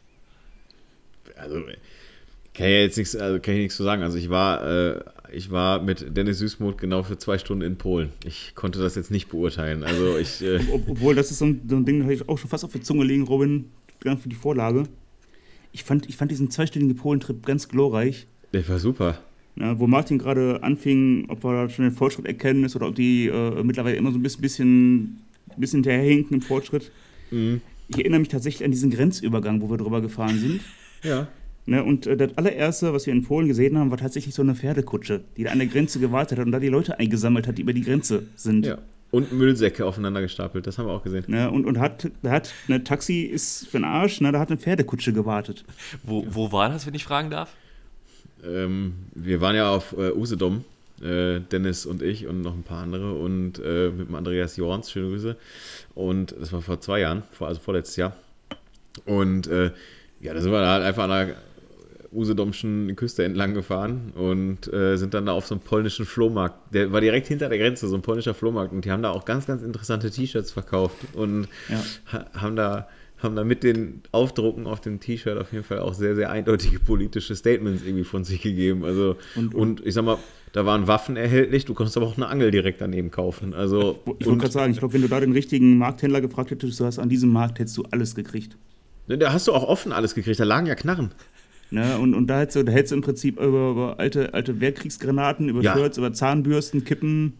[1.37, 1.61] Also
[2.53, 4.03] kann ich jetzt nichts, also kann ich nichts zu sagen.
[4.03, 4.99] Also ich war, äh,
[5.31, 8.11] ich war mit Dennis Süßmuth genau für zwei Stunden in Polen.
[8.25, 9.85] Ich konnte das jetzt nicht beurteilen.
[9.85, 10.41] Also ich.
[10.41, 12.49] Äh, Ob, obwohl, das ist so ein, so ein Ding, das habe ich auch schon
[12.49, 13.71] fast auf die Zunge legen, Robin,
[14.01, 14.83] ganz für die Vorlage.
[15.77, 18.25] Ich fand, ich fand diesen zweistündigen Polentrip ganz glorreich.
[18.51, 19.19] der war super.
[19.55, 23.27] Ja, wo Martin gerade anfing, ob er schon den Fortschritt erkennen ist oder ob die
[23.27, 25.17] äh, mittlerweile immer so ein bisschen, bisschen,
[25.55, 26.91] bisschen hinterherhinken im Fortschritt.
[27.29, 27.61] Mhm.
[27.89, 30.61] Ich erinnere mich tatsächlich an diesen Grenzübergang, wo wir drüber gefahren sind.
[31.03, 31.27] Ja.
[31.67, 34.55] Ne, und äh, das allererste, was wir in Polen gesehen haben, war tatsächlich so eine
[34.55, 37.61] Pferdekutsche, die da an der Grenze gewartet hat und da die Leute eingesammelt hat, die
[37.61, 38.65] über die Grenze sind.
[38.65, 38.79] Ja.
[39.09, 41.23] Und Müllsäcke aufeinander gestapelt, das haben wir auch gesehen.
[41.27, 44.49] Ne, und, und hat, da hat, ne, Taxi ist für den Arsch, ne, da hat
[44.49, 45.63] eine Pferdekutsche gewartet.
[46.03, 47.53] Wo, wo war das, wenn ich fragen darf?
[48.43, 50.65] Ähm, wir waren ja auf äh, Usedom,
[51.01, 54.91] äh, Dennis und ich und noch ein paar andere und äh, mit dem Andreas Jorns,
[54.91, 55.37] schöne Grüße.
[55.95, 58.15] Und das war vor zwei Jahren, vor, also vorletztes Jahr.
[59.05, 59.71] Und äh,
[60.19, 61.35] ja, da sind wir halt einfach an der
[62.17, 66.73] Usedomschen Küste entlang gefahren und äh, sind dann da auf so einem polnischen Flohmarkt.
[66.73, 68.73] Der war direkt hinter der Grenze, so ein polnischer Flohmarkt.
[68.73, 71.81] Und die haben da auch ganz, ganz interessante T-Shirts verkauft und Ja.
[72.11, 72.87] ha haben da
[73.19, 76.79] haben da mit den Aufdrucken auf dem T-Shirt auf jeden Fall auch sehr, sehr eindeutige
[76.79, 78.85] politische Statements irgendwie von sich gegeben.
[78.85, 80.19] Also, und, Und- ich sag mal,
[80.53, 83.55] da waren Waffen erhältlich, du konntest aber auch eine Angel direkt daneben kaufen.
[83.55, 86.79] Also, Ich wollte gerade sagen, ich glaube, wenn du da den richtigen Markthändler gefragt hättest,
[86.79, 88.55] du hast an diesem Markt hättest du alles gekriegt.
[89.07, 91.09] da hast du auch offen alles gekriegt, da lagen ja Knarren.
[91.69, 94.59] Ne, und, und da hättest du, da hättest du im Prinzip über, über alte, alte
[94.61, 95.73] Weltkriegsgranaten, über Ja.
[95.75, 97.33] Shirts, über Zahnbürsten, Kippen,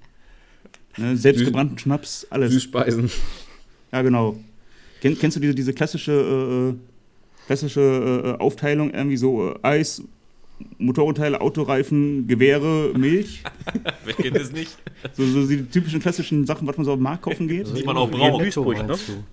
[0.97, 2.51] ne, selbstgebrannten Schnaps, alles.
[2.51, 3.09] Süßspeisen.
[3.93, 4.37] Ja, genau.
[4.99, 6.73] Kenn, kennst du diese, diese klassische, äh, äh,
[7.45, 10.03] klassische äh, äh, Aufteilung, irgendwie so äh, Eis,
[10.77, 13.43] Motorradteile, Autoreifen, Gewehre, Milch?
[14.03, 14.75] Wer kennt es nicht?
[15.13, 17.67] So, so die typischen klassischen Sachen, was man so auf den Markt kaufen geht?
[17.77, 18.43] Die man auch Über braucht.
[18.43, 19.23] Netto du?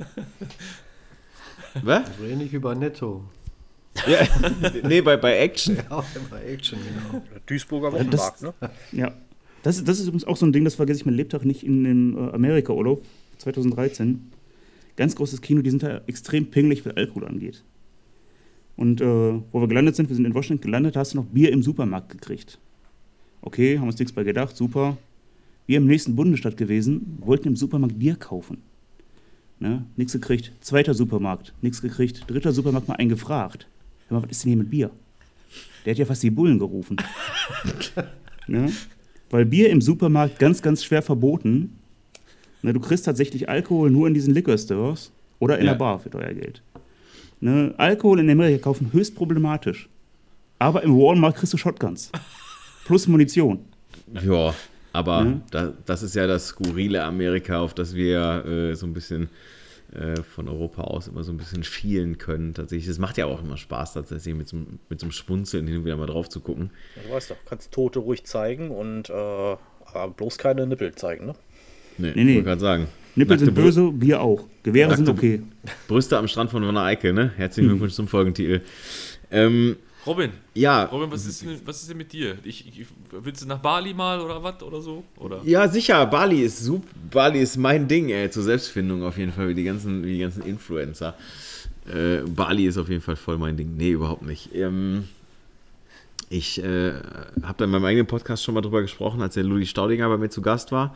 [1.82, 2.04] Was?
[2.18, 3.24] So ähnlich wie bei Netto.
[4.06, 4.26] Ja,
[4.88, 5.76] nee, bei, bei Action.
[5.76, 7.24] Ja, bei Action, genau.
[7.46, 8.70] Duisburger das- Wochenmarkt, ne?
[8.92, 9.12] Ja.
[9.62, 11.62] Das, ist- das ist übrigens auch so ein Ding, das vergesse ich mein Lebtag nicht
[11.64, 13.02] in dem äh, Amerika-Urlaub
[13.38, 14.30] 2013.
[14.96, 17.62] Ganz großes Kino, die sind da extrem pingelig, was Alkohol angeht.
[18.76, 21.26] Und äh, wo wir gelandet sind, wir sind in Washington gelandet, da hast du noch
[21.26, 22.58] Bier im Supermarkt gekriegt.
[23.42, 24.96] Okay, haben uns nichts bei gedacht, super.
[25.66, 28.58] Wir im nächsten Bundesstaat gewesen, wollten im Supermarkt Bier kaufen.
[29.60, 29.84] Ne?
[29.96, 30.52] Nichts gekriegt.
[30.60, 32.24] Zweiter Supermarkt, nichts gekriegt.
[32.28, 33.66] Dritter Supermarkt mal einen gefragt.
[34.08, 34.90] Hör mal, was ist denn hier mit Bier?
[35.84, 36.96] Der hat ja fast die Bullen gerufen.
[38.46, 38.72] ne?
[39.30, 41.78] Weil Bier im Supermarkt ganz, ganz schwer verboten.
[42.62, 45.72] Ne, du kriegst tatsächlich Alkohol nur in diesen Liquor Stores oder in Ja.
[45.72, 46.62] der Bar für teuer Geld.
[47.40, 49.88] Ne, Alkohol in Amerika kaufen höchst problematisch.
[50.58, 52.10] Aber im Walmart kriegst du Shotguns.
[52.86, 53.58] Plus Munition.
[54.22, 54.54] Ja,
[54.92, 55.42] aber Mhm.
[55.50, 59.28] da, das ist ja das skurrile Amerika, auf das wir äh, so ein bisschen
[59.94, 62.54] äh, von Europa aus immer so ein bisschen schielen können.
[62.54, 65.66] Tatsächlich, es macht ja auch immer Spaß, tatsächlich mit so, einem- mit so einem Schmunzeln
[65.66, 66.70] hin und wieder mal drauf zu gucken.
[67.06, 71.34] Du weißt doch, kannst Tote ruhig zeigen und äh, aber bloß keine Nippel zeigen, ne?
[71.98, 72.38] Nee, Nee, nee.
[72.38, 72.88] ich gerade sagen.
[73.14, 74.44] Nippel Nackte sind böse, Bier auch.
[74.64, 75.40] Gewehre sind okay.
[75.86, 77.30] Brüste am Strand von Wanne Eickel, ne?
[77.36, 78.62] Herzlichen Glückwunsch zum Folgentitel.
[79.30, 82.36] Ähm, Robin, ja, Robin, was ist denn, was ist denn mit dir?
[82.44, 85.02] Ich, ich, willst du nach Bali mal oder was oder so?
[85.18, 85.40] Oder?
[85.44, 86.86] ja, sicher, Bali ist super.
[87.10, 90.18] Bali ist mein Ding, ey, zur Selbstfindung auf jeden Fall, wie die ganzen, wie die
[90.18, 91.14] ganzen Influencer.
[91.86, 93.76] Äh, Bali ist auf jeden Fall voll mein Ding.
[93.76, 94.54] Nee, überhaupt nicht.
[94.54, 95.04] Ähm,
[96.28, 96.92] ich äh,
[97.42, 100.16] habe da in meinem eigenen Podcast schon mal drüber gesprochen, als der Ludi Staudinger bei
[100.16, 100.94] mir zu Gast war.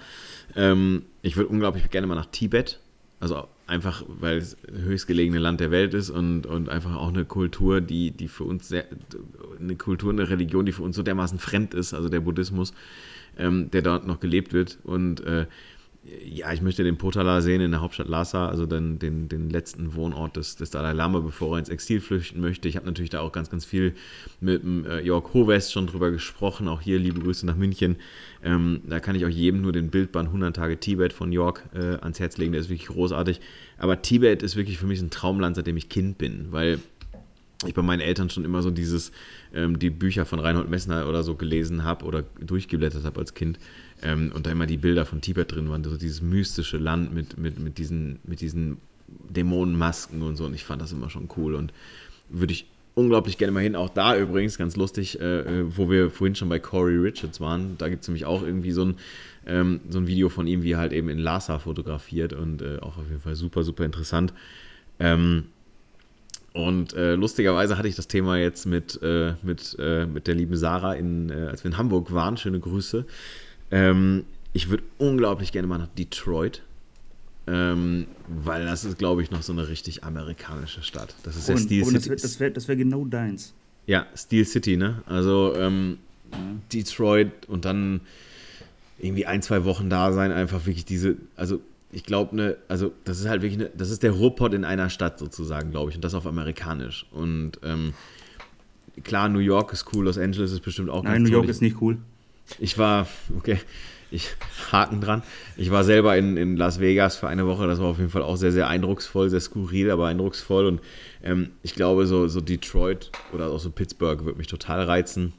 [0.56, 2.80] Ähm, ich würde unglaublich gerne mal nach Tibet.
[3.20, 7.81] Also einfach, weil es höchstgelegene Land der Welt ist und, und einfach auch eine Kultur,
[7.81, 8.86] die, die für uns sehr,
[9.61, 12.73] eine Kultur, eine Religion, die für uns so dermaßen fremd ist, also der Buddhismus,
[13.36, 14.78] ähm, der dort noch gelebt wird.
[14.85, 15.47] Und äh,
[16.24, 19.94] ja, ich möchte den Potala sehen in der Hauptstadt Lhasa, also den, den, den letzten
[19.94, 22.68] Wohnort des, des Dalai Lama, bevor er ins Exil flüchten möchte.
[22.68, 23.94] Ich habe natürlich da auch ganz, ganz viel
[24.40, 26.68] mit dem äh, Jörg Hovest schon drüber gesprochen.
[26.68, 27.97] Auch hier liebe Grüße nach München.
[28.43, 31.97] Ähm, da kann ich auch jedem nur den Bildband 100 Tage Tibet von Jörg äh,
[32.01, 32.52] ans Herz legen.
[32.52, 33.40] Der ist wirklich großartig.
[33.78, 36.78] Aber Tibet ist wirklich für mich ein Traumland, seitdem ich Kind bin, weil
[37.66, 39.10] ich bei meinen Eltern schon immer so dieses,
[39.52, 43.59] ähm, die Bücher von Reinhold Messner oder so gelesen habe oder durchgeblättert habe als Kind.
[44.03, 47.39] Ähm, und da immer die Bilder von Tibet drin waren, so dieses mystische Land mit,
[47.39, 48.79] mit, mit, diesen, mit diesen
[49.29, 50.47] Dämonenmasken und so.
[50.47, 51.73] Und ich fand das immer schon cool und
[52.29, 53.77] würde ich unglaublich gerne mal hin.
[53.77, 57.77] Auch da übrigens, ganz lustig, äh, äh wo wir vorhin schon bei Corey Richards waren,
[57.79, 58.97] da gibt es nämlich auch irgendwie so ein,
[59.47, 62.79] ähm, so ein Video von ihm, wie er halt eben in Lhasa fotografiert und äh,
[62.81, 64.33] auch auf jeden Fall super, super interessant.
[64.99, 65.45] Ähm,
[66.53, 70.57] und äh, lustigerweise hatte ich das Thema jetzt mit, äh, mit, äh, mit der lieben
[70.57, 72.37] Sarah, in, als wir in Hamburg waren.
[72.37, 73.07] Schöne Grüße.
[73.70, 76.62] Ähm, ich würde unglaublich gerne mal nach Detroit.
[77.47, 81.15] Ähm, weil das ist, glaube ich, noch so eine richtig amerikanische Stadt.
[81.23, 82.11] Das ist ja Und, Steel und das City.
[82.11, 83.55] wäre das wär, das wär genau deins.
[83.86, 85.03] Ja, Steel City, ne?
[85.07, 85.99] Also ähm,
[86.73, 88.03] Detroit und dann
[88.99, 93.20] irgendwie ein, zwei Wochen da sein, einfach wirklich diese, also ich glaube, ne, also das
[93.20, 96.05] ist halt wirklich, ne, das ist der Ruhrpott in einer Stadt sozusagen, glaube ich, und
[96.05, 97.07] das auf amerikanisch.
[97.12, 97.95] Und ähm,
[99.05, 101.81] klar, New York ist cool, Los Angeles ist bestimmt auch Nein, New York ist nicht
[101.81, 101.97] cool.
[102.59, 103.07] Ich war,
[103.37, 103.59] okay,
[104.11, 104.31] ich
[104.73, 105.23] haken dran.
[105.57, 107.66] Ich war selber in, in Las Vegas für eine Woche.
[107.66, 110.66] Das war auf jeden Fall auch sehr, sehr eindrucksvoll, sehr skurril, aber eindrucksvoll.
[110.66, 110.81] Und
[111.23, 115.35] ähm, ich glaube, so, so Detroit oder auch so Pittsburgh wird mich total reizen.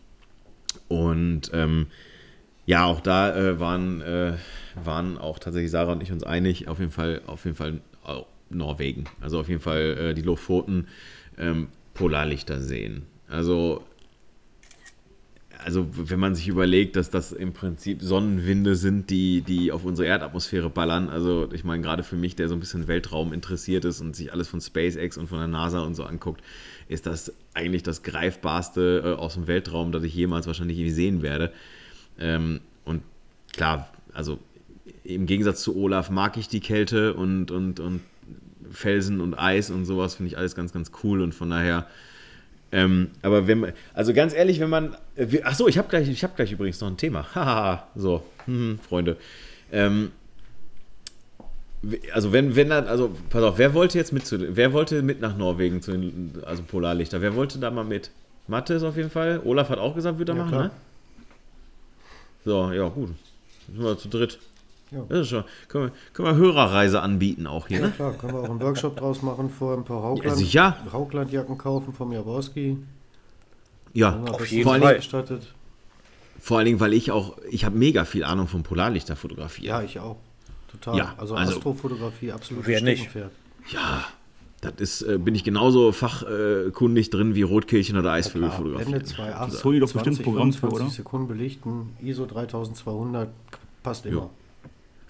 [0.88, 1.88] Und ähm,
[2.65, 4.34] ja, auch da äh, waren, äh,
[4.84, 6.68] waren auch tatsächlich Sarah und ich uns einig.
[6.68, 9.06] Auf jeden Fall, auf jeden Fall auch Norwegen.
[9.22, 10.88] Also auf jeden Fall äh, die Lofoten
[11.40, 13.07] ähm, Polarlichter sehen.
[13.27, 13.84] Also
[15.69, 20.07] also wenn man sich überlegt, dass das im Prinzip Sonnenwinde sind, die, die auf unsere
[20.07, 24.01] Erdatmosphäre ballern, also ich meine, gerade für mich, der so ein bisschen Weltraum interessiert ist
[24.01, 26.41] und sich alles von SpaceX und von der NASA und so anguckt,
[26.87, 31.51] ist das eigentlich das greifbarste äh, aus dem Weltraum, das ich jemals wahrscheinlich sehen werde.
[32.17, 33.03] Ähm, und
[33.53, 34.39] klar, also
[35.03, 38.01] im Gegensatz zu Olaf mag ich die Kälte und, und, und
[38.71, 41.85] Felsen und Eis und sowas finde ich alles ganz, ganz cool und von daher
[42.71, 46.07] ähm, aber wenn man, also ganz ehrlich, wenn man, äh, ach so, ich habe gleich,
[46.09, 47.25] ich habe gleich übrigens noch ein Thema.
[47.35, 49.17] Haha, so, hm, Freunde.
[49.71, 50.11] Ähm,
[52.13, 55.21] also wenn, wenn dann, also pass auf, wer wollte jetzt mit zu, wer wollte mit
[55.21, 57.21] nach Norwegen zu den, also Polarlichter?
[57.21, 58.11] Wer wollte da mal mit?
[58.47, 59.41] Mathe ist auf jeden Fall.
[59.45, 60.63] Olaf hat auch gesagt, würde er Ja, machen, klar.
[60.65, 60.71] ne?
[62.43, 63.09] So, ja gut,
[63.67, 64.39] sind wir zu dritt.
[64.91, 65.03] Ja.
[65.07, 67.91] Das ist schon, können wir, können wir Hörerreise anbieten auch hier, Ja, ne?
[67.91, 70.78] klar, können wir auch einen Workshop draus machen, vorher ein paar Raukland, Ja, sicher.
[70.91, 72.78] Rauklandjacken kaufen vom Jaworski.
[73.94, 74.94] Ja, Auf jeden vor allen Fall.
[74.94, 75.53] ausgestattet.
[76.40, 79.68] Vor allen Dingen, weil ich auch, ich habe mega viel Ahnung vom Polarlichter fotografieren.
[79.68, 80.16] Ja, ich auch.
[80.72, 80.98] Total.
[80.98, 83.03] Ja, also, also- Astrofotografie absolut Wer nicht?
[83.10, 83.32] Steckenpferd.
[83.72, 84.06] Ja,
[84.61, 88.91] das ist, äh, bin ich genauso fachkundig drin wie Rotkehlchen oder Eisvögel Klar, fotografieren.
[88.91, 90.90] Blende 2.8, Sony doch bestimmt ein Programm für, 25 oder?
[90.95, 93.30] Sekunden belichten, ISO 3200,
[93.84, 94.16] passt immer.
[94.16, 94.30] Jo.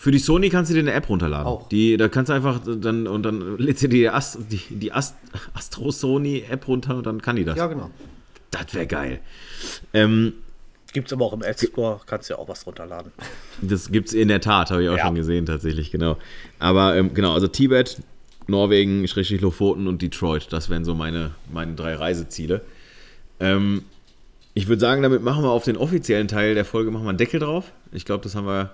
[0.01, 1.45] Für die Sony kannst du dir eine App runterladen.
[1.45, 1.67] Auch.
[1.67, 4.93] Die, da kannst du einfach dann und dann lädst du dir die, Ast, die, die
[4.93, 5.13] Ast,
[5.53, 7.57] Astro Sony App runter und dann kann die das.
[7.57, 7.89] Ja, genau.
[8.49, 9.19] Das wäre geil.
[9.93, 10.31] Ähm,
[10.93, 13.11] Gibt es aber auch im App Store, kannst du ja auch was runterladen.
[13.61, 15.05] Das gibt es in der Tat, habe ich auch Ja.
[15.07, 16.17] schon gesehen, tatsächlich, genau.
[16.59, 17.97] Aber ähm, genau, also Tibet,
[18.47, 22.61] Norwegen, Schrägstrich Lofoten und Detroit, das wären so meine, meine drei Reiseziele.
[23.41, 23.83] Ähm,
[24.53, 27.17] ich würde sagen, damit machen wir auf den offiziellen Teil der Folge machen wir einen
[27.17, 27.73] Deckel drauf.
[27.91, 28.71] Ich glaube, das haben wir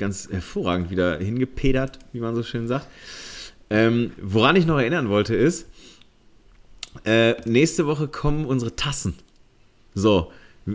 [0.00, 2.88] ganz hervorragend wieder hingepedert, wie man so schön sagt.
[3.70, 5.66] Ähm, woran ich noch erinnern wollte ist,
[7.04, 9.14] äh, nächste Woche kommen unsere Tassen.
[9.94, 10.32] So,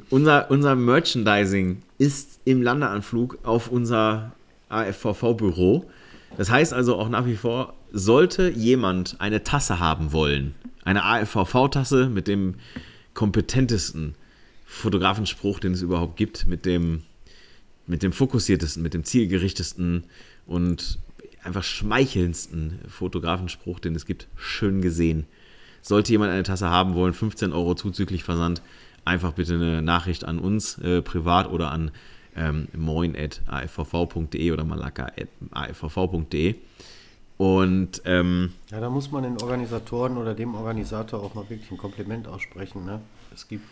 [0.09, 4.31] unser, unser Merchandising ist im Landeanflug auf unser
[4.69, 5.85] AFVV-Büro.
[6.37, 12.09] Das heißt also auch nach wie vor, sollte jemand eine Tasse haben wollen, eine AFVV-Tasse
[12.09, 12.55] mit dem
[13.13, 14.15] kompetentesten
[14.65, 17.03] Fotografenspruch, den es überhaupt gibt, mit dem,
[17.87, 20.05] mit dem fokussiertesten, mit dem zielgerichtesten
[20.45, 20.99] und
[21.43, 25.25] einfach schmeichelndsten Fotografenspruch, den es gibt, schön gesehen.
[25.81, 28.61] Sollte jemand eine Tasse haben wollen, 15 Euro zuzüglich Versand,
[29.05, 31.91] einfach bitte eine Nachricht an uns, äh, privat oder an
[32.35, 36.55] ähm, moin.afvv.de oder malaka.afvv.de.
[37.37, 41.77] Und ähm, Ja, da muss man den Organisatoren oder dem Organisator auch mal wirklich ein
[41.77, 42.85] Kompliment aussprechen.
[42.85, 43.01] Ne?
[43.33, 43.67] Es gibt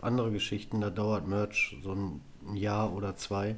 [0.00, 2.20] andere Geschichten, da dauert Merch so ein
[2.54, 3.56] Jahr oder zwei.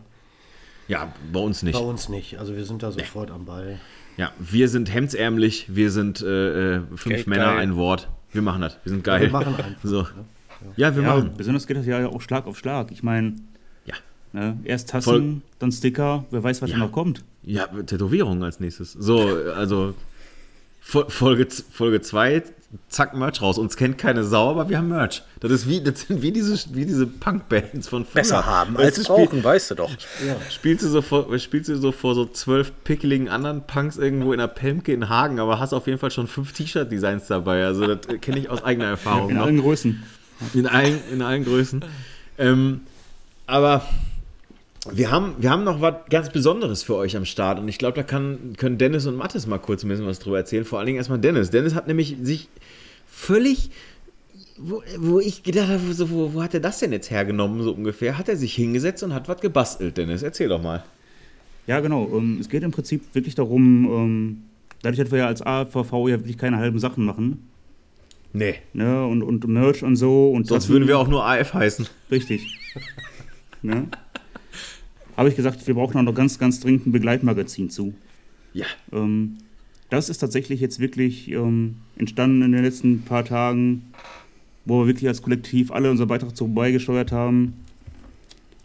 [0.89, 1.75] ja, bei uns nicht.
[1.75, 2.39] Bei uns nicht.
[2.39, 3.79] Also wir sind da sofort am Ball.
[4.19, 7.25] Ja, wir sind hemdsärmlich, wir sind äh, äh, fünf Geldgeil.
[7.39, 8.09] Männer, ein Wort.
[8.33, 9.23] Wir machen das, wir sind geil.
[9.23, 9.71] Wir machen einfach.
[9.83, 10.03] So.
[10.03, 10.09] Ne?
[10.77, 11.33] Ja, wir Ja, machen.
[11.37, 12.91] besonders geht das ja auch Schlag auf Schlag.
[12.93, 13.37] Ich meine,
[13.87, 13.95] Ja.
[14.33, 15.41] ne, erst Tassen, Voll.
[15.59, 16.77] dann Sticker, wer weiß, was Ja.
[16.79, 17.25] da noch kommt.
[17.43, 18.93] Ja, Tätowierung als nächstes.
[18.93, 19.19] So,
[19.57, 19.95] also
[20.83, 22.43] Folge 2, Folge zwei,
[22.89, 23.57] zack, Merch raus.
[23.57, 25.23] Uns kennt keine Sau, aber wir haben Merch.
[25.41, 28.23] Das, ist wie, das sind wie diese, wie diese Punk-Bands von früher.
[28.23, 29.91] Besser haben als spiel- brauchen, weißt du doch.
[30.51, 34.39] Spielst du, so vor, spielst du so vor so zwölf pickeligen anderen Punks irgendwo in
[34.39, 37.65] der Pelmke in Hagen, aber hast auf jeden Fall schon fünf T-Shirt-Designs dabei.
[37.65, 39.31] Also das kenne ich aus eigener Erfahrung.
[39.31, 39.45] In noch.
[39.47, 40.03] allen Größen.
[40.55, 41.85] In allen, in allen Größen.
[42.39, 42.81] Ähm,
[43.47, 43.87] aber
[44.91, 47.95] wir haben, wir haben noch was ganz Besonderes für euch am Start und ich glaube,
[47.95, 50.65] da kann, können Dennis und Mathis mal kurz ein bisschen was drüber erzählen.
[50.65, 51.51] Vor allen Dingen erstmal Dennis.
[51.51, 52.49] Dennis hat nämlich sich
[53.07, 53.71] völlig,
[54.59, 57.73] wo, wo ich gedacht habe, so, wo, wo hat er das denn jetzt hergenommen, so
[57.73, 60.23] ungefähr, hat er sich hingesetzt und hat was gebastelt, Dennis.
[60.23, 60.83] Erzähl doch mal.
[61.69, 62.09] Ja, genau.
[62.13, 64.43] Ähm, es geht im Prinzip wirklich darum, ähm,
[64.83, 67.49] dadurch, dass wir ja als AFVV ja wirklich keine halben Sachen machen,
[68.33, 68.57] Nee.
[68.73, 70.31] ne, und, und Merch und so.
[70.31, 71.87] Und Sonst würden wir auch nur AF heißen.
[72.11, 72.59] Richtig.
[73.63, 73.89] ne?
[75.23, 77.95] Habe ich gesagt, wir brauchen auch noch ganz, ganz dringend ein Begleitmagazin zu.
[78.55, 78.67] Ja.
[78.93, 79.39] Ähm,
[79.89, 83.83] das ist tatsächlich jetzt wirklich ähm, entstanden in den letzten paar Tagen,
[84.65, 87.53] wo wir wirklich als Kollektiv alle unseren Beitrag zu beigesteuert haben.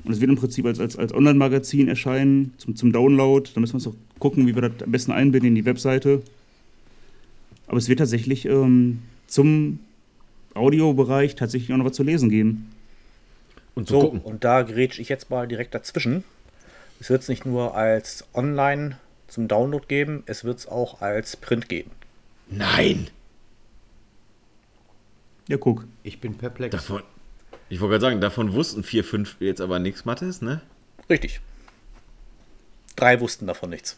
[0.03, 3.47] Und es wird im Prinzip als, als, als Online-Magazin erscheinen, zum, zum Download.
[3.53, 6.23] Da müssen wir uns auch gucken, wie wir das am besten einbinden in die Webseite.
[7.67, 9.77] Aber es wird tatsächlich ähm, zum
[10.55, 12.71] Audiobereich tatsächlich auch noch was zu lesen geben.
[13.75, 14.21] Und zu So, gucken.
[14.21, 16.23] und da grätsch ich jetzt mal direkt dazwischen.
[16.99, 18.97] Es wird es nicht nur als Online
[19.27, 21.91] zum Download geben, es wird es auch als Print geben.
[22.49, 23.09] Nein.
[25.47, 25.85] Ja, guck.
[26.03, 26.71] Ich bin perplex.
[26.71, 27.03] Davon,
[27.69, 30.61] ich wollte gerade sagen, davon wussten vier, fünf jetzt aber nichts, Mathis, ne?
[31.09, 31.41] Richtig.
[32.95, 33.97] Drei wussten davon nichts.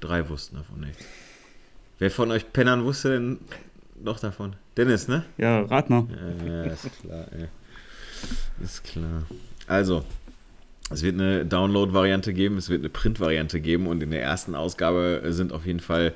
[0.00, 1.04] Drei wussten davon nichts.
[1.98, 3.38] Wer von euch Pennern wusste denn
[4.02, 4.56] noch davon?
[4.76, 5.24] Dennis, ne?
[5.38, 6.06] Ja, rat mal.
[6.44, 7.48] Ja, ist klar, ey.
[8.62, 9.22] Ist klar.
[9.66, 10.04] Also,
[10.90, 15.20] es wird eine Download-Variante geben, es wird eine Print-Variante geben und in der ersten Ausgabe
[15.30, 16.12] sind auf jeden Fall,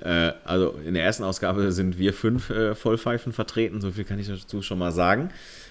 [0.00, 4.18] äh, also in der ersten Ausgabe sind wir fünf äh, Vollpfeifen vertreten, so viel kann
[4.18, 5.30] ich dazu schon mal sagen.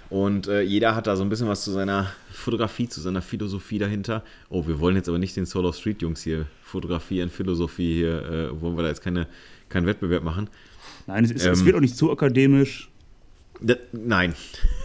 [0.10, 3.80] Und äh, jeder hat da so ein bisschen was zu seiner Fotografie, zu seiner Philosophie
[3.80, 4.22] dahinter.
[4.50, 8.22] Oh, wir wollen jetzt aber nicht den Soul of Street Jungs hier fotografieren, Philosophie hier,
[8.24, 9.26] äh, wollen wir da jetzt keine,
[9.70, 10.50] keinen Wettbewerb machen.
[11.08, 11.66] Nein, es, ist, es Ähm.
[11.66, 12.92] wird auch nicht zu akademisch.
[13.60, 14.36] D nein.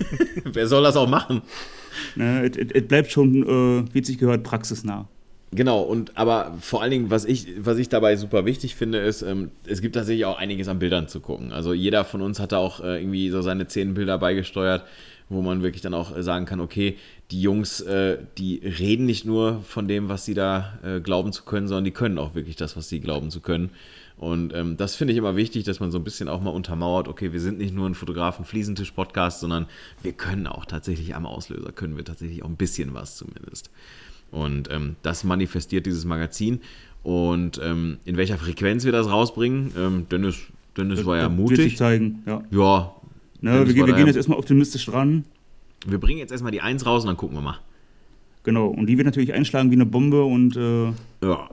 [0.45, 1.43] Wer soll das auch machen?
[2.16, 2.51] Ne?
[2.75, 5.09] Es, bleibt schon, äh, wie es sich gehört, praxisnah.
[5.51, 9.23] Genau, und aber vor allen Dingen, was ich, was ich dabei super wichtig finde, ist,
[9.23, 11.53] ähm, es gibt tatsächlich auch einiges an Bildern zu gucken.
[11.53, 14.85] Also jeder von uns hat da auch äh, irgendwie so seine zehn Bilder beigesteuert,
[15.31, 16.97] wo man wirklich dann auch äh, sagen kann, okay,
[17.31, 21.45] die Jungs, äh, die reden nicht nur von dem, was sie da äh, glauben zu
[21.45, 23.70] können, sondern die können auch wirklich das, was sie glauben zu können.
[24.19, 27.07] Und ähm, das finde ich immer wichtig, dass man so ein bisschen auch mal untermauert,
[27.07, 29.66] okay, wir sind nicht nur ein Fotografen-Fliesentisch-Podcast, sondern
[30.03, 33.70] wir können auch tatsächlich am Auslöser, können wir tatsächlich auch ein bisschen was zumindest.
[34.31, 36.61] Und ähm, das manifestiert dieses Magazin.
[37.05, 40.36] Und ähm, in welcher Frequenz wir das rausbringen, ähm, Dennis,
[40.77, 41.77] Dennis war ja Das Wird sich mutig.
[41.77, 42.43] zeigen, ja.
[42.51, 42.93] Ja,
[43.40, 45.24] Dennis wir, wir gehen jetzt erstmal optimistisch dran.
[45.86, 47.59] wir bringen jetzt erstmal die Eins raus und dann gucken wir mal.
[48.43, 48.66] Genau.
[48.66, 50.86] Und die wird natürlich einschlagen wie eine Bombe und äh,
[51.24, 51.49] Ja,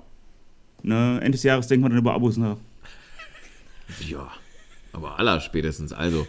[0.86, 2.58] ne, Ende des Jahres denken wir dann über Abos nach.
[4.08, 4.32] ja.
[4.94, 5.92] Aber aller spätestens.
[5.92, 6.26] Also,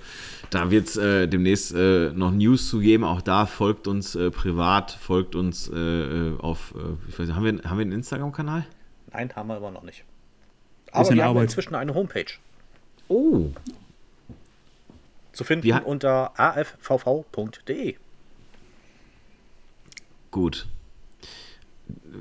[0.51, 3.05] da wird es äh, demnächst äh, noch News zu geben.
[3.05, 7.37] Auch da folgt uns äh, privat, folgt uns äh, äh, auf, äh, ich weiß nicht,
[7.37, 8.67] haben wir, haben wir einen Instagram-Kanal?
[9.13, 10.03] Nein, haben wir aber noch nicht.
[10.91, 11.45] Aber in wir haben Arbeit.
[11.45, 12.27] inzwischen eine Homepage.
[13.07, 13.51] Oh,
[15.33, 17.95] Zu finden unter affvv.de.
[20.33, 20.67] Gut.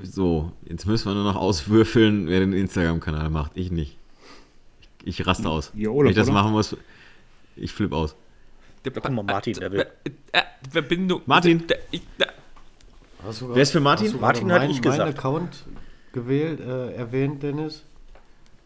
[0.02, 3.52] So, jetzt müssen wir nur noch auswürfeln, wer den Instagram-Kanal macht.
[3.54, 3.96] Ich nicht.
[5.04, 5.72] Ich, ich raste aus.
[5.74, 6.34] Ja, Wenn ich das oder?
[6.34, 6.76] machen muss,
[7.56, 8.14] ich flippe aus.
[8.82, 9.86] Da guck mal, Martin, der will.
[10.70, 11.22] Verbindung.
[11.26, 11.64] Martin.
[11.66, 11.74] Du
[13.54, 14.12] Wer ist für Martin?
[14.12, 14.98] du Martin mein, ich gesagt.
[15.00, 15.64] Mein Account
[16.12, 17.82] gewählt, äh, erwähnt, Dennis?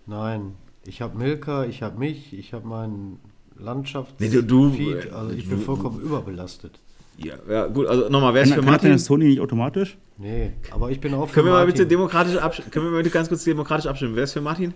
[0.07, 0.55] Nein.
[0.85, 3.21] Ich habe Milka, ich habe mich, ich habe meinen
[3.57, 4.73] Landschafts Nee, du- du-
[5.15, 6.79] also ich bin du- vollkommen überbelastet.
[7.19, 8.99] Ja, ja gut, also nochmal, wer ist für kann das Martin?
[8.99, 9.99] Sony nicht automatisch?
[10.17, 11.75] Nee, aber ich bin auch für Können wir mal Martin.
[11.75, 12.71] bitte demokratisch abstimmen?
[12.71, 14.17] Können wir mal bitte ganz kurz demokratisch abstimmen?
[14.17, 14.75] Wer ist für Martin?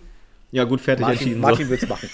[0.51, 1.41] Ja, gut, fertig Martin, entschieden.
[1.41, 1.71] Martin so.
[1.71, 2.09] will es machen.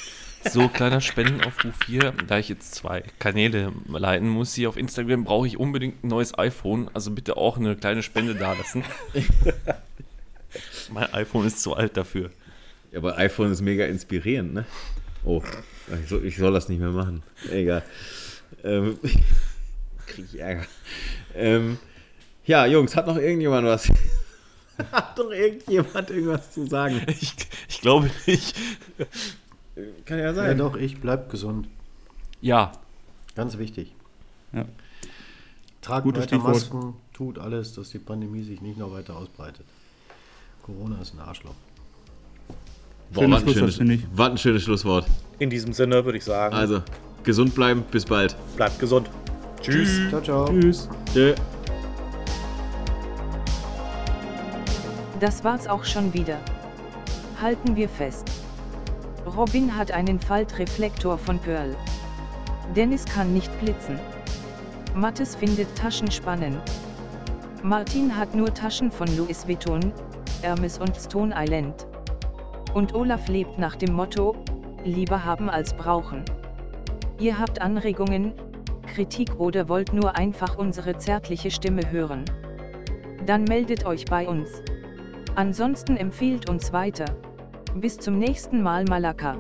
[0.50, 2.14] So, kleiner Spendenaufruf hier.
[2.28, 6.38] Da ich jetzt zwei Kanäle leiten muss, hier auf Instagram brauche ich unbedingt ein neues
[6.38, 6.90] iPhone.
[6.94, 8.84] Also bitte auch eine kleine Spende dalassen.
[10.92, 12.32] mein iPhone ist zu alt dafür.
[12.92, 14.66] Ja, aber iPhone ist mega inspirierend, ne?
[15.24, 15.44] Oh,
[16.02, 17.22] ich soll, ich soll das nicht mehr machen.
[17.52, 17.84] Egal.
[18.64, 18.98] Ähm,
[20.14, 20.66] krieg ich Ärger.
[21.36, 21.78] Ähm,
[22.46, 23.88] ja, Jungs, hat noch irgendjemand was?
[24.92, 27.02] hat doch irgendjemand irgendwas zu sagen?
[27.08, 27.34] Ich,
[27.70, 28.56] ich glaube nicht.
[30.06, 30.58] Kann ja Ja sein.
[30.58, 31.68] doch, ich bleib gesund.
[32.42, 32.72] Ja,
[33.36, 33.94] Ganz wichtig.
[34.52, 34.66] Ja.
[35.82, 36.54] Tragt Gutes weiter Stichwort.
[36.54, 39.66] Masken, tut alles, dass die Pandemie sich nicht noch weiter ausbreitet.
[40.64, 41.56] Corona ist ein Arschloch.
[43.14, 44.02] Boah, Schönes was ein Schlusswort, schönes, finde ich.
[44.14, 45.08] was ein schönes Schlusswort.
[45.40, 46.84] In diesem Sinne würde ich sagen, Also,
[47.24, 48.36] gesund bleiben, bis bald.
[48.58, 49.10] bleibt gesund.
[49.62, 50.10] Tschüss.
[50.10, 50.46] Ciao, ciao.
[50.48, 50.90] Tschüss.
[51.14, 51.36] Tschö.
[55.20, 56.38] Das war's auch schon wieder.
[57.40, 58.28] Halten wir fest.
[59.38, 61.76] Robin hat einen Faltreflektor von Pearl.
[62.76, 64.00] Dennis kann nicht blitzen.
[64.96, 66.60] Mattes findet Taschen spannend.
[67.62, 69.94] Martin hat nur Taschen von Louis Vuitton,
[70.42, 71.86] Hermes und Stone Island.
[72.74, 74.36] Und Olaf lebt nach dem Motto,
[74.84, 76.26] lieber haben als brauchen.
[77.20, 78.34] Ihr habt Anregungen,
[78.92, 82.26] Kritik oder wollt nur einfach unsere zärtliche Stimme hören.
[83.26, 84.50] Dann meldet euch bei uns.
[85.36, 87.06] Ansonsten empfiehlt uns weiter.
[87.76, 89.38] Bis zum nächsten Mal Malaka.